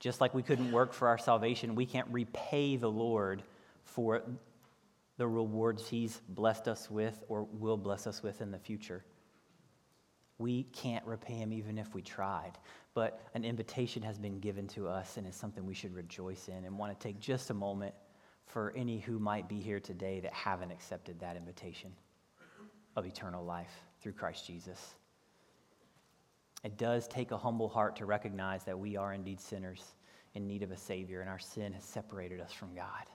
Just 0.00 0.20
like 0.20 0.32
we 0.32 0.42
couldn't 0.42 0.72
work 0.72 0.94
for 0.94 1.08
our 1.08 1.18
salvation, 1.18 1.74
we 1.74 1.84
can't 1.84 2.08
repay 2.10 2.76
the 2.76 2.90
Lord 2.90 3.42
for 3.84 4.22
the 5.18 5.28
rewards 5.28 5.86
He's 5.86 6.22
blessed 6.30 6.68
us 6.68 6.90
with 6.90 7.22
or 7.28 7.46
will 7.52 7.76
bless 7.76 8.06
us 8.06 8.22
with 8.22 8.40
in 8.40 8.50
the 8.50 8.58
future. 8.58 9.04
We 10.38 10.62
can't 10.64 11.04
repay 11.04 11.34
Him 11.34 11.52
even 11.52 11.76
if 11.76 11.94
we 11.94 12.00
tried. 12.00 12.52
But 12.94 13.20
an 13.34 13.44
invitation 13.44 14.02
has 14.02 14.18
been 14.18 14.40
given 14.40 14.68
to 14.68 14.88
us, 14.88 15.18
and 15.18 15.26
it's 15.26 15.36
something 15.36 15.66
we 15.66 15.74
should 15.74 15.94
rejoice 15.94 16.48
in 16.48 16.64
and 16.64 16.78
want 16.78 16.98
to 16.98 17.02
take 17.06 17.20
just 17.20 17.50
a 17.50 17.54
moment 17.54 17.94
for 18.46 18.72
any 18.76 18.98
who 18.98 19.18
might 19.18 19.48
be 19.48 19.60
here 19.60 19.80
today 19.80 20.20
that 20.20 20.32
haven't 20.32 20.70
accepted 20.70 21.18
that 21.20 21.36
invitation 21.36 21.92
of 22.96 23.06
eternal 23.06 23.44
life 23.44 23.72
through 24.00 24.12
Christ 24.12 24.46
Jesus. 24.46 24.94
It 26.64 26.76
does 26.76 27.08
take 27.08 27.30
a 27.30 27.38
humble 27.38 27.68
heart 27.68 27.96
to 27.96 28.06
recognize 28.06 28.64
that 28.64 28.78
we 28.78 28.96
are 28.96 29.12
indeed 29.12 29.40
sinners 29.40 29.94
in 30.34 30.46
need 30.46 30.62
of 30.62 30.70
a 30.70 30.76
Savior, 30.76 31.20
and 31.20 31.28
our 31.28 31.38
sin 31.38 31.72
has 31.72 31.84
separated 31.84 32.40
us 32.40 32.52
from 32.52 32.74
God. 32.74 33.06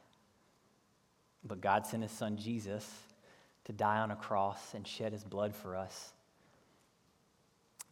But 1.43 1.61
God 1.61 1.85
sent 1.85 2.03
His 2.03 2.11
Son 2.11 2.37
Jesus 2.37 2.89
to 3.65 3.73
die 3.73 3.99
on 3.99 4.11
a 4.11 4.15
cross 4.15 4.73
and 4.73 4.85
shed 4.85 5.13
His 5.13 5.23
blood 5.23 5.55
for 5.55 5.75
us. 5.75 6.13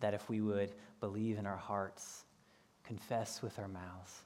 That 0.01 0.13
if 0.13 0.29
we 0.29 0.41
would 0.41 0.73
believe 0.99 1.38
in 1.38 1.45
our 1.45 1.55
hearts, 1.55 2.25
confess 2.83 3.41
with 3.41 3.57
our 3.57 3.67
mouths, 3.67 4.24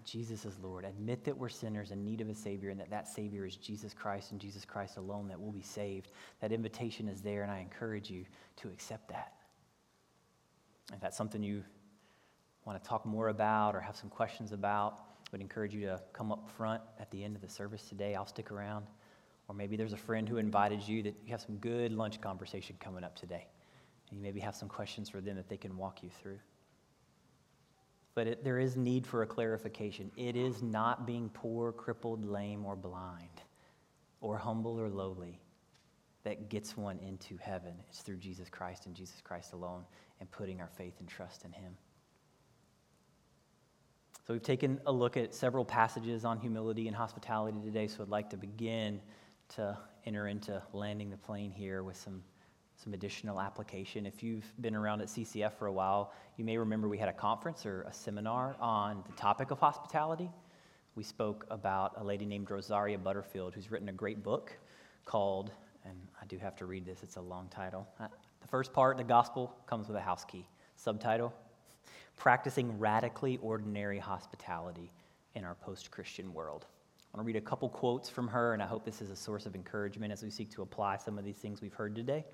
that 0.00 0.10
Jesus 0.10 0.46
is 0.46 0.58
Lord. 0.62 0.84
Admit 0.84 1.24
that 1.24 1.36
we're 1.36 1.50
sinners 1.50 1.90
in 1.90 2.04
need 2.04 2.20
of 2.22 2.28
a 2.30 2.34
Savior 2.34 2.70
and 2.70 2.80
that 2.80 2.90
that 2.90 3.06
Savior 3.06 3.44
is 3.44 3.56
Jesus 3.56 3.92
Christ 3.92 4.32
and 4.32 4.40
Jesus 4.40 4.64
Christ 4.64 4.96
alone 4.96 5.28
that 5.28 5.40
will 5.40 5.52
be 5.52 5.62
saved. 5.62 6.08
That 6.40 6.52
invitation 6.52 7.06
is 7.06 7.20
there, 7.20 7.42
and 7.42 7.52
I 7.52 7.58
encourage 7.58 8.10
you 8.10 8.24
to 8.56 8.68
accept 8.68 9.08
that. 9.10 9.34
If 10.92 11.00
that's 11.00 11.16
something 11.16 11.42
you 11.42 11.62
want 12.64 12.82
to 12.82 12.88
talk 12.88 13.04
more 13.04 13.28
about 13.28 13.74
or 13.74 13.80
have 13.80 13.94
some 13.94 14.08
questions 14.08 14.52
about, 14.52 14.94
I 14.98 15.28
would 15.32 15.42
encourage 15.42 15.74
you 15.74 15.82
to 15.82 16.00
come 16.14 16.32
up 16.32 16.48
front 16.56 16.82
at 16.98 17.10
the 17.10 17.22
end 17.22 17.36
of 17.36 17.42
the 17.42 17.50
service 17.50 17.82
today. 17.82 18.14
I'll 18.14 18.26
stick 18.26 18.50
around. 18.50 18.86
Or 19.48 19.54
maybe 19.54 19.76
there's 19.76 19.92
a 19.92 19.98
friend 19.98 20.26
who 20.26 20.38
invited 20.38 20.86
you 20.86 21.02
that 21.02 21.14
you 21.24 21.30
have 21.32 21.42
some 21.42 21.56
good 21.56 21.92
lunch 21.92 22.20
conversation 22.20 22.76
coming 22.80 23.04
up 23.04 23.16
today. 23.16 23.46
And 24.08 24.18
you 24.18 24.22
maybe 24.22 24.40
have 24.40 24.56
some 24.56 24.68
questions 24.68 25.10
for 25.10 25.20
them 25.20 25.36
that 25.36 25.48
they 25.48 25.58
can 25.58 25.76
walk 25.76 26.02
you 26.02 26.08
through 26.22 26.38
but 28.14 28.26
it, 28.26 28.44
there 28.44 28.58
is 28.58 28.76
need 28.76 29.06
for 29.06 29.22
a 29.22 29.26
clarification. 29.26 30.10
It 30.16 30.36
is 30.36 30.62
not 30.62 31.06
being 31.06 31.30
poor, 31.30 31.72
crippled, 31.72 32.24
lame, 32.24 32.64
or 32.64 32.76
blind, 32.76 33.42
or 34.20 34.36
humble 34.36 34.78
or 34.80 34.88
lowly 34.88 35.40
that 36.24 36.48
gets 36.48 36.76
one 36.76 36.98
into 36.98 37.36
heaven. 37.38 37.72
It's 37.88 38.02
through 38.02 38.18
Jesus 38.18 38.48
Christ 38.50 38.86
and 38.86 38.94
Jesus 38.94 39.20
Christ 39.22 39.52
alone 39.52 39.84
and 40.20 40.30
putting 40.30 40.60
our 40.60 40.68
faith 40.68 40.94
and 41.00 41.08
trust 41.08 41.44
in 41.44 41.52
Him. 41.52 41.76
So, 44.26 44.34
we've 44.34 44.42
taken 44.42 44.80
a 44.86 44.92
look 44.92 45.16
at 45.16 45.34
several 45.34 45.64
passages 45.64 46.24
on 46.24 46.38
humility 46.38 46.86
and 46.86 46.96
hospitality 46.96 47.58
today, 47.64 47.86
so 47.86 48.02
I'd 48.02 48.10
like 48.10 48.30
to 48.30 48.36
begin 48.36 49.00
to 49.56 49.76
enter 50.04 50.28
into 50.28 50.62
landing 50.72 51.10
the 51.10 51.16
plane 51.16 51.50
here 51.50 51.82
with 51.82 51.96
some 51.96 52.22
some 52.82 52.94
additional 52.94 53.40
application. 53.40 54.06
If 54.06 54.22
you've 54.22 54.50
been 54.60 54.74
around 54.74 55.02
at 55.02 55.08
CCF 55.08 55.52
for 55.52 55.66
a 55.66 55.72
while, 55.72 56.12
you 56.38 56.44
may 56.44 56.56
remember 56.56 56.88
we 56.88 56.96
had 56.96 57.10
a 57.10 57.12
conference 57.12 57.66
or 57.66 57.82
a 57.82 57.92
seminar 57.92 58.56
on 58.58 59.04
the 59.06 59.12
topic 59.12 59.50
of 59.50 59.58
hospitality. 59.58 60.30
We 60.94 61.02
spoke 61.02 61.46
about 61.50 62.00
a 62.00 62.04
lady 62.04 62.24
named 62.24 62.50
Rosaria 62.50 62.96
Butterfield 62.96 63.54
who's 63.54 63.70
written 63.70 63.90
a 63.90 63.92
great 63.92 64.22
book 64.22 64.56
called, 65.04 65.50
and 65.84 65.94
I 66.22 66.24
do 66.26 66.38
have 66.38 66.56
to 66.56 66.66
read 66.66 66.86
this, 66.86 67.02
it's 67.02 67.16
a 67.16 67.20
long 67.20 67.48
title. 67.50 67.86
Uh, 68.00 68.06
the 68.40 68.48
first 68.48 68.72
part, 68.72 68.96
the 68.96 69.04
gospel, 69.04 69.54
comes 69.66 69.86
with 69.86 69.96
a 69.96 70.00
house 70.00 70.24
key. 70.24 70.46
Subtitle 70.76 71.34
Practicing 72.16 72.78
Radically 72.78 73.38
Ordinary 73.42 73.98
Hospitality 73.98 74.90
in 75.34 75.44
Our 75.44 75.54
Post 75.54 75.90
Christian 75.90 76.32
World. 76.32 76.64
I 77.12 77.16
want 77.16 77.24
to 77.24 77.26
read 77.26 77.36
a 77.36 77.44
couple 77.44 77.68
quotes 77.68 78.08
from 78.08 78.28
her, 78.28 78.54
and 78.54 78.62
I 78.62 78.66
hope 78.66 78.84
this 78.84 79.02
is 79.02 79.10
a 79.10 79.16
source 79.16 79.44
of 79.44 79.54
encouragement 79.54 80.12
as 80.12 80.22
we 80.22 80.30
seek 80.30 80.50
to 80.52 80.62
apply 80.62 80.96
some 80.96 81.18
of 81.18 81.24
these 81.24 81.36
things 81.36 81.60
we've 81.60 81.74
heard 81.74 81.94
today. 81.94 82.24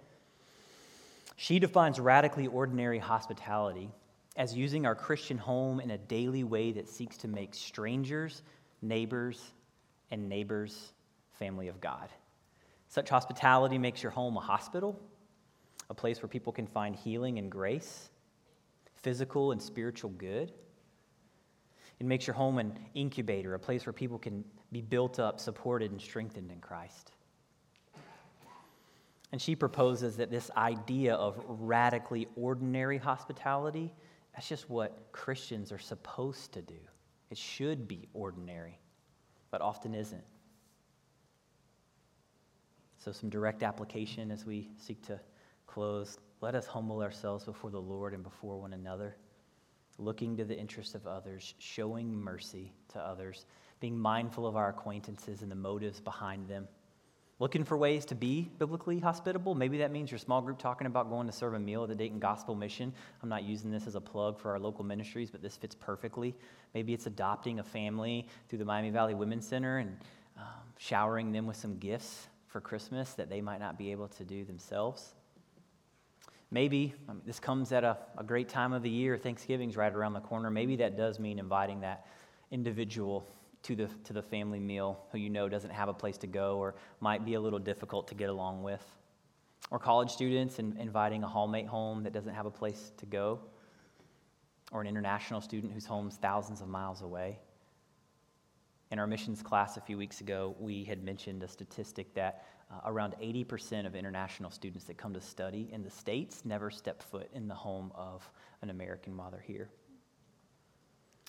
She 1.36 1.58
defines 1.58 2.00
radically 2.00 2.46
ordinary 2.46 2.98
hospitality 2.98 3.90
as 4.36 4.56
using 4.56 4.86
our 4.86 4.94
Christian 4.94 5.38
home 5.38 5.80
in 5.80 5.90
a 5.90 5.98
daily 5.98 6.44
way 6.44 6.72
that 6.72 6.88
seeks 6.88 7.16
to 7.18 7.28
make 7.28 7.54
strangers, 7.54 8.42
neighbors, 8.82 9.52
and 10.10 10.28
neighbors 10.28 10.92
family 11.32 11.68
of 11.68 11.80
God. 11.80 12.08
Such 12.88 13.10
hospitality 13.10 13.78
makes 13.78 14.02
your 14.02 14.12
home 14.12 14.36
a 14.36 14.40
hospital, 14.40 14.98
a 15.90 15.94
place 15.94 16.22
where 16.22 16.28
people 16.28 16.52
can 16.52 16.66
find 16.66 16.94
healing 16.94 17.38
and 17.38 17.50
grace, 17.50 18.10
physical 18.94 19.52
and 19.52 19.60
spiritual 19.60 20.10
good. 20.10 20.52
It 21.98 22.06
makes 22.06 22.26
your 22.26 22.34
home 22.34 22.58
an 22.58 22.78
incubator, 22.94 23.54
a 23.54 23.58
place 23.58 23.86
where 23.86 23.92
people 23.92 24.18
can 24.18 24.44
be 24.72 24.80
built 24.80 25.18
up, 25.18 25.40
supported, 25.40 25.90
and 25.90 26.00
strengthened 26.00 26.50
in 26.50 26.60
Christ. 26.60 27.12
And 29.32 29.42
she 29.42 29.56
proposes 29.56 30.16
that 30.16 30.30
this 30.30 30.50
idea 30.56 31.14
of 31.14 31.42
radically 31.46 32.28
ordinary 32.36 32.98
hospitality, 32.98 33.92
that's 34.32 34.48
just 34.48 34.70
what 34.70 35.12
Christians 35.12 35.72
are 35.72 35.78
supposed 35.78 36.52
to 36.52 36.62
do. 36.62 36.78
It 37.30 37.38
should 37.38 37.88
be 37.88 38.08
ordinary, 38.14 38.78
but 39.50 39.60
often 39.60 39.94
isn't. 39.94 40.24
So, 42.98 43.12
some 43.12 43.30
direct 43.30 43.62
application 43.62 44.30
as 44.30 44.44
we 44.46 44.70
seek 44.76 45.02
to 45.06 45.20
close. 45.66 46.18
Let 46.40 46.54
us 46.54 46.66
humble 46.66 47.02
ourselves 47.02 47.44
before 47.44 47.70
the 47.70 47.80
Lord 47.80 48.14
and 48.14 48.22
before 48.22 48.60
one 48.60 48.72
another, 48.72 49.16
looking 49.98 50.36
to 50.36 50.44
the 50.44 50.58
interests 50.58 50.94
of 50.94 51.06
others, 51.06 51.54
showing 51.58 52.12
mercy 52.12 52.72
to 52.88 53.00
others, 53.00 53.46
being 53.80 53.98
mindful 53.98 54.46
of 54.46 54.56
our 54.56 54.68
acquaintances 54.68 55.42
and 55.42 55.50
the 55.50 55.56
motives 55.56 56.00
behind 56.00 56.48
them 56.48 56.66
Looking 57.38 57.64
for 57.64 57.76
ways 57.76 58.06
to 58.06 58.14
be 58.14 58.50
biblically 58.58 58.98
hospitable. 58.98 59.54
Maybe 59.54 59.76
that 59.78 59.92
means 59.92 60.10
your 60.10 60.18
small 60.18 60.40
group 60.40 60.58
talking 60.58 60.86
about 60.86 61.10
going 61.10 61.26
to 61.26 61.32
serve 61.32 61.52
a 61.52 61.58
meal 61.58 61.82
at 61.82 61.90
the 61.90 61.94
Dayton 61.94 62.18
Gospel 62.18 62.54
Mission. 62.54 62.94
I'm 63.22 63.28
not 63.28 63.44
using 63.44 63.70
this 63.70 63.86
as 63.86 63.94
a 63.94 64.00
plug 64.00 64.38
for 64.40 64.52
our 64.52 64.58
local 64.58 64.84
ministries, 64.84 65.30
but 65.30 65.42
this 65.42 65.54
fits 65.54 65.74
perfectly. 65.74 66.34
Maybe 66.72 66.94
it's 66.94 67.04
adopting 67.04 67.58
a 67.58 67.62
family 67.62 68.26
through 68.48 68.60
the 68.60 68.64
Miami 68.64 68.88
Valley 68.88 69.12
Women's 69.12 69.46
Center 69.46 69.78
and 69.78 69.98
um, 70.38 70.44
showering 70.78 71.30
them 71.30 71.46
with 71.46 71.56
some 71.56 71.76
gifts 71.76 72.28
for 72.46 72.62
Christmas 72.62 73.12
that 73.12 73.28
they 73.28 73.42
might 73.42 73.60
not 73.60 73.76
be 73.76 73.92
able 73.92 74.08
to 74.08 74.24
do 74.24 74.46
themselves. 74.46 75.14
Maybe 76.50 76.94
I 77.06 77.12
mean, 77.12 77.22
this 77.26 77.38
comes 77.38 77.70
at 77.72 77.84
a, 77.84 77.98
a 78.16 78.24
great 78.24 78.48
time 78.48 78.72
of 78.72 78.82
the 78.82 78.88
year. 78.88 79.18
Thanksgiving's 79.18 79.76
right 79.76 79.92
around 79.92 80.14
the 80.14 80.20
corner. 80.20 80.50
Maybe 80.50 80.76
that 80.76 80.96
does 80.96 81.18
mean 81.18 81.38
inviting 81.38 81.80
that 81.80 82.06
individual 82.50 83.26
to 83.66 83.74
the, 83.74 83.88
to 84.04 84.12
the 84.12 84.22
family 84.22 84.60
meal 84.60 85.00
who 85.10 85.18
you 85.18 85.28
know 85.28 85.48
doesn't 85.48 85.70
have 85.70 85.88
a 85.88 85.94
place 85.94 86.16
to 86.18 86.28
go 86.28 86.58
or 86.58 86.76
might 87.00 87.24
be 87.24 87.34
a 87.34 87.40
little 87.40 87.58
difficult 87.58 88.06
to 88.08 88.14
get 88.14 88.28
along 88.28 88.62
with. 88.62 88.84
Or 89.72 89.80
college 89.80 90.10
students 90.10 90.60
and 90.60 90.78
inviting 90.78 91.24
a 91.24 91.26
hallmate 91.26 91.66
home 91.66 92.04
that 92.04 92.12
doesn't 92.12 92.34
have 92.34 92.46
a 92.46 92.50
place 92.50 92.92
to 92.98 93.06
go. 93.06 93.40
Or 94.70 94.80
an 94.80 94.86
international 94.86 95.40
student 95.40 95.72
whose 95.72 95.84
home's 95.84 96.16
thousands 96.16 96.60
of 96.60 96.68
miles 96.68 97.02
away. 97.02 97.40
In 98.92 99.00
our 99.00 99.06
missions 99.08 99.42
class 99.42 99.76
a 99.76 99.80
few 99.80 99.98
weeks 99.98 100.20
ago, 100.20 100.54
we 100.60 100.84
had 100.84 101.02
mentioned 101.02 101.42
a 101.42 101.48
statistic 101.48 102.14
that 102.14 102.44
uh, 102.70 102.80
around 102.84 103.16
80% 103.20 103.84
of 103.84 103.96
international 103.96 104.50
students 104.50 104.84
that 104.84 104.96
come 104.96 105.12
to 105.14 105.20
study 105.20 105.68
in 105.72 105.82
the 105.82 105.90
States 105.90 106.44
never 106.44 106.70
step 106.70 107.02
foot 107.02 107.28
in 107.34 107.48
the 107.48 107.54
home 107.54 107.90
of 107.96 108.28
an 108.62 108.70
American 108.70 109.16
while 109.16 109.32
they're 109.32 109.40
here. 109.40 109.70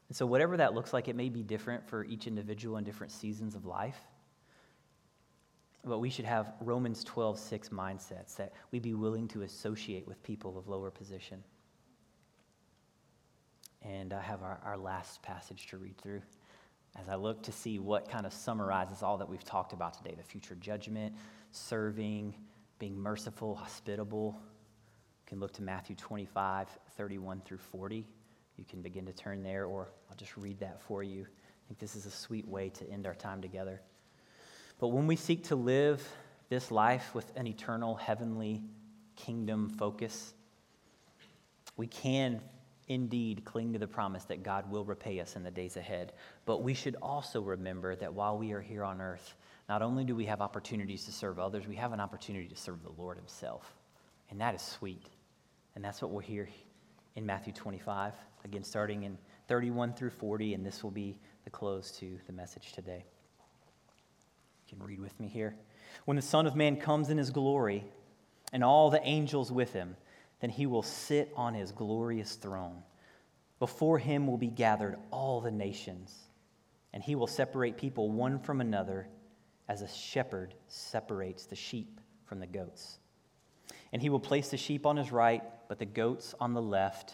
And 0.08 0.16
so, 0.16 0.26
whatever 0.26 0.58
that 0.58 0.74
looks 0.74 0.94
like, 0.94 1.08
it 1.08 1.16
may 1.16 1.30
be 1.30 1.44
different 1.44 1.88
for 1.88 2.06
each 2.06 2.28
individual 2.28 2.78
in 2.78 2.84
different 2.84 3.12
seasons 3.12 3.56
of 3.56 3.66
life. 3.66 4.00
But 5.84 6.00
we 6.00 6.10
should 6.10 6.26
have 6.26 6.54
Romans 6.62 7.04
12, 7.04 7.38
6 7.40 7.70
mindsets 7.70 8.36
that 8.38 8.54
we 8.72 8.80
be 8.80 8.94
willing 8.94 9.28
to 9.30 9.44
associate 9.44 10.08
with 10.08 10.22
people 10.24 10.58
of 10.58 10.68
lower 10.68 10.92
position. 10.92 11.44
And 13.82 14.14
I 14.14 14.22
have 14.22 14.44
our, 14.44 14.60
our 14.66 14.78
last 14.78 15.22
passage 15.22 15.68
to 15.68 15.78
read 15.78 15.98
through 15.98 16.22
as 17.00 17.10
I 17.10 17.16
look 17.16 17.44
to 17.44 17.52
see 17.52 17.80
what 17.80 18.10
kind 18.10 18.26
of 18.26 18.34
summarizes 18.34 19.04
all 19.04 19.18
that 19.18 19.30
we've 19.30 19.44
talked 19.44 19.74
about 19.74 19.94
today 19.94 20.16
the 20.16 20.24
future 20.24 20.56
judgment, 20.56 21.14
serving, 21.52 22.34
being 22.80 22.98
merciful, 22.98 23.56
hospitable. 23.56 24.36
You 24.40 25.26
can 25.28 25.40
look 25.40 25.54
to 25.54 25.62
Matthew 25.62 25.96
25, 25.96 26.68
31 26.96 27.42
through 27.46 27.58
40. 27.58 28.06
You 28.58 28.66
can 28.66 28.82
begin 28.82 29.06
to 29.06 29.14
turn 29.14 29.44
there, 29.44 29.66
or 29.66 29.88
I'll 30.10 30.18
just 30.18 30.36
read 30.36 30.60
that 30.60 30.82
for 30.82 31.04
you. 31.04 31.22
I 31.24 31.68
think 31.68 31.80
this 31.80 31.96
is 31.96 32.06
a 32.06 32.12
sweet 32.12 32.48
way 32.48 32.70
to 32.70 32.90
end 32.90 33.08
our 33.08 33.16
time 33.16 33.42
together. 33.42 33.82
But 34.80 34.90
when 34.90 35.08
we 35.08 35.16
seek 35.16 35.46
to 35.46 35.56
live 35.56 36.08
this 36.50 36.72
life 36.72 37.14
with 37.14 37.32
an 37.36 37.48
eternal 37.48 37.96
heavenly 37.96 38.62
kingdom 39.16 39.70
focus, 39.70 40.34
we 41.76 41.88
can 41.88 42.42
indeed 42.88 43.44
cling 43.44 43.74
to 43.74 43.80
the 43.80 43.88
promise 43.88 44.24
that 44.26 44.44
God 44.44 44.70
will 44.72 44.86
repay 44.86 45.20
us 45.20 45.36
in 45.36 45.44
the 45.44 45.52
days 45.52 45.78
ahead. 45.78 46.14
But 46.46 46.64
we 46.64 46.74
should 46.74 46.96
also 47.02 47.42
remember 47.42 47.96
that 47.96 48.14
while 48.14 48.38
we 48.38 48.54
are 48.54 48.62
here 48.62 48.84
on 48.84 49.02
earth, 49.02 49.36
not 49.68 49.82
only 49.82 50.06
do 50.06 50.16
we 50.16 50.26
have 50.26 50.42
opportunities 50.42 51.04
to 51.06 51.12
serve 51.12 51.40
others, 51.40 51.68
we 51.68 51.76
have 51.76 51.92
an 51.92 52.00
opportunity 52.00 52.48
to 52.48 52.56
serve 52.56 52.82
the 52.84 53.02
Lord 53.02 53.18
Himself. 53.18 53.74
And 54.30 54.40
that 54.40 54.56
is 54.56 54.62
sweet. 54.62 55.06
And 55.76 55.84
that's 55.84 56.02
what 56.02 56.12
we'll 56.12 56.22
hear 56.22 56.48
in 57.16 57.26
Matthew 57.26 57.52
25, 57.52 58.14
again, 58.44 58.64
starting 58.64 59.04
in 59.04 59.18
31 59.48 59.94
through 59.94 60.10
40, 60.12 60.54
and 60.54 60.66
this 60.66 60.84
will 60.84 60.92
be 60.92 61.18
the 61.44 61.50
close 61.50 61.92
to 62.00 62.18
the 62.28 62.34
message 62.34 62.74
today. 62.74 63.06
You 64.68 64.78
can 64.78 64.86
read 64.86 65.00
with 65.00 65.18
me 65.20 65.28
here. 65.28 65.56
When 66.06 66.16
the 66.16 66.22
Son 66.22 66.48
of 66.48 66.56
Man 66.56 66.78
comes 66.78 67.10
in 67.10 67.18
His 67.18 67.30
glory, 67.30 67.86
and 68.54 68.64
all 68.64 68.90
the 68.90 69.06
angels 69.06 69.52
with 69.52 69.74
Him, 69.74 69.96
then 70.40 70.50
he 70.50 70.66
will 70.66 70.84
sit 70.84 71.32
on 71.36 71.54
his 71.54 71.72
glorious 71.72 72.36
throne. 72.36 72.84
Before 73.60 73.98
him 73.98 74.28
will 74.28 74.38
be 74.38 74.50
gathered 74.50 74.98
all 75.10 75.42
the 75.42 75.52
nations, 75.52 76.16
and 76.94 77.02
he 77.02 77.16
will 77.16 77.28
separate 77.28 77.78
people 77.78 78.12
one 78.12 78.40
from 78.40 78.62
another 78.62 79.08
as 79.68 79.82
a 79.82 79.88
shepherd 79.88 80.54
separates 80.68 81.46
the 81.46 81.56
sheep 81.56 82.00
from 82.26 82.40
the 82.40 82.48
goats. 82.48 83.00
And 83.92 84.02
he 84.02 84.10
will 84.10 84.20
place 84.20 84.50
the 84.50 84.58
sheep 84.58 84.86
on 84.86 84.98
his 84.98 85.12
right, 85.12 85.42
but 85.68 85.80
the 85.80 85.86
goats 85.86 86.36
on 86.40 86.54
the 86.54 86.62
left. 86.62 87.14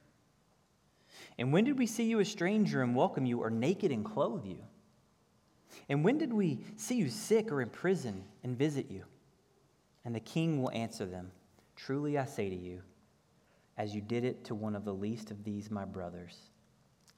And 1.37 1.51
when 1.53 1.63
did 1.63 1.77
we 1.77 1.87
see 1.87 2.03
you 2.03 2.19
a 2.19 2.25
stranger 2.25 2.81
and 2.81 2.95
welcome 2.95 3.25
you, 3.25 3.39
or 3.41 3.49
naked 3.49 3.91
and 3.91 4.05
clothe 4.05 4.45
you? 4.45 4.59
And 5.89 6.03
when 6.03 6.17
did 6.17 6.33
we 6.33 6.59
see 6.75 6.95
you 6.95 7.09
sick 7.09 7.51
or 7.51 7.61
in 7.61 7.69
prison 7.69 8.23
and 8.43 8.57
visit 8.57 8.89
you? 8.89 9.03
And 10.03 10.13
the 10.13 10.19
king 10.19 10.61
will 10.61 10.71
answer 10.71 11.05
them 11.05 11.31
Truly 11.75 12.17
I 12.19 12.25
say 12.25 12.47
to 12.47 12.55
you, 12.55 12.81
as 13.77 13.95
you 13.95 14.01
did 14.01 14.23
it 14.23 14.43
to 14.45 14.55
one 14.55 14.75
of 14.75 14.85
the 14.85 14.93
least 14.93 15.31
of 15.31 15.43
these 15.43 15.71
my 15.71 15.83
brothers, 15.83 16.37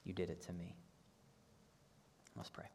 you 0.06 0.14
did 0.14 0.30
it 0.30 0.42
to 0.44 0.54
me. 0.54 0.76
Let's 2.38 2.50
pray. 2.50 2.70